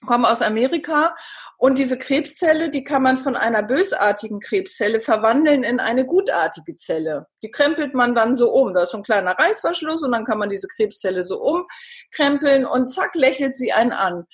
komme 0.00 0.28
aus 0.28 0.42
Amerika 0.42 1.14
und 1.58 1.78
diese 1.78 1.98
Krebszelle, 1.98 2.70
die 2.70 2.84
kann 2.84 3.02
man 3.02 3.16
von 3.16 3.36
einer 3.36 3.62
bösartigen 3.62 4.40
Krebszelle 4.40 5.00
verwandeln 5.00 5.62
in 5.62 5.80
eine 5.80 6.04
gutartige 6.04 6.76
Zelle. 6.76 7.26
Die 7.42 7.50
krempelt 7.50 7.94
man 7.94 8.14
dann 8.14 8.34
so 8.34 8.50
um. 8.52 8.74
Da 8.74 8.82
ist 8.82 8.90
so 8.90 8.98
ein 8.98 9.02
kleiner 9.02 9.32
Reißverschluss 9.38 10.02
und 10.02 10.12
dann 10.12 10.24
kann 10.24 10.38
man 10.38 10.50
diese 10.50 10.68
Krebszelle 10.68 11.22
so 11.22 11.40
umkrempeln 11.40 12.66
und 12.66 12.92
zack 12.92 13.14
lächelt 13.14 13.54
sie 13.54 13.72
einen 13.72 13.92
an. 13.92 14.24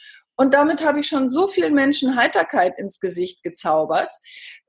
Und 0.43 0.55
damit 0.55 0.85
habe 0.85 0.99
ich 0.99 1.07
schon 1.07 1.29
so 1.29 1.47
vielen 1.47 1.73
Menschen 1.73 2.17
Heiterkeit 2.17 2.77
ins 2.77 2.99
Gesicht 2.99 3.45
gezaubert. 3.45 4.13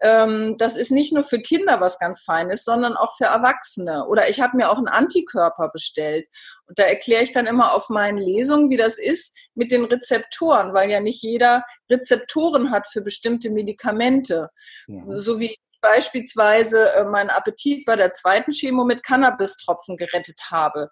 Ähm, 0.02 0.54
das 0.60 0.78
ist 0.78 0.92
nicht 0.92 1.14
nur 1.14 1.24
für 1.24 1.40
Kinder 1.40 1.82
was 1.82 1.98
ganz 1.98 2.22
Feines, 2.22 2.64
sondern 2.64 2.96
auch 2.96 3.18
für 3.18 3.26
Erwachsene. 3.26 4.06
Oder 4.06 4.30
ich 4.30 4.40
habe 4.40 4.56
mir 4.56 4.70
auch 4.70 4.78
einen 4.78 4.88
Antikörper 4.88 5.70
bestellt. 5.70 6.28
Und 6.68 6.78
da 6.78 6.84
erkläre 6.84 7.24
ich 7.24 7.32
dann 7.32 7.48
immer 7.48 7.74
auf 7.74 7.90
meinen 7.90 8.20
Lesungen, 8.20 8.70
wie 8.70 8.78
das 8.78 9.00
ist 9.00 9.36
mit 9.56 9.72
den 9.72 9.86
Rezeptoren, 9.86 10.76
weil 10.76 10.92
ja 10.92 11.00
nicht 11.00 11.24
jeder 11.24 11.64
Rezeptoren 11.90 12.70
hat 12.70 12.86
für 12.86 13.02
bestimmte 13.02 13.50
Medikamente. 13.50 14.50
Ja. 14.86 15.02
So 15.08 15.40
wie 15.40 15.56
beispielsweise 15.82 16.92
äh, 16.92 17.04
meinen 17.06 17.32
Appetit 17.32 17.86
bei 17.86 17.96
der 17.96 18.14
zweiten 18.14 18.52
Chemo 18.52 18.86
mit 18.86 19.02
Cannabistropfen 19.02 19.98
gerettet 19.98 20.40
habe. 20.52 20.92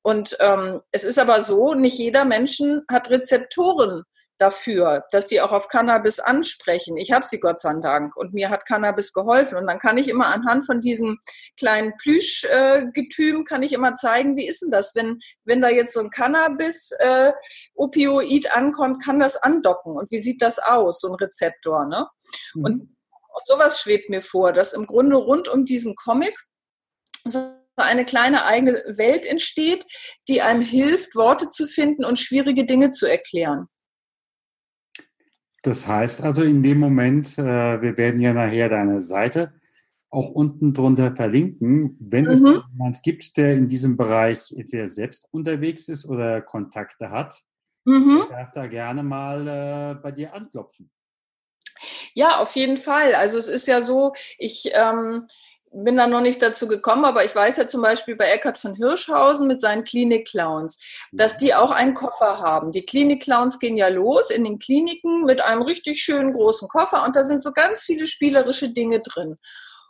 Und 0.00 0.34
ähm, 0.40 0.80
es 0.92 1.04
ist 1.04 1.18
aber 1.18 1.42
so, 1.42 1.74
nicht 1.74 1.98
jeder 1.98 2.24
Menschen 2.24 2.86
hat 2.90 3.10
Rezeptoren 3.10 4.04
dafür, 4.38 5.04
dass 5.10 5.26
die 5.28 5.40
auch 5.40 5.52
auf 5.52 5.68
Cannabis 5.68 6.18
ansprechen. 6.18 6.96
Ich 6.96 7.12
habe 7.12 7.26
sie 7.26 7.38
Gott 7.38 7.60
sei 7.60 7.74
Dank 7.80 8.16
und 8.16 8.34
mir 8.34 8.50
hat 8.50 8.66
Cannabis 8.66 9.12
geholfen. 9.12 9.58
Und 9.58 9.66
dann 9.66 9.78
kann 9.78 9.96
ich 9.96 10.08
immer 10.08 10.26
anhand 10.26 10.66
von 10.66 10.80
diesem 10.80 11.20
kleinen 11.56 11.96
Plüschgetüm 11.96 13.40
äh, 13.40 13.44
kann 13.44 13.62
ich 13.62 13.72
immer 13.72 13.94
zeigen, 13.94 14.36
wie 14.36 14.48
ist 14.48 14.62
denn 14.62 14.70
das, 14.70 14.94
wenn 14.94 15.20
wenn 15.44 15.60
da 15.60 15.68
jetzt 15.68 15.92
so 15.92 16.00
ein 16.00 16.08
Cannabis-Opioid 16.10 18.46
äh, 18.46 18.50
ankommt, 18.50 19.04
kann 19.04 19.20
das 19.20 19.36
andocken 19.36 19.96
und 19.96 20.10
wie 20.10 20.18
sieht 20.18 20.42
das 20.42 20.58
aus, 20.58 21.00
so 21.00 21.12
ein 21.12 21.14
Rezeptor, 21.14 21.86
ne? 21.86 22.08
Mhm. 22.54 22.64
Und, 22.64 22.80
und 22.80 23.46
sowas 23.46 23.80
schwebt 23.80 24.10
mir 24.10 24.22
vor, 24.22 24.52
dass 24.52 24.72
im 24.72 24.86
Grunde 24.86 25.14
rund 25.16 25.46
um 25.48 25.64
diesen 25.64 25.94
Comic 25.94 26.36
so 27.24 27.38
eine 27.76 28.04
kleine 28.04 28.44
eigene 28.44 28.82
Welt 28.96 29.26
entsteht, 29.26 29.84
die 30.28 30.42
einem 30.42 30.62
hilft, 30.62 31.16
Worte 31.16 31.50
zu 31.50 31.66
finden 31.66 32.04
und 32.04 32.18
schwierige 32.18 32.66
Dinge 32.66 32.90
zu 32.90 33.06
erklären. 33.06 33.68
Das 35.64 35.86
heißt 35.86 36.22
also 36.22 36.42
in 36.42 36.62
dem 36.62 36.78
Moment, 36.78 37.38
äh, 37.38 37.80
wir 37.80 37.96
werden 37.96 38.20
ja 38.20 38.34
nachher 38.34 38.68
deine 38.68 39.00
Seite 39.00 39.54
auch 40.10 40.28
unten 40.28 40.74
drunter 40.74 41.16
verlinken. 41.16 41.96
Wenn 41.98 42.26
mhm. 42.26 42.30
es 42.30 42.40
jemand 42.40 43.02
gibt, 43.02 43.36
der 43.38 43.54
in 43.54 43.66
diesem 43.66 43.96
Bereich 43.96 44.52
entweder 44.54 44.86
selbst 44.88 45.26
unterwegs 45.32 45.88
ist 45.88 46.04
oder 46.04 46.42
Kontakte 46.42 47.10
hat, 47.10 47.42
mhm. 47.84 48.26
darf 48.28 48.52
da 48.52 48.66
gerne 48.66 49.02
mal 49.02 49.48
äh, 49.48 49.94
bei 50.02 50.12
dir 50.12 50.34
anklopfen. 50.34 50.90
Ja, 52.12 52.40
auf 52.40 52.54
jeden 52.56 52.76
Fall. 52.76 53.14
Also 53.14 53.38
es 53.38 53.48
ist 53.48 53.66
ja 53.66 53.80
so, 53.80 54.12
ich 54.38 54.70
ähm, 54.74 55.26
bin 55.74 55.96
da 55.96 56.06
noch 56.06 56.20
nicht 56.20 56.40
dazu 56.40 56.68
gekommen, 56.68 57.04
aber 57.04 57.24
ich 57.24 57.34
weiß 57.34 57.56
ja 57.56 57.66
zum 57.66 57.82
Beispiel 57.82 58.16
bei 58.16 58.26
Eckhard 58.26 58.58
von 58.58 58.74
Hirschhausen 58.76 59.48
mit 59.48 59.60
seinen 59.60 59.84
Klinik-Clowns, 59.84 60.78
dass 61.12 61.36
die 61.36 61.54
auch 61.54 61.72
einen 61.72 61.94
Koffer 61.94 62.38
haben. 62.38 62.70
Die 62.70 62.86
Klinik-Clowns 62.86 63.58
gehen 63.58 63.76
ja 63.76 63.88
los 63.88 64.30
in 64.30 64.44
den 64.44 64.58
Kliniken 64.58 65.24
mit 65.24 65.44
einem 65.44 65.62
richtig 65.62 66.02
schönen 66.02 66.32
großen 66.32 66.68
Koffer 66.68 67.04
und 67.04 67.16
da 67.16 67.24
sind 67.24 67.42
so 67.42 67.52
ganz 67.52 67.82
viele 67.82 68.06
spielerische 68.06 68.72
Dinge 68.72 69.00
drin. 69.00 69.36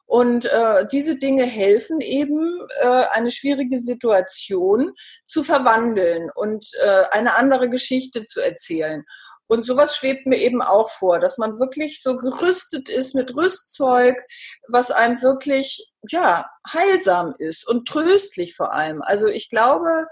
Und 0.07 0.45
äh, 0.47 0.87
diese 0.91 1.17
Dinge 1.17 1.45
helfen 1.45 2.01
eben, 2.01 2.61
äh, 2.81 3.05
eine 3.13 3.31
schwierige 3.31 3.81
Situation 3.81 4.93
zu 5.27 5.43
verwandeln 5.43 6.31
und 6.35 6.67
äh, 6.83 7.05
eine 7.11 7.35
andere 7.35 7.71
Geschichte 7.71 8.25
zu 8.25 8.41
erzählen. 8.41 9.05
Und 9.47 9.67
sowas 9.67 9.97
schwebt 9.97 10.27
mir 10.27 10.39
eben 10.39 10.63
auch 10.63 10.89
vor, 10.89 11.19
dass 11.19 11.39
man 11.39 11.59
wirklich 11.59 12.03
so 12.03 12.17
gerüstet 12.17 12.89
ist 12.89 13.15
mit 13.15 13.37
Rüstzeug, 13.37 14.23
was 14.69 14.91
einem 14.91 15.21
wirklich, 15.21 15.93
ja, 16.09 16.47
heilsam 16.67 17.35
ist 17.39 17.69
und 17.69 17.87
tröstlich 17.87 18.57
vor 18.57 18.73
allem. 18.73 19.03
Also 19.03 19.27
ich 19.27 19.51
glaube, 19.51 20.07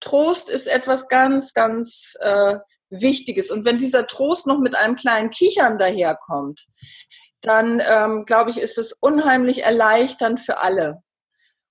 Trost 0.00 0.48
ist 0.48 0.68
etwas 0.68 1.08
ganz, 1.08 1.52
ganz 1.52 2.14
äh, 2.20 2.56
Wichtiges. 2.90 3.50
Und 3.50 3.64
wenn 3.64 3.78
dieser 3.78 4.06
Trost 4.06 4.46
noch 4.46 4.58
mit 4.58 4.76
einem 4.76 4.94
kleinen 4.94 5.30
Kichern 5.30 5.78
daherkommt, 5.78 6.66
dann 7.40 7.82
ähm, 7.84 8.24
glaube 8.24 8.50
ich, 8.50 8.58
ist 8.58 8.78
es 8.78 8.92
unheimlich 8.92 9.64
erleichternd 9.64 10.40
für 10.40 10.58
alle. 10.62 11.02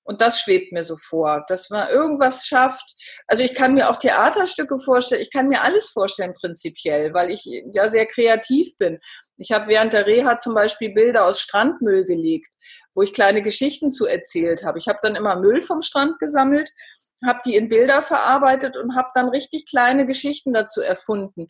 Und 0.06 0.22
das 0.22 0.39
schwebt 0.39 0.72
mir 0.72 0.84
so 0.84 0.95
vor, 0.95 1.43
dass 1.47 1.72
man 1.72 1.89
irgendwas 1.89 2.45
schafft. 2.45 2.95
Also 3.26 3.43
ich 3.43 3.56
kann 3.56 3.74
mir 3.74 3.89
auch 3.89 3.95
Theaterstücke 3.95 4.80
vorstellen, 4.80 5.22
ich 5.22 5.32
kann 5.32 5.47
mir 5.47 5.64
alles 5.64 5.89
vorstellen 5.89 6.36
prinzipiell, 6.39 7.14
weil 7.14 7.32
ich 7.32 7.43
ja 7.74 7.88
sehr 7.88 8.06
kreativ 8.06 8.78
bin. 8.78 8.99
Ich 9.38 9.51
habe 9.51 9.68
während 9.68 9.93
der 9.93 10.06
Reha 10.06 10.38
zum 10.38 10.53
Beispiel 10.53 10.93
Bilder 10.93 11.26
aus 11.26 11.41
Strandmüll 11.41 12.06
gelegt, 12.06 12.49
wo 12.93 13.01
ich 13.01 13.14
kleine 13.14 13.41
Geschichten 13.41 13.91
zu 13.91 14.06
erzählt 14.06 14.64
habe. 14.64 14.78
Ich 14.78 14.88
habe 14.88 14.99
dann 15.01 15.16
immer 15.16 15.38
Müll 15.38 15.62
vom 15.62 15.82
Strand 15.82 16.20
gesammelt, 16.20 16.70
habe 17.26 17.39
die 17.43 17.56
in 17.56 17.68
Bilder 17.68 18.03
verarbeitet 18.03 18.78
und 18.78 18.95
habe 18.95 19.10
dann 19.16 19.30
richtig 19.30 19.66
kleine 19.66 20.06
Geschichten 20.06 20.53
dazu 20.53 20.82
erfunden. 20.82 21.47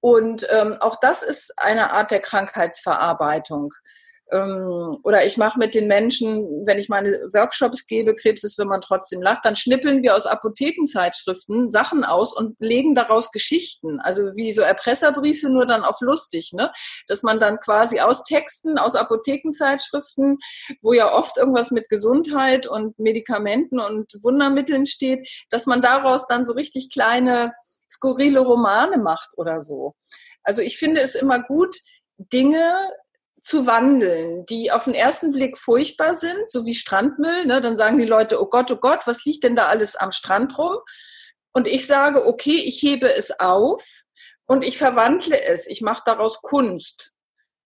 Und 0.00 0.44
ähm, 0.50 0.76
auch 0.80 0.96
das 1.00 1.22
ist 1.22 1.54
eine 1.58 1.92
Art 1.92 2.10
der 2.10 2.18
Krankheitsverarbeitung 2.18 3.72
ähm, 4.32 4.98
oder 5.02 5.24
ich 5.24 5.36
mache 5.36 5.58
mit 5.58 5.74
den 5.74 5.86
Menschen, 5.86 6.66
wenn 6.66 6.78
ich 6.78 6.88
meine 6.88 7.10
Workshops 7.32 7.86
gebe, 7.86 8.14
Krebs 8.14 8.42
ist, 8.44 8.58
wenn 8.58 8.66
man 8.66 8.80
trotzdem 8.80 9.20
lacht, 9.20 9.44
dann 9.44 9.56
schnippeln 9.56 10.02
wir 10.02 10.16
aus 10.16 10.26
Apothekenzeitschriften 10.26 11.70
Sachen 11.70 12.02
aus 12.02 12.34
und 12.34 12.56
legen 12.58 12.94
daraus 12.94 13.30
Geschichten. 13.30 14.00
Also 14.00 14.34
wie 14.34 14.52
so 14.52 14.62
Erpresserbriefe, 14.62 15.50
nur 15.50 15.66
dann 15.66 15.84
auf 15.84 16.00
lustig, 16.00 16.52
ne? 16.54 16.72
Dass 17.08 17.22
man 17.22 17.40
dann 17.40 17.60
quasi 17.60 18.00
aus 18.00 18.24
Texten, 18.24 18.78
aus 18.78 18.94
Apothekenzeitschriften, 18.94 20.38
wo 20.80 20.94
ja 20.94 21.12
oft 21.12 21.36
irgendwas 21.36 21.70
mit 21.70 21.90
Gesundheit 21.90 22.66
und 22.66 22.98
Medikamenten 22.98 23.80
und 23.80 24.14
Wundermitteln 24.22 24.86
steht, 24.86 25.28
dass 25.50 25.66
man 25.66 25.82
daraus 25.82 26.26
dann 26.26 26.46
so 26.46 26.54
richtig 26.54 26.90
kleine, 26.90 27.52
skurrile 27.88 28.40
Romane 28.40 28.96
macht 28.96 29.30
oder 29.36 29.60
so. 29.60 29.94
Also 30.42 30.62
ich 30.62 30.78
finde 30.78 31.02
es 31.02 31.14
immer 31.14 31.42
gut, 31.42 31.76
Dinge 32.16 32.78
zu 33.42 33.66
wandeln, 33.66 34.46
die 34.46 34.70
auf 34.70 34.84
den 34.84 34.94
ersten 34.94 35.32
Blick 35.32 35.58
furchtbar 35.58 36.14
sind, 36.14 36.50
so 36.50 36.64
wie 36.64 36.74
Strandmüll. 36.74 37.44
Ne? 37.44 37.60
Dann 37.60 37.76
sagen 37.76 37.98
die 37.98 38.04
Leute, 38.04 38.40
oh 38.40 38.46
Gott, 38.46 38.70
oh 38.70 38.76
Gott, 38.76 39.06
was 39.06 39.24
liegt 39.24 39.44
denn 39.44 39.56
da 39.56 39.66
alles 39.66 39.96
am 39.96 40.12
Strand 40.12 40.56
rum? 40.58 40.78
Und 41.52 41.66
ich 41.66 41.86
sage, 41.86 42.26
okay, 42.26 42.56
ich 42.56 42.80
hebe 42.82 43.12
es 43.12 43.38
auf 43.40 43.84
und 44.46 44.64
ich 44.64 44.78
verwandle 44.78 45.42
es. 45.42 45.66
Ich 45.66 45.82
mache 45.82 46.02
daraus 46.06 46.40
Kunst. 46.40 47.12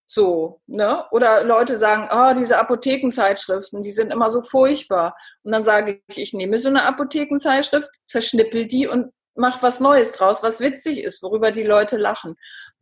So, 0.09 0.61
ne? 0.67 1.05
Oder 1.11 1.43
Leute 1.43 1.75
sagen, 1.75 2.09
oh, 2.11 2.33
diese 2.33 2.57
Apothekenzeitschriften, 2.57 3.81
die 3.81 3.91
sind 3.91 4.11
immer 4.11 4.29
so 4.29 4.41
furchtbar. 4.41 5.15
Und 5.43 5.51
dann 5.51 5.65
sage 5.65 6.01
ich, 6.07 6.17
ich 6.17 6.33
nehme 6.33 6.57
so 6.59 6.69
eine 6.69 6.83
Apothekenzeitschrift, 6.83 7.89
zerschnippel 8.05 8.67
die 8.67 8.87
und 8.87 9.11
mach 9.37 9.61
was 9.63 9.79
Neues 9.79 10.11
draus, 10.11 10.43
was 10.43 10.59
witzig 10.59 11.03
ist, 11.03 11.21
worüber 11.23 11.51
die 11.51 11.63
Leute 11.63 11.97
lachen. 11.97 12.35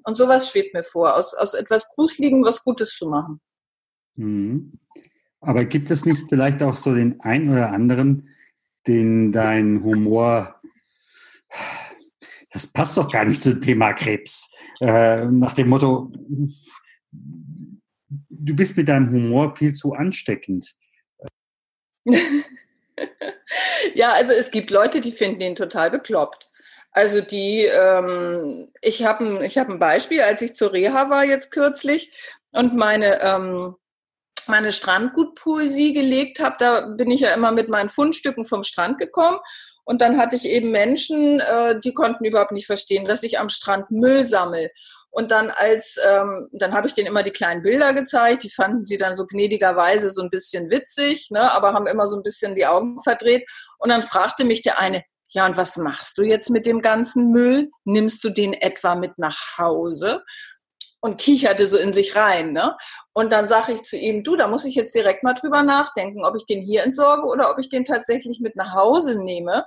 Und 0.03 0.17
sowas 0.17 0.49
schwebt 0.49 0.73
mir 0.73 0.83
vor, 0.83 1.15
aus, 1.15 1.33
aus 1.33 1.53
etwas 1.53 1.89
Gruseligem 1.89 2.43
was 2.43 2.63
Gutes 2.63 2.95
zu 2.95 3.09
machen. 3.09 3.41
Mhm. 4.15 4.73
Aber 5.41 5.65
gibt 5.65 5.91
es 5.91 6.05
nicht 6.05 6.23
vielleicht 6.29 6.63
auch 6.63 6.75
so 6.75 6.95
den 6.95 7.19
einen 7.21 7.49
oder 7.49 7.71
anderen, 7.71 8.29
den 8.87 9.31
dein 9.31 9.83
Humor, 9.83 10.59
das 12.51 12.67
passt 12.67 12.97
doch 12.97 13.11
gar 13.11 13.25
nicht 13.25 13.41
zum 13.41 13.61
Thema 13.61 13.93
Krebs, 13.93 14.51
äh, 14.79 15.25
nach 15.25 15.53
dem 15.53 15.69
Motto, 15.69 16.11
du 17.11 18.55
bist 18.55 18.77
mit 18.77 18.87
deinem 18.87 19.11
Humor 19.11 19.55
viel 19.55 19.73
zu 19.73 19.93
ansteckend. 19.93 20.75
ja, 23.93 24.13
also 24.13 24.33
es 24.33 24.51
gibt 24.51 24.71
Leute, 24.71 25.01
die 25.01 25.11
finden 25.11 25.41
ihn 25.41 25.55
total 25.55 25.91
bekloppt. 25.91 26.49
Also 26.91 27.19
die, 27.19 27.65
ähm, 27.65 28.71
ich 28.81 29.03
habe 29.03 29.25
ein, 29.25 29.43
hab 29.43 29.69
ein 29.69 29.79
Beispiel, 29.79 30.21
als 30.21 30.41
ich 30.41 30.55
zur 30.55 30.71
Reha 30.71 31.09
war 31.09 31.25
jetzt 31.25 31.51
kürzlich 31.51 32.11
und 32.51 32.73
meine, 32.73 33.21
ähm, 33.21 33.75
meine 34.47 34.71
Strandgutpoesie 34.71 35.91
gelegt 35.91 36.39
habe, 36.39 36.55
da 36.57 36.81
bin 36.87 37.11
ich 37.11 37.21
ja 37.21 37.33
immer 37.33 37.51
mit 37.51 37.67
meinen 37.67 37.89
Fundstücken 37.89 38.45
vom 38.45 38.63
Strand 38.63 38.97
gekommen. 38.97 39.39
Und 39.83 40.01
dann 40.01 40.17
hatte 40.17 40.35
ich 40.35 40.45
eben 40.45 40.71
Menschen, 40.71 41.41
äh, 41.41 41.79
die 41.81 41.93
konnten 41.93 42.25
überhaupt 42.25 42.53
nicht 42.53 42.65
verstehen, 42.65 43.05
dass 43.05 43.23
ich 43.23 43.39
am 43.39 43.49
Strand 43.49 43.91
Müll 43.91 44.23
sammel. 44.23 44.71
Und 45.15 45.31
dann 45.31 45.49
als, 45.49 45.97
ähm, 46.05 46.49
dann 46.59 46.73
habe 46.73 46.87
ich 46.87 46.93
denen 46.93 47.07
immer 47.07 47.23
die 47.23 47.31
kleinen 47.31 47.63
Bilder 47.63 47.93
gezeigt, 47.93 48.43
die 48.43 48.49
fanden 48.49 48.85
sie 48.85 48.97
dann 48.97 49.15
so 49.15 49.25
gnädigerweise 49.25 50.09
so 50.09 50.21
ein 50.21 50.29
bisschen 50.29 50.69
witzig, 50.69 51.31
ne, 51.31 51.53
aber 51.53 51.71
haben 51.71 51.87
immer 51.87 52.05
so 52.07 52.17
ein 52.17 52.23
bisschen 52.23 52.53
die 52.53 52.65
Augen 52.65 53.01
verdreht. 53.01 53.49
Und 53.79 53.91
dann 53.91 54.03
fragte 54.03 54.43
mich 54.43 54.61
der 54.61 54.77
eine, 54.77 55.03
ja, 55.29 55.45
und 55.45 55.55
was 55.55 55.77
machst 55.77 56.17
du 56.17 56.23
jetzt 56.23 56.49
mit 56.49 56.65
dem 56.65 56.81
ganzen 56.81 57.31
Müll? 57.31 57.69
Nimmst 57.85 58.25
du 58.25 58.29
den 58.29 58.51
etwa 58.51 58.95
mit 58.95 59.17
nach 59.17 59.57
Hause? 59.57 60.21
Und 61.05 61.19
kicherte 61.19 61.67
so 61.67 61.77
in 61.77 61.93
sich 61.93 62.15
rein. 62.15 62.51
Ne? 62.51 62.75
Und 63.13 63.31
dann 63.31 63.47
sage 63.47 63.73
ich 63.73 63.83
zu 63.83 63.95
ihm, 63.95 64.23
du, 64.23 64.35
da 64.35 64.47
muss 64.47 64.65
ich 64.65 64.73
jetzt 64.73 64.95
direkt 64.95 65.23
mal 65.23 65.35
drüber 65.35 65.61
nachdenken, 65.61 66.25
ob 66.25 66.35
ich 66.35 66.47
den 66.47 66.63
hier 66.63 66.81
entsorge 66.81 67.27
oder 67.27 67.51
ob 67.51 67.59
ich 67.59 67.69
den 67.69 67.85
tatsächlich 67.85 68.39
mit 68.39 68.55
nach 68.55 68.73
Hause 68.73 69.13
nehme 69.13 69.65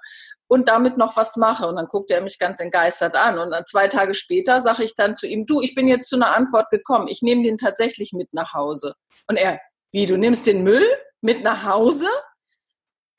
und 0.48 0.68
damit 0.68 0.96
noch 0.96 1.16
was 1.16 1.36
mache. 1.36 1.68
Und 1.68 1.76
dann 1.76 1.86
guckt 1.86 2.10
er 2.10 2.22
mich 2.22 2.40
ganz 2.40 2.58
entgeistert 2.58 3.14
an. 3.14 3.38
Und 3.38 3.52
dann 3.52 3.64
zwei 3.66 3.86
Tage 3.86 4.14
später 4.14 4.60
sage 4.60 4.82
ich 4.82 4.96
dann 4.96 5.14
zu 5.14 5.28
ihm, 5.28 5.46
du, 5.46 5.60
ich 5.60 5.76
bin 5.76 5.86
jetzt 5.86 6.08
zu 6.08 6.16
einer 6.16 6.34
Antwort 6.34 6.70
gekommen. 6.70 7.06
Ich 7.06 7.22
nehme 7.22 7.44
den 7.44 7.56
tatsächlich 7.56 8.12
mit 8.12 8.34
nach 8.34 8.52
Hause. 8.52 8.94
Und 9.28 9.36
er, 9.36 9.60
wie, 9.92 10.06
du 10.06 10.16
nimmst 10.16 10.48
den 10.48 10.64
Müll 10.64 10.84
mit 11.20 11.44
nach 11.44 11.62
Hause? 11.62 12.08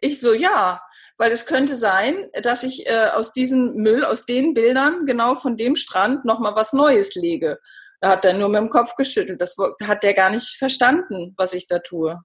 Ich 0.01 0.19
so, 0.19 0.33
ja, 0.33 0.81
weil 1.17 1.31
es 1.31 1.45
könnte 1.45 1.77
sein, 1.77 2.29
dass 2.43 2.63
ich 2.63 2.85
äh, 2.89 3.11
aus 3.13 3.31
diesem 3.31 3.75
Müll, 3.75 4.03
aus 4.03 4.25
den 4.25 4.53
Bildern, 4.53 5.05
genau 5.05 5.35
von 5.35 5.55
dem 5.55 5.77
Strand 5.77 6.25
nochmal 6.25 6.55
was 6.55 6.73
Neues 6.73 7.15
lege. 7.15 7.59
Da 8.01 8.09
hat 8.09 8.25
er 8.25 8.33
nur 8.33 8.49
mit 8.49 8.59
dem 8.59 8.69
Kopf 8.69 8.95
geschüttelt. 8.95 9.41
Das 9.41 9.55
hat 9.83 10.03
der 10.03 10.13
gar 10.13 10.29
nicht 10.29 10.57
verstanden, 10.57 11.33
was 11.37 11.53
ich 11.53 11.67
da 11.67 11.79
tue. 11.79 12.21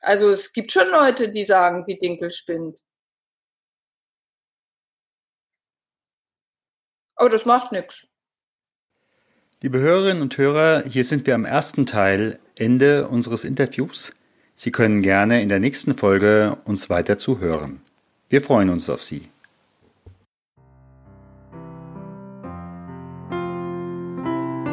Also 0.00 0.30
es 0.30 0.52
gibt 0.52 0.72
schon 0.72 0.88
Leute, 0.88 1.30
die 1.30 1.44
sagen, 1.44 1.86
wie 1.86 1.96
Dinkel 1.96 2.32
spinnt. 2.32 2.78
Aber 7.14 7.30
das 7.30 7.44
macht 7.44 7.72
nichts. 7.72 8.08
Liebe 9.62 9.78
Hörerinnen 9.78 10.22
und 10.22 10.36
Hörer, 10.36 10.82
hier 10.82 11.04
sind 11.04 11.24
wir 11.24 11.36
am 11.36 11.44
ersten 11.44 11.86
Teil, 11.86 12.40
Ende 12.56 13.06
unseres 13.06 13.44
Interviews. 13.44 14.12
Sie 14.56 14.72
können 14.72 15.02
gerne 15.02 15.40
in 15.40 15.48
der 15.48 15.60
nächsten 15.60 15.96
Folge 15.96 16.58
uns 16.64 16.90
weiter 16.90 17.16
zuhören. 17.16 17.80
Wir 18.28 18.42
freuen 18.42 18.70
uns 18.70 18.90
auf 18.90 19.02
Sie. 19.04 19.31